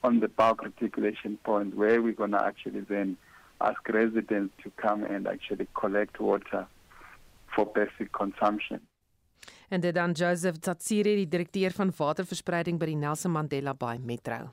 on 0.03 0.21
the 0.21 0.29
bulk 0.29 0.65
reticulation 0.65 1.39
point 1.45 1.77
where 1.77 2.03
we're 2.03 2.13
going 2.13 2.33
to 2.33 2.45
actually 2.45 2.81
then 2.81 3.17
ask 3.61 3.89
residents 3.89 4.53
to 4.63 4.71
come 4.77 5.05
and 5.05 5.29
actually 5.29 5.69
collect 5.75 6.21
water 6.21 6.67
for 7.55 7.67
basic 7.67 8.13
consumption. 8.13 8.81
En 9.73 9.81
dit 9.81 9.95
dan 9.95 10.13
Joseph 10.13 10.59
Tsatsiri, 10.61 11.15
die 11.17 11.29
direkteur 11.29 11.73
van 11.73 11.89
waterverspreiding 11.97 12.77
by 12.77 12.91
die 12.91 12.97
Nelson 13.01 13.33
Mandela 13.33 13.73
Bay 13.73 13.97
Metro. 14.05 14.51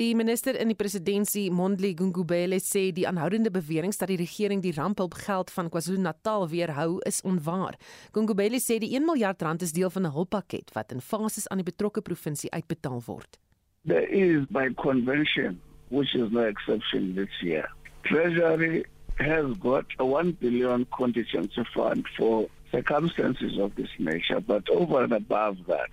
Die 0.00 0.14
minister 0.16 0.56
in 0.56 0.70
die 0.70 0.76
presidentskap, 0.78 1.52
Mondli 1.52 1.90
Gungubele, 1.98 2.56
sê 2.64 2.86
die 2.96 3.04
aanhoudende 3.04 3.52
beweringe 3.52 3.98
dat 4.00 4.08
die 4.08 4.16
regering 4.16 4.62
die 4.64 4.72
ramphelpgeld 4.72 5.52
van 5.52 5.68
KwaZulu-Natal 5.68 6.48
weerhou, 6.48 7.02
is 7.04 7.20
onwaar. 7.20 7.76
Gungubele 8.16 8.62
sê 8.64 8.78
die 8.80 8.94
1 8.96 9.04
miljard 9.04 9.44
rand 9.44 9.66
is 9.66 9.76
deel 9.76 9.92
van 9.92 10.06
'n 10.06 10.16
hulppakket 10.16 10.72
wat 10.72 10.92
in 10.92 11.04
fases 11.04 11.48
aan 11.48 11.60
die 11.60 11.68
betrokke 11.68 12.00
provinsie 12.00 12.50
uitbetaal 12.50 13.02
word. 13.04 13.36
There 13.84 14.08
is 14.08 14.46
by 14.48 14.72
convention, 14.74 15.60
which 15.90 16.14
is 16.14 16.30
no 16.30 16.48
exception 16.48 17.14
this 17.14 17.42
year. 17.42 17.68
Treasury 18.04 18.86
has 19.18 19.52
got 19.60 19.84
a 19.98 20.04
1 20.04 20.38
billion 20.40 20.86
contingency 20.96 21.64
fund 21.74 22.06
for 22.16 22.48
circumstances 22.70 23.58
of 23.58 23.74
this 23.74 23.88
nature, 23.98 24.40
but 24.40 24.68
over 24.68 25.04
and 25.04 25.12
above 25.12 25.58
that, 25.66 25.90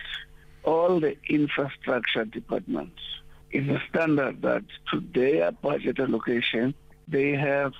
all 0.63 0.99
the 0.99 1.15
infrastructure 1.29 2.25
departments, 2.25 3.01
it's 3.51 3.69
a 3.69 3.81
standard 3.89 4.41
that 4.41 4.63
to 4.91 5.03
their 5.13 5.51
budget 5.51 5.99
allocation, 5.99 6.73
they 7.07 7.31
have 7.31 7.73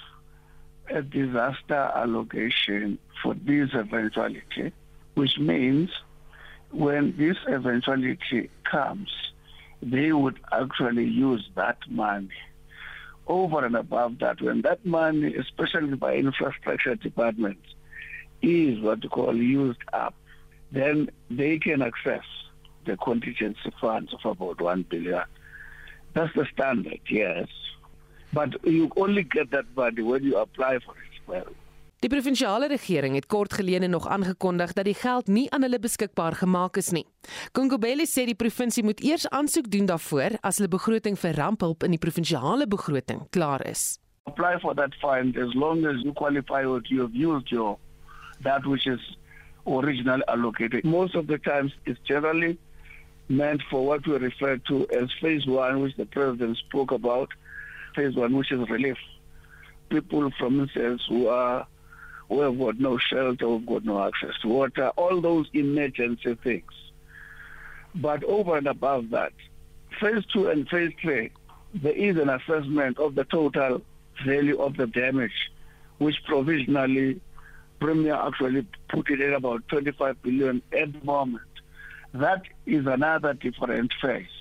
a 0.89 1.01
disaster 1.01 1.91
allocation 1.95 2.99
for 3.21 3.33
this 3.33 3.69
eventuality, 3.73 4.71
which 5.15 5.37
means 5.39 5.89
when 6.71 7.15
this 7.17 7.37
eventuality 7.47 8.49
comes, 8.69 9.09
they 9.81 10.11
would 10.11 10.39
actually 10.51 11.05
use 11.05 11.49
that 11.55 11.77
money. 11.89 12.29
Over 13.27 13.65
and 13.65 13.75
above 13.75 14.19
that, 14.19 14.41
when 14.41 14.61
that 14.61 14.85
money, 14.85 15.35
especially 15.35 15.95
by 15.95 16.15
infrastructure 16.15 16.95
departments, 16.95 17.74
is 18.45 18.79
what 18.81 19.03
you 19.03 19.09
call 19.09 19.35
used 19.35 19.83
up, 19.93 20.13
then 20.71 21.09
they 21.29 21.57
can 21.57 21.81
access 21.81 22.25
the 22.85 22.95
contingency 22.97 23.71
funds 23.81 24.13
of 24.13 24.25
about 24.25 24.61
1 24.61 24.85
billion. 24.89 25.23
That's 26.13 26.33
the 26.35 26.45
standard, 26.53 27.01
yes. 27.09 27.47
But 28.33 28.49
you 28.63 28.91
only 28.95 29.23
get 29.23 29.51
that 29.51 29.65
money 29.75 30.01
when 30.01 30.23
you 30.23 30.37
apply 30.37 30.79
for 30.79 30.93
it. 30.93 31.13
Well, 31.27 31.53
Die 32.03 32.09
provinsiale 32.13 32.67
regering 32.67 33.15
het 33.15 33.25
kort 33.25 33.53
gelede 33.53 33.87
nog 33.87 34.07
aangekondig 34.07 34.73
dat 34.73 34.85
die 34.85 34.93
geld 34.93 35.27
nie 35.27 35.49
aan 35.49 35.63
hulle 35.65 35.79
beskikbaar 35.79 36.35
gemaak 36.37 36.77
is 36.77 36.91
nie. 36.93 37.05
Kongobele 37.51 38.05
sê 38.05 38.27
die 38.29 38.35
provinsie 38.37 38.83
moet 38.83 39.01
eers 39.01 39.25
aansoek 39.29 39.71
doen 39.71 39.87
daarvoor 39.89 40.35
as 40.45 40.59
hulle 40.59 40.69
begroting 40.69 41.17
vir 41.17 41.33
ramphelp 41.39 41.83
in 41.87 41.95
die 41.95 42.01
provinsiale 42.03 42.67
begroting 42.67 43.23
klaar 43.33 43.63
is. 43.65 43.97
Apply 44.29 44.59
for 44.61 44.75
that 44.75 44.93
fund 45.01 45.37
as 45.37 45.55
long 45.55 45.85
as 45.85 46.03
you 46.03 46.13
qualify 46.13 46.61
what 46.65 46.91
you 46.93 47.01
have 47.01 47.15
used 47.15 47.49
your 47.49 47.79
that 48.41 48.65
which 48.65 48.87
is 48.87 48.99
originally 49.67 50.23
allocated. 50.27 50.85
Most 50.85 51.15
of 51.15 51.27
the 51.27 51.37
times 51.37 51.73
it's 51.85 51.99
generally 52.01 52.57
meant 53.27 53.61
for 53.69 53.85
what 53.85 54.05
we 54.05 54.17
refer 54.17 54.57
to 54.57 54.87
as 54.89 55.09
phase 55.19 55.45
one, 55.45 55.81
which 55.81 55.95
the 55.95 56.05
president 56.05 56.57
spoke 56.57 56.91
about, 56.91 57.29
phase 57.95 58.15
one, 58.15 58.35
which 58.35 58.51
is 58.51 58.69
relief. 58.69 58.97
People, 59.89 60.31
from 60.37 60.59
instance, 60.59 61.03
who 61.07 61.27
are 61.27 61.67
who 62.29 62.41
have 62.41 62.57
got 62.57 62.79
no 62.79 62.97
shelter, 62.97 63.45
who've 63.45 63.65
got 63.65 63.85
no 63.85 64.03
access 64.03 64.33
to 64.41 64.47
water, 64.47 64.89
all 64.95 65.21
those 65.21 65.47
emergency 65.53 66.35
things. 66.43 66.71
But 67.93 68.23
over 68.23 68.57
and 68.57 68.67
above 68.67 69.11
that, 69.11 69.31
phase 69.99 70.25
two 70.33 70.47
and 70.49 70.67
phase 70.67 70.91
three, 71.01 71.31
there 71.73 71.93
is 71.93 72.17
an 72.17 72.29
assessment 72.29 72.97
of 72.97 73.15
the 73.15 73.25
total 73.25 73.81
value 74.25 74.59
of 74.59 74.75
the 74.77 74.87
damage, 74.87 75.51
which 75.99 76.15
provisionally 76.25 77.21
Premier 77.85 78.15
actually 78.15 78.65
put 78.89 79.11
it 79.11 79.21
at 79.21 79.33
about 79.33 79.67
25 79.67 80.21
billion 80.23 80.61
at 80.71 80.91
the 80.91 81.05
moment. 81.05 81.43
That 82.15 82.41
is 82.65 82.87
another 82.87 83.35
different 83.35 83.93
phase. 84.01 84.35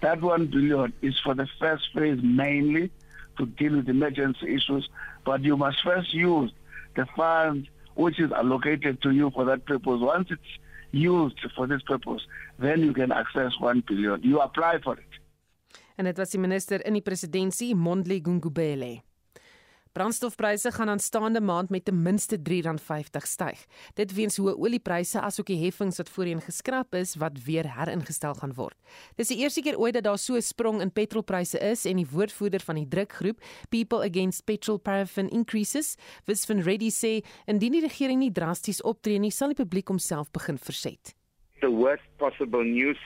That 0.00 0.20
1 0.20 0.46
billion 0.46 0.92
is 1.00 1.14
for 1.22 1.34
the 1.34 1.46
first 1.60 1.84
phase 1.94 2.18
mainly 2.22 2.90
to 3.36 3.46
deal 3.46 3.76
with 3.76 3.88
emergency 3.88 4.52
issues, 4.52 4.88
but 5.24 5.44
you 5.44 5.56
must 5.56 5.80
first 5.84 6.12
use 6.12 6.50
the 6.96 7.06
fund 7.16 7.68
which 7.94 8.18
is 8.18 8.32
allocated 8.32 9.00
to 9.02 9.12
you 9.12 9.30
for 9.30 9.44
that 9.44 9.64
purpose. 9.64 10.00
Once 10.00 10.28
it's 10.30 10.52
used 10.90 11.38
for 11.54 11.68
this 11.68 11.82
purpose, 11.82 12.22
then 12.58 12.80
you 12.80 12.92
can 12.92 13.12
access 13.12 13.52
1 13.60 13.84
billion. 13.86 14.20
You 14.24 14.40
apply 14.40 14.80
for 14.82 14.94
it. 14.98 15.04
En 15.98 16.04
dit 16.04 16.16
was 16.18 16.30
die 16.30 16.40
minister 16.40 16.82
in 16.86 16.94
die 16.98 17.02
presidentskap, 17.02 17.76
Mondli 17.76 18.20
Gungubele. 18.22 19.07
Brandstofpryse 19.98 20.70
gaan 20.70 20.88
aanstaande 20.88 21.40
maand 21.40 21.70
met 21.70 21.84
ten 21.84 22.02
minste 22.02 22.36
R3.50 22.38 23.24
styg. 23.26 23.64
Dit 23.98 24.12
weens 24.14 24.36
hoë 24.38 24.52
oliepryse 24.54 25.18
asook 25.18 25.48
die 25.50 25.56
heffings 25.58 25.98
wat 25.98 26.12
voorheen 26.14 26.42
geskraap 26.44 26.94
is 26.94 27.16
wat 27.18 27.40
weer 27.48 27.66
heringestel 27.66 28.36
gaan 28.38 28.54
word. 28.54 28.76
Dis 29.18 29.32
die 29.32 29.40
eerste 29.42 29.64
keer 29.66 29.74
ooit 29.74 29.96
dat 29.98 30.06
daar 30.06 30.18
so 30.18 30.36
'n 30.36 30.42
sprong 30.42 30.80
in 30.80 30.92
petrolpryse 30.92 31.58
is 31.58 31.84
en 31.84 31.96
die 31.96 32.06
woordvoerder 32.06 32.60
van 32.60 32.76
die 32.76 32.88
drukgroep 32.88 33.42
People 33.70 34.04
Against 34.06 34.44
Petrol 34.44 34.78
Paraffin 34.78 35.28
Increases, 35.28 35.96
Visvan 36.24 36.62
Reddy 36.62 36.90
sê 36.90 37.24
indien 37.46 37.72
die 37.72 37.82
regering 37.82 38.20
nie 38.20 38.32
drasties 38.32 38.82
optree 38.82 39.18
nie, 39.18 39.30
sal 39.30 39.48
die 39.48 39.64
publiek 39.64 39.88
homself 39.88 40.30
begin 40.30 40.58
verset. 40.58 41.14
The 41.60 41.70
worst 41.70 42.06
possible 42.18 42.64
news 42.64 42.98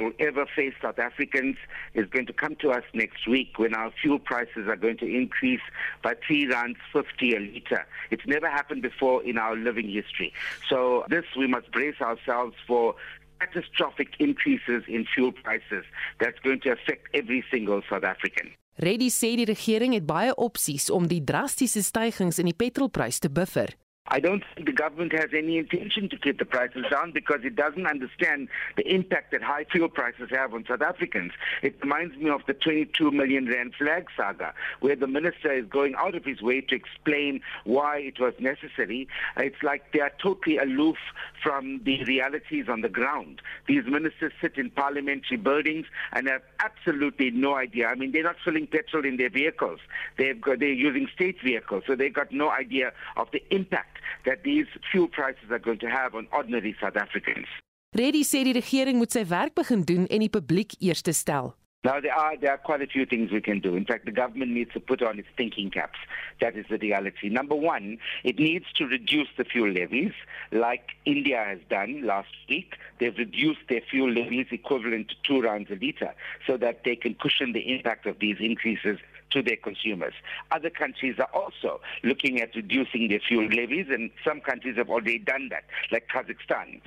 will 0.00 0.12
ever 0.18 0.46
face 0.46 0.74
South 0.80 0.98
Africans 0.98 1.56
is 1.94 2.06
going 2.08 2.26
to 2.26 2.32
come 2.32 2.56
to 2.56 2.70
us 2.70 2.84
next 2.94 3.26
week 3.26 3.58
when 3.58 3.74
our 3.74 3.90
fuel 4.00 4.18
prices 4.18 4.68
are 4.68 4.76
going 4.76 4.96
to 4.98 5.06
increase 5.06 5.60
by 6.02 6.14
three 6.26 6.46
rands 6.46 6.78
fifty 6.92 7.34
a 7.34 7.40
litre. 7.40 7.86
It's 8.10 8.26
never 8.26 8.48
happened 8.48 8.82
before 8.82 9.22
in 9.22 9.38
our 9.38 9.56
living 9.56 9.88
history. 9.88 10.32
So 10.68 11.04
this 11.08 11.24
we 11.36 11.46
must 11.46 11.70
brace 11.72 12.00
ourselves 12.00 12.56
for 12.66 12.94
catastrophic 13.40 14.14
increases 14.18 14.84
in 14.86 15.04
fuel 15.14 15.32
prices 15.32 15.84
that's 16.20 16.38
going 16.40 16.60
to 16.60 16.70
affect 16.70 17.08
every 17.14 17.44
single 17.50 17.82
South 17.88 18.04
African. 18.04 18.52
Reddy 18.76 19.10
sê 19.12 19.34
die 19.36 19.44
regering 19.44 19.92
het 19.92 20.06
baie 20.08 20.32
opsies 20.40 20.88
om 20.90 21.04
die 21.06 21.20
drastiese 21.20 21.82
stygings 21.84 22.40
in 22.40 22.48
die 22.48 22.56
petrolprys 22.56 23.20
te 23.20 23.28
buffer. 23.28 23.74
I 24.08 24.18
don't 24.18 24.42
think 24.54 24.66
the 24.66 24.74
government 24.74 25.12
has 25.12 25.30
any 25.32 25.58
intention 25.58 26.08
to 26.10 26.18
keep 26.18 26.38
the 26.38 26.44
prices 26.44 26.84
down 26.90 27.12
because 27.12 27.40
it 27.44 27.54
doesn't 27.54 27.86
understand 27.86 28.48
the 28.76 28.86
impact 28.92 29.30
that 29.30 29.42
high 29.42 29.64
fuel 29.64 29.88
prices 29.88 30.28
have 30.30 30.52
on 30.52 30.64
South 30.68 30.82
Africans. 30.82 31.32
It 31.62 31.76
reminds 31.80 32.16
me 32.16 32.28
of 32.28 32.42
the 32.46 32.52
22 32.52 33.12
million 33.12 33.46
rand 33.46 33.74
flag 33.78 34.08
saga, 34.16 34.54
where 34.80 34.96
the 34.96 35.06
minister 35.06 35.52
is 35.52 35.66
going 35.66 35.94
out 35.94 36.16
of 36.16 36.24
his 36.24 36.42
way 36.42 36.60
to 36.60 36.74
explain 36.74 37.40
why 37.64 38.00
it 38.00 38.18
was 38.18 38.34
necessary. 38.40 39.06
It's 39.36 39.62
like 39.62 39.92
they 39.92 40.00
are 40.00 40.12
totally 40.20 40.58
aloof 40.58 40.98
from 41.40 41.80
the 41.84 42.02
realities 42.04 42.66
on 42.68 42.80
the 42.80 42.88
ground. 42.88 43.40
These 43.68 43.84
ministers 43.86 44.32
sit 44.42 44.58
in 44.58 44.70
parliamentary 44.70 45.36
buildings 45.36 45.86
and 46.12 46.26
have 46.28 46.42
absolutely 46.58 47.30
no 47.30 47.54
idea. 47.54 47.86
I 47.86 47.94
mean, 47.94 48.10
they're 48.10 48.24
not 48.24 48.36
filling 48.44 48.66
petrol 48.66 49.06
in 49.06 49.16
their 49.16 49.30
vehicles. 49.30 49.78
They've 50.18 50.40
got, 50.40 50.58
they're 50.58 50.68
using 50.68 51.08
state 51.14 51.36
vehicles, 51.42 51.84
so 51.86 51.94
they've 51.94 52.12
got 52.12 52.32
no 52.32 52.50
idea 52.50 52.92
of 53.16 53.30
the 53.30 53.42
impact 53.54 53.91
that 54.24 54.44
these 54.44 54.66
fuel 54.90 55.08
prices 55.08 55.50
are 55.50 55.58
going 55.58 55.78
to 55.80 55.90
have 55.90 56.14
on 56.14 56.28
ordinary 56.32 56.76
South 56.80 56.96
Africans. 56.96 57.46
Reddy 57.94 58.22
sê 58.24 58.40
die 58.44 58.54
regering 58.56 58.96
moet 58.96 59.12
sy 59.12 59.26
werk 59.28 59.54
begin 59.58 59.82
doen 59.84 60.06
en 60.08 60.22
die 60.24 60.32
publiek 60.32 60.78
eerste 60.80 61.12
stel. 61.12 61.52
Now 61.84 62.00
there 62.00 62.14
are 62.14 62.36
there 62.36 62.52
are 62.52 62.58
quite 62.58 62.80
a 62.80 62.86
few 62.86 63.04
things 63.04 63.32
we 63.32 63.40
can 63.40 63.58
do. 63.58 63.74
In 63.74 63.84
fact, 63.84 64.04
the 64.06 64.12
government 64.12 64.52
needs 64.52 64.72
to 64.72 64.78
put 64.80 65.02
on 65.02 65.18
its 65.18 65.26
thinking 65.36 65.68
caps. 65.68 65.98
That 66.40 66.56
is 66.56 66.64
the 66.70 66.78
reality. 66.78 67.28
Number 67.28 67.56
one, 67.56 67.98
it 68.22 68.38
needs 68.38 68.66
to 68.76 68.86
reduce 68.86 69.26
the 69.36 69.44
fuel 69.44 69.72
levies, 69.72 70.12
like 70.52 70.90
India 71.04 71.42
has 71.44 71.58
done 71.68 72.06
last 72.06 72.30
week. 72.48 72.76
They've 73.00 73.18
reduced 73.18 73.66
their 73.68 73.80
fuel 73.90 74.12
levies 74.12 74.46
equivalent 74.52 75.08
to 75.08 75.16
two 75.26 75.42
rands 75.42 75.70
a 75.70 75.74
litre, 75.74 76.14
so 76.46 76.56
that 76.58 76.82
they 76.84 76.94
can 76.94 77.14
cushion 77.14 77.52
the 77.52 77.74
impact 77.74 78.06
of 78.06 78.20
these 78.20 78.36
increases 78.38 78.98
to 79.32 79.42
their 79.42 79.56
consumers. 79.56 80.14
Other 80.50 80.70
countries 80.70 81.16
are 81.18 81.30
also 81.32 81.80
looking 82.02 82.40
at 82.40 82.54
reducing 82.54 83.08
their 83.08 83.20
fuel 83.20 83.46
levies, 83.46 83.86
and 83.90 84.10
some 84.24 84.40
countries 84.40 84.76
have 84.76 84.90
already 84.90 85.18
done 85.18 85.48
that, 85.50 85.64
like 85.90 86.08
Kazakhstan. 86.08 86.80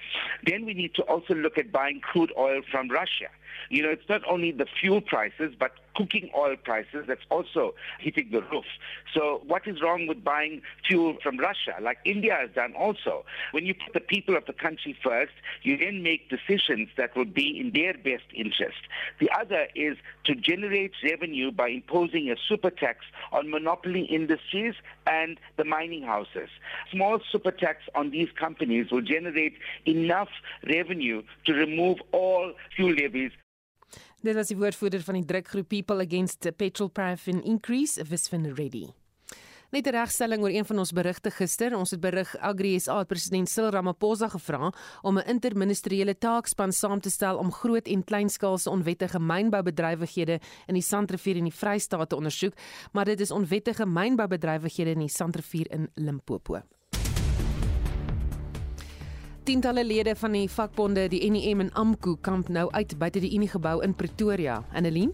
Then 0.45 0.65
we 0.65 0.73
need 0.73 0.93
to 0.95 1.03
also 1.03 1.33
look 1.33 1.57
at 1.57 1.71
buying 1.71 1.99
crude 1.99 2.31
oil 2.37 2.61
from 2.71 2.89
Russia. 2.89 3.29
You 3.69 3.83
know, 3.83 3.89
it's 3.89 4.07
not 4.09 4.21
only 4.27 4.51
the 4.51 4.67
fuel 4.79 5.01
prices, 5.01 5.53
but 5.57 5.71
cooking 5.95 6.29
oil 6.35 6.55
prices 6.63 7.05
that's 7.07 7.25
also 7.29 7.73
hitting 7.99 8.29
the 8.31 8.41
roof. 8.51 8.65
So 9.13 9.41
what 9.47 9.67
is 9.67 9.81
wrong 9.81 10.07
with 10.07 10.23
buying 10.23 10.61
fuel 10.87 11.15
from 11.23 11.37
Russia, 11.37 11.75
like 11.81 11.97
India 12.05 12.35
has 12.39 12.49
done 12.53 12.73
also? 12.75 13.25
When 13.51 13.65
you 13.65 13.73
put 13.73 13.93
the 13.93 13.99
people 13.99 14.35
of 14.35 14.45
the 14.45 14.53
country 14.53 14.97
first, 15.03 15.33
you 15.63 15.77
then 15.77 16.03
make 16.03 16.29
decisions 16.29 16.89
that 16.97 17.15
will 17.15 17.25
be 17.25 17.59
in 17.59 17.71
their 17.73 17.93
best 17.93 18.25
interest. 18.33 18.77
The 19.19 19.29
other 19.39 19.67
is 19.75 19.97
to 20.25 20.35
generate 20.35 20.93
revenue 21.03 21.51
by 21.51 21.69
imposing 21.69 22.29
a 22.29 22.35
super 22.47 22.69
tax 22.69 23.05
on 23.31 23.49
monopoly 23.49 24.01
industries 24.05 24.75
and 25.07 25.39
the 25.57 25.63
mining 25.63 26.03
houses. 26.03 26.49
Small 26.91 27.19
super 27.31 27.51
tax 27.51 27.83
on 27.95 28.11
these 28.11 28.29
companies 28.37 28.91
will 28.91 29.01
generate 29.01 29.57
enough 29.85 30.29
revenue 30.67 31.23
to 31.45 31.53
remove 31.53 31.99
all 32.11 32.53
fuel 32.75 32.93
levies 32.93 33.31
Dit 34.25 34.33
was 34.33 34.49
die 34.49 34.57
woordvoerder 34.57 35.03
van 35.05 35.19
die 35.19 35.25
drukgroep 35.29 35.67
People 35.69 36.01
Against 36.01 36.47
Petrol 36.57 36.87
Price 36.89 37.29
Increase, 37.29 38.01
Wisvin 38.09 38.47
Reddy. 38.57 38.87
Net 39.69 39.85
'n 39.85 39.93
regstelling 39.93 40.41
oor 40.41 40.49
een 40.49 40.65
van 40.65 40.79
ons 40.79 40.91
berigte 40.91 41.29
gister. 41.29 41.77
Ons 41.77 41.91
het 41.91 41.99
berig 41.99 42.35
Agri 42.37 42.79
SA 42.79 43.03
president 43.03 43.49
Cyril 43.49 43.69
Ramaphosa 43.69 44.29
gevra 44.29 44.73
om 45.01 45.17
'n 45.17 45.27
interministeriële 45.27 46.17
taakspan 46.17 46.71
saam 46.71 46.99
te 46.99 47.09
stel 47.09 47.37
om 47.37 47.51
groot 47.51 47.87
en 47.87 48.03
kleinskaalse 48.03 48.69
onwettige 48.69 49.19
mynboubedrywighede 49.19 50.39
in 50.67 50.73
die 50.73 50.81
Sandrivier 50.81 51.35
en 51.35 51.43
die 51.43 51.53
Vrystaat 51.53 52.09
te 52.09 52.15
ondersoek, 52.15 52.53
maar 52.93 53.05
dit 53.05 53.19
is 53.19 53.31
onwettige 53.31 53.85
mynboubedrywighede 53.85 54.91
in 54.91 54.99
die 54.99 55.09
Sandrivier 55.09 55.71
in 55.71 55.89
Limpopo. 55.93 56.61
Tientalle 59.45 59.83
lede 59.85 60.15
van 60.17 60.33
die 60.33 60.47
vakbonde, 60.49 61.03
die 61.11 61.19
NEM 61.29 61.59
en 61.61 61.67
AMKU 61.77 62.15
kamp 62.25 62.47
nou 62.49 62.63
uit 62.73 62.95
buite 62.97 63.21
die 63.21 63.29
Unie 63.37 63.49
gebou 63.51 63.75
in 63.85 63.91
Pretoria. 63.93 64.55
Annelien? 64.73 65.11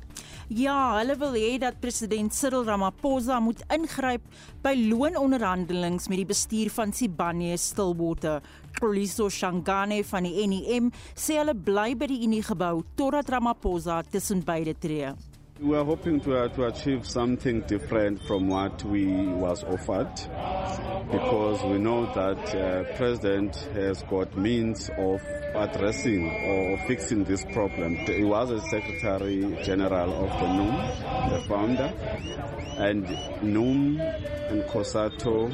Ja, 0.47 0.75
hulle 1.01 1.17
wil 1.19 1.36
hê 1.36 1.49
dat 1.59 1.82
president 1.84 2.32
Cyril 2.32 2.63
Ramaphosa 2.63 3.41
moet 3.43 3.59
ingryp 3.75 4.23
by 4.63 4.71
loononderhandelinge 4.77 6.07
met 6.07 6.21
die 6.21 6.29
bestuur 6.29 6.71
van 6.71 6.95
Sibanye 6.95 7.57
Stillwater. 7.59 8.39
Poliso 8.79 9.27
Shangane 9.27 9.99
van 10.13 10.29
die 10.29 10.47
NEM 10.47 10.93
sê 11.11 11.41
hulle 11.41 11.57
bly 11.67 11.89
by 11.99 12.07
die 12.13 12.21
Unie 12.23 12.39
gebou 12.47 12.86
totdat 12.95 13.36
Ramaphosa 13.36 13.99
tussen 14.15 14.45
beide 14.47 14.77
tree. 14.79 15.11
We 15.62 15.78
are 15.78 15.86
hoping 15.86 16.20
to, 16.22 16.38
uh, 16.39 16.47
to 16.47 16.66
achieve 16.66 17.05
something 17.05 17.62
different 17.62 18.24
from 18.24 18.47
what 18.47 18.84
we 18.84 19.28
was 19.28 19.64
offered 19.64 20.12
because 21.12 21.64
we 21.64 21.78
know 21.78 22.12
that 22.16 22.55
uh, 22.55 22.97
president 22.97 23.55
has 23.76 24.01
got 24.09 24.36
means 24.36 24.89
of 24.97 25.22
addressing 25.53 26.32
or 26.47 26.88
fixing 26.88 27.26
this 27.26 27.45
problem. 27.53 27.95
He 27.95 28.24
was 28.24 28.49
a 28.49 28.59
secretary 28.70 29.55
general 29.64 30.26
of 30.26 30.32
the 30.39 30.47
NUM, 30.47 31.30
the 31.30 31.41
founder, 31.47 31.93
and 32.80 33.03
NUM 33.43 33.99
and 33.99 34.64
COSATO 34.64 35.45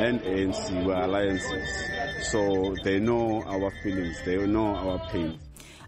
and 0.00 0.20
ANC 0.20 0.84
were 0.84 0.92
alliances. 0.92 2.30
So 2.30 2.74
they 2.84 3.00
know 3.00 3.42
our 3.44 3.70
feelings, 3.82 4.20
they 4.26 4.36
know 4.46 4.74
our 4.76 5.08
pain. 5.08 5.38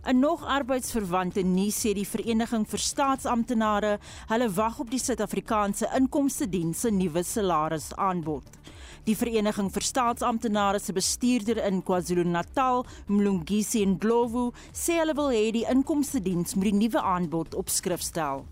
'n 0.02 0.18
Nog 0.18 0.44
arbeidsverwante 0.44 1.42
nuus 1.44 1.76
sê 1.84 1.92
die 1.92 2.06
Vereniging 2.08 2.64
vir 2.64 2.80
Staatsamptenare, 2.80 3.98
hulle 4.30 4.48
wag 4.56 4.78
op 4.80 4.88
die 4.90 4.98
Suid-Afrikaanse 4.98 5.90
Inkomste 5.96 6.48
Diens 6.48 6.80
se 6.80 6.90
nuwe 6.90 7.22
salarisaanbod. 7.22 8.46
Die 9.04 9.16
Vereniging 9.16 9.68
vir 9.70 9.82
Staatsamptenare 9.82 10.80
se 10.80 10.92
bestuurder 10.92 11.60
in 11.66 11.82
KwaZulu-Natal, 11.82 12.86
Mlungisi 13.08 13.84
Ndlovu, 13.86 14.52
sê 14.72 14.96
hulle 15.02 15.14
wil 15.20 15.28
hê 15.36 15.50
die 15.52 15.66
Inkomste 15.68 16.20
Diens 16.20 16.56
moet 16.56 16.70
die 16.70 16.78
nuwe 16.80 17.02
aanbod 17.02 17.54
op 17.54 17.68
skrif 17.68 18.00
stel. 18.00 18.46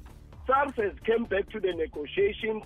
SARS 0.46 0.76
has 0.76 0.92
came 1.04 1.24
back 1.24 1.48
to 1.48 1.60
the 1.60 1.72
negotiations 1.72 2.62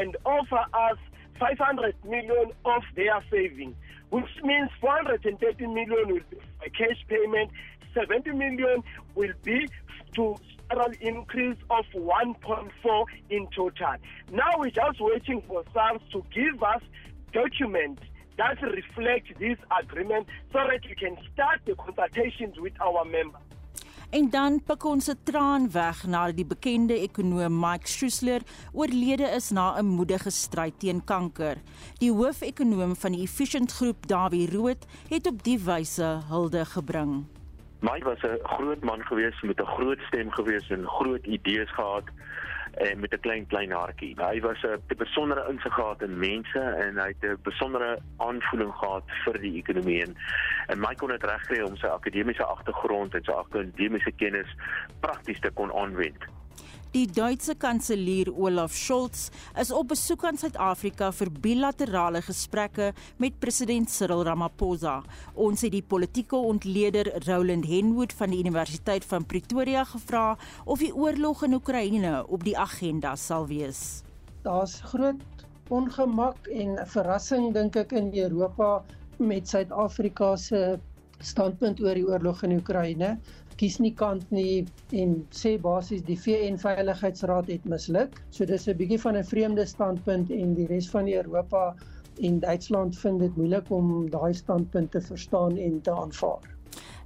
and 0.00 0.16
offer 0.24 0.64
us 0.90 1.00
500 1.38 1.94
million 2.04 2.52
of 2.64 2.82
their 2.96 3.20
savings, 3.30 3.76
which 4.10 4.28
means 4.42 4.70
430 4.80 5.66
million 5.66 6.08
will 6.08 6.26
be 6.30 6.36
a 6.64 6.70
cash 6.70 7.00
payment 7.08 7.50
70 7.96 8.32
million 8.32 8.82
will 9.14 9.32
be 9.42 9.66
to 10.14 10.36
total 10.68 10.92
increase 11.00 11.56
of 11.70 11.84
1.4 11.94 13.04
in 13.30 13.46
total. 13.54 13.96
Now 14.32 14.50
we're 14.58 14.70
just 14.70 15.00
waiting 15.00 15.42
for 15.48 15.64
SARS 15.72 16.00
to 16.12 16.22
give 16.34 16.62
us 16.62 16.82
documents 17.32 18.02
that 18.36 18.60
reflect 18.62 19.38
this 19.38 19.58
agreement 19.82 20.26
so 20.52 20.58
that 20.58 20.80
we 20.88 20.94
can 20.94 21.16
start 21.32 21.60
the 21.64 21.74
consultations 21.74 22.58
with 22.58 22.74
our 22.80 23.04
members. 23.04 23.42
En 24.10 24.30
dan 24.30 24.60
pik 24.62 24.84
ons 24.84 25.08
'n 25.10 25.18
traan 25.24 25.70
weg 25.72 26.06
na 26.06 26.30
die 26.32 26.46
bekende 26.46 26.94
ekonom 26.94 27.58
Mike 27.60 27.88
Schuessler 27.88 28.42
oorlede 28.72 29.26
is 29.34 29.50
na 29.50 29.74
'n 29.78 29.86
moedige 29.86 30.30
stryd 30.30 30.78
teen 30.78 31.04
kanker. 31.04 31.56
Die 31.98 32.12
hoofekonoom 32.12 32.96
van 32.96 33.12
die 33.12 33.22
Efficient 33.22 33.72
Groep, 33.72 34.06
Dawie 34.06 34.50
Rood, 34.50 34.86
het 35.08 35.26
op 35.26 35.42
die 35.42 35.58
wyse 35.58 36.22
hulde 36.28 36.64
gebring. 36.64 37.35
Mike 37.86 38.04
was 38.04 38.22
'n 38.22 38.38
groot 38.42 38.82
man 38.82 39.02
gewees 39.06 39.40
met 39.40 39.60
'n 39.60 39.74
groot 39.76 40.00
stem 40.08 40.30
gewees 40.30 40.68
en 40.70 40.86
groot 40.86 41.24
idees 41.26 41.70
gehad 41.70 42.04
en 42.72 43.00
met 43.00 43.12
'n 43.12 43.20
klein 43.20 43.46
klein 43.46 43.70
hartjie. 43.70 44.14
Hy 44.16 44.40
was 44.40 44.62
'n 44.62 44.96
besondere 44.96 45.48
insig 45.48 45.74
gehad 45.74 46.02
in 46.02 46.18
mense 46.18 46.58
en 46.58 46.98
hy 46.98 47.08
het 47.14 47.22
'n 47.22 47.38
besondere 47.42 47.98
aanvoeling 48.16 48.74
gehad 48.74 49.04
vir 49.24 49.40
die 49.40 49.56
ekonomie 49.62 50.02
en, 50.02 50.16
en 50.66 50.80
Mike 50.80 50.96
kon 50.96 51.08
dit 51.08 51.22
regkry 51.22 51.60
om 51.60 51.76
sy 51.76 51.86
akademiese 51.86 52.44
agtergrond 52.44 53.14
en 53.14 53.24
sy 53.24 53.32
akademiese 53.32 54.12
kennis 54.12 54.50
prakties 55.00 55.40
te 55.40 55.50
kon 55.50 55.72
aanwend. 55.72 56.24
Die 56.96 57.04
Duitse 57.12 57.52
kanselier 57.60 58.30
Olaf 58.32 58.72
Scholz 58.72 59.26
is 59.60 59.68
op 59.68 59.90
besoek 59.90 60.22
aan 60.24 60.38
Suid-Afrika 60.40 61.10
vir 61.12 61.28
bilaterale 61.44 62.22
gesprekke 62.24 62.86
met 63.20 63.36
president 63.42 63.92
Cyril 63.92 64.22
Ramaphosa. 64.24 64.94
Ons 65.34 65.66
het 65.66 65.74
die 65.74 65.82
politieke 65.84 66.40
ontleder 66.40 67.10
Roland 67.26 67.68
Henwood 67.68 68.16
van 68.16 68.32
die 68.32 68.40
Universiteit 68.40 69.04
van 69.12 69.28
Pretoria 69.28 69.84
gevra 69.84 70.24
of 70.64 70.80
die 70.80 70.94
oorlog 70.96 71.44
in 71.44 71.58
Oekraïne 71.60 72.22
op 72.32 72.48
die 72.48 72.56
agenda 72.56 73.12
sal 73.20 73.44
wees. 73.52 74.00
Daar's 74.48 74.80
groot 74.88 75.46
ongemak 75.68 76.48
en 76.48 76.78
verrassing 76.96 77.50
dink 77.52 77.76
ek 77.76 77.92
in 77.92 78.08
Europa 78.16 78.78
met 79.20 79.52
Suid-Afrika 79.52 80.32
se 80.40 80.78
standpunt 81.20 81.84
oor 81.84 82.00
die 82.00 82.08
oorlog 82.08 82.40
in 82.48 82.56
Oekraïne 82.56 83.18
kies 83.56 83.78
nie 83.80 83.92
kant 83.96 84.30
nie 84.30 84.66
en 84.92 85.16
sê 85.32 85.56
basies 85.60 86.02
die 86.06 86.16
VN 86.20 86.58
Veiligheidsraad 86.60 87.48
het 87.52 87.64
misluk. 87.64 88.20
So 88.30 88.44
dis 88.44 88.68
'n 88.68 88.76
bietjie 88.76 89.00
van 89.00 89.16
'n 89.16 89.24
vreemde 89.24 89.66
standpunt 89.66 90.30
en 90.30 90.54
die 90.54 90.66
res 90.66 90.90
van 90.90 91.08
Europa 91.08 91.74
en 92.20 92.40
Duitsland 92.40 92.98
vind 92.98 93.20
dit 93.20 93.36
moeilik 93.36 93.70
om 93.70 94.10
daai 94.10 94.34
standpunt 94.34 94.90
te 94.90 95.00
verstaan 95.00 95.56
en 95.56 95.80
te 95.80 95.90
aanvaar. 95.90 96.56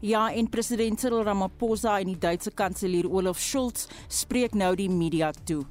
Ja, 0.00 0.32
en 0.32 0.48
president 0.48 1.00
Cyril 1.00 1.22
Ramaphosa 1.22 1.98
en 2.00 2.06
die 2.06 2.18
Duitse 2.18 2.50
kanselier 2.50 3.10
Olaf 3.10 3.38
Scholz 3.38 3.86
spreek 4.08 4.54
nou 4.54 4.74
die 4.74 4.90
media 4.90 5.30
toe. 5.44 5.64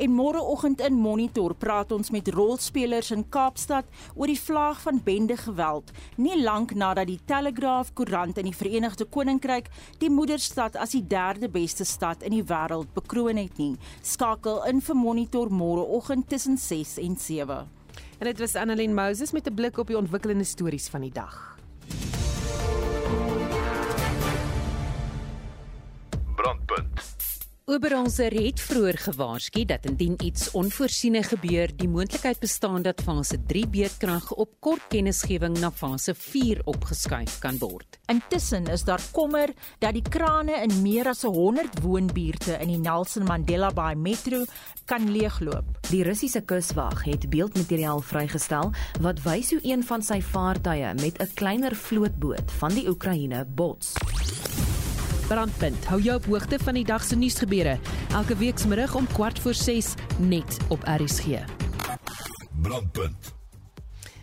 En 0.00 0.14
môreoggend 0.16 0.80
in 0.80 0.94
Monitor 0.96 1.52
praat 1.60 1.90
ons 1.92 2.08
met 2.10 2.28
rolspelers 2.32 3.10
in 3.12 3.26
Kaapstad 3.28 3.84
oor 4.14 4.30
die 4.30 4.40
vlaag 4.40 4.78
van 4.80 5.00
bende 5.04 5.36
geweld, 5.36 5.90
nie 6.16 6.38
lank 6.40 6.72
nadat 6.72 7.10
die 7.10 7.18
Telegraph 7.28 7.90
koerant 7.92 8.40
in 8.40 8.48
die 8.48 8.56
Verenigde 8.56 9.04
Koninkryk 9.04 9.68
die 10.00 10.08
moederstad 10.08 10.78
as 10.80 10.96
die 10.96 11.04
derde 11.04 11.52
beste 11.52 11.84
stad 11.84 12.24
in 12.24 12.32
die 12.38 12.46
wêreld 12.48 12.94
bekroon 12.96 13.42
het 13.42 13.60
nie. 13.60 13.74
Skakel 14.00 14.62
in 14.72 14.80
vir 14.80 14.96
Monitor 14.96 15.52
môreoggend 15.52 16.32
tussen 16.32 16.56
6 16.56 16.96
en 17.04 17.20
7. 17.20 17.60
En 18.20 18.28
dit 18.32 18.40
was 18.40 18.56
Annelien 18.56 18.96
Moses 18.96 19.36
met 19.36 19.46
'n 19.46 19.54
blik 19.54 19.76
op 19.78 19.86
die 19.86 20.00
ontwikkelende 20.00 20.44
stories 20.44 20.88
van 20.88 21.00
die 21.00 21.12
dag. 21.12 21.49
Oberonser 27.70 28.34
het 28.34 28.58
vroeër 28.58 28.96
gewaarsku 28.98 29.60
dat 29.64 29.84
indien 29.86 30.16
iets 30.26 30.48
onvoorsiene 30.58 31.20
gebeur, 31.22 31.70
die 31.78 31.86
moontlikheid 31.88 32.40
bestaan 32.42 32.82
dat 32.82 33.02
fase 33.06 33.38
3 33.46 33.68
beerdkrag 33.70 34.32
op 34.32 34.56
kort 34.58 34.88
kennisgewing 34.90 35.54
na 35.62 35.70
fase 35.70 36.14
4 36.18 36.64
opgeskuif 36.64 37.36
kan 37.38 37.60
word. 37.62 38.00
Intussen 38.10 38.66
is 38.74 38.82
daar 38.82 39.02
kommer 39.14 39.54
dat 39.78 39.94
die 39.94 40.02
krane 40.02 40.58
in 40.64 40.82
meer 40.82 41.12
as 41.12 41.22
100 41.22 41.78
woonbuurte 41.84 42.58
in 42.58 42.74
die 42.74 42.80
Nelson 42.82 43.28
Mandela 43.30 43.70
Bay 43.70 43.94
Metro 43.94 44.42
kan 44.90 45.06
leegloop. 45.06 45.78
Die 45.92 46.02
Russiese 46.02 46.42
kuswag 46.42 47.04
het 47.06 47.30
beeldmateriaal 47.30 48.02
vrygestel 48.02 48.74
wat 49.00 49.22
wys 49.22 49.54
hoe 49.54 49.62
een 49.62 49.86
van 49.86 50.02
sy 50.02 50.18
vaartuie 50.18 50.90
met 50.98 51.22
'n 51.22 51.34
kleiner 51.34 51.76
vlootboot 51.76 52.50
van 52.58 52.74
die 52.74 52.88
Oekraïne 52.88 53.44
bots. 53.46 53.94
Brandpunt. 55.30 55.84
Hou 55.86 56.00
jou 56.02 56.16
op 56.16 56.24
hoogte 56.26 56.58
van 56.58 56.74
die 56.74 56.84
dag 56.84 57.04
se 57.06 57.16
nuusgebeure. 57.16 57.78
Elke 58.12 58.36
weekmiddag 58.36 58.94
om 58.94 59.06
4:46 59.06 59.94
net 60.18 60.56
op 60.68 60.82
RSG. 60.82 61.44
Brandpunt. 62.62 63.39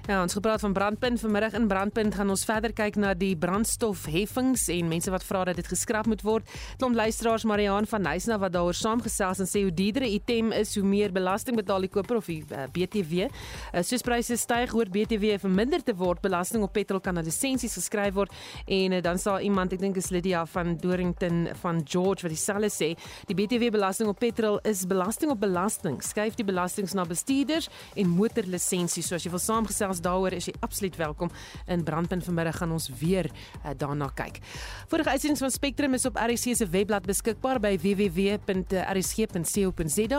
Ja, 0.08 0.22
ons 0.24 0.38
gepraat 0.38 0.62
van 0.64 0.72
brandpunt 0.74 1.20
vanmiddag 1.20 1.54
in 1.54 1.66
brandpunt 1.68 2.16
gaan 2.16 2.30
ons 2.32 2.46
verder 2.48 2.72
kyk 2.72 2.96
na 2.96 3.10
die 3.12 3.34
brandstofheffings 3.36 4.70
en 4.72 4.88
mense 4.88 5.12
wat 5.12 5.24
vra 5.28 5.42
dat 5.50 5.58
dit 5.60 5.68
geskraap 5.68 6.08
moet 6.08 6.22
word. 6.24 6.54
Klomp 6.80 6.96
luisteraars 6.96 7.44
Mariaan 7.44 7.84
van 7.92 8.06
Nysna 8.08 8.38
wat 8.40 8.54
daaroor 8.56 8.78
saamgesels 8.80 9.42
en 9.44 9.50
sê 9.52 9.66
hoe 9.66 9.74
dierdere 9.76 10.08
item 10.08 10.54
is, 10.56 10.72
hoe 10.80 10.86
meer 10.88 11.12
belasting 11.12 11.60
betaal 11.60 11.84
die 11.84 11.90
koper 11.92 12.22
of 12.22 12.30
die 12.32 12.38
uh, 12.46 12.62
eh, 12.62 12.70
BTW. 12.72 13.26
Uh, 13.26 13.42
eh, 13.74 13.84
soos 13.84 14.06
pryse 14.08 14.38
styg, 14.40 14.72
hoor 14.72 14.88
BTW 14.94 15.34
verminder 15.44 15.84
te 15.84 15.92
word, 16.00 16.24
belasting 16.24 16.64
op 16.64 16.72
petrol 16.72 17.04
kan 17.04 17.20
na 17.20 17.26
lisensies 17.28 17.76
geskryf 17.76 18.16
word 18.16 18.32
en 18.64 18.96
uh, 18.96 19.04
dan 19.04 19.20
sal 19.20 19.44
iemand, 19.44 19.76
ek 19.76 19.84
dink 19.84 20.00
is 20.00 20.08
Lydia 20.16 20.46
van 20.54 20.78
Dorrington 20.80 21.50
van 21.66 21.84
George 21.84 22.24
wat 22.24 22.32
dieselfde 22.32 22.72
sê, 22.72 22.94
die 23.28 23.36
BTW 23.36 23.74
belasting 23.76 24.08
op 24.16 24.24
petrol 24.24 24.62
is 24.64 24.86
belasting 24.88 25.36
op 25.36 25.44
belasting. 25.44 26.00
Skuif 26.00 26.40
die 26.40 26.48
belastings 26.48 26.96
na 26.96 27.04
bestuurders 27.04 27.68
en 28.00 28.16
motorlisensies. 28.16 29.12
So 29.12 29.20
as 29.20 29.28
jy 29.28 29.36
wil 29.36 29.44
saamgesels 29.44 29.97
gesels 29.98 30.02
daaroor 30.02 30.34
is 30.34 30.46
jy 30.48 30.54
absoluut 30.62 30.96
welkom 30.98 31.30
in 31.68 31.84
Brandpunt 31.84 32.24
vanmiddag 32.24 32.58
gaan 32.58 32.72
ons 32.72 32.90
weer 33.00 33.26
uh, 33.26 33.72
daarna 33.78 34.10
kyk. 34.14 34.40
Vorige 34.88 35.10
uitsendings 35.10 35.42
van 35.42 35.52
Spectrum 35.52 35.94
is 35.94 36.06
op 36.06 36.16
RC 36.18 36.56
se 36.56 36.68
webblad 36.70 37.06
beskikbaar 37.06 37.60
by 37.60 37.78
www.rsg.co.za 37.82 38.38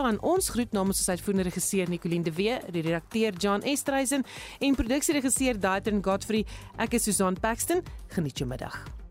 en 0.09 0.21
ons 0.21 0.49
groet 0.49 0.71
namens 0.71 0.99
ons 0.99 1.09
uitvoerende 1.09 1.49
regisseur 1.49 1.89
Nicoline 1.89 2.23
de 2.23 2.31
Wee, 2.31 2.59
die 2.71 2.81
redakteur 2.81 3.33
John 3.37 3.61
Estreisen 3.63 4.23
en 4.59 4.75
produksieregisseur 4.75 5.59
Daitrin 5.59 6.03
Godfrey. 6.03 6.45
Ek 6.77 6.93
is 6.93 7.03
Susan 7.03 7.37
Paxton. 7.39 7.83
Geniet 8.15 8.37
jou 8.37 8.49
middag. 8.49 9.08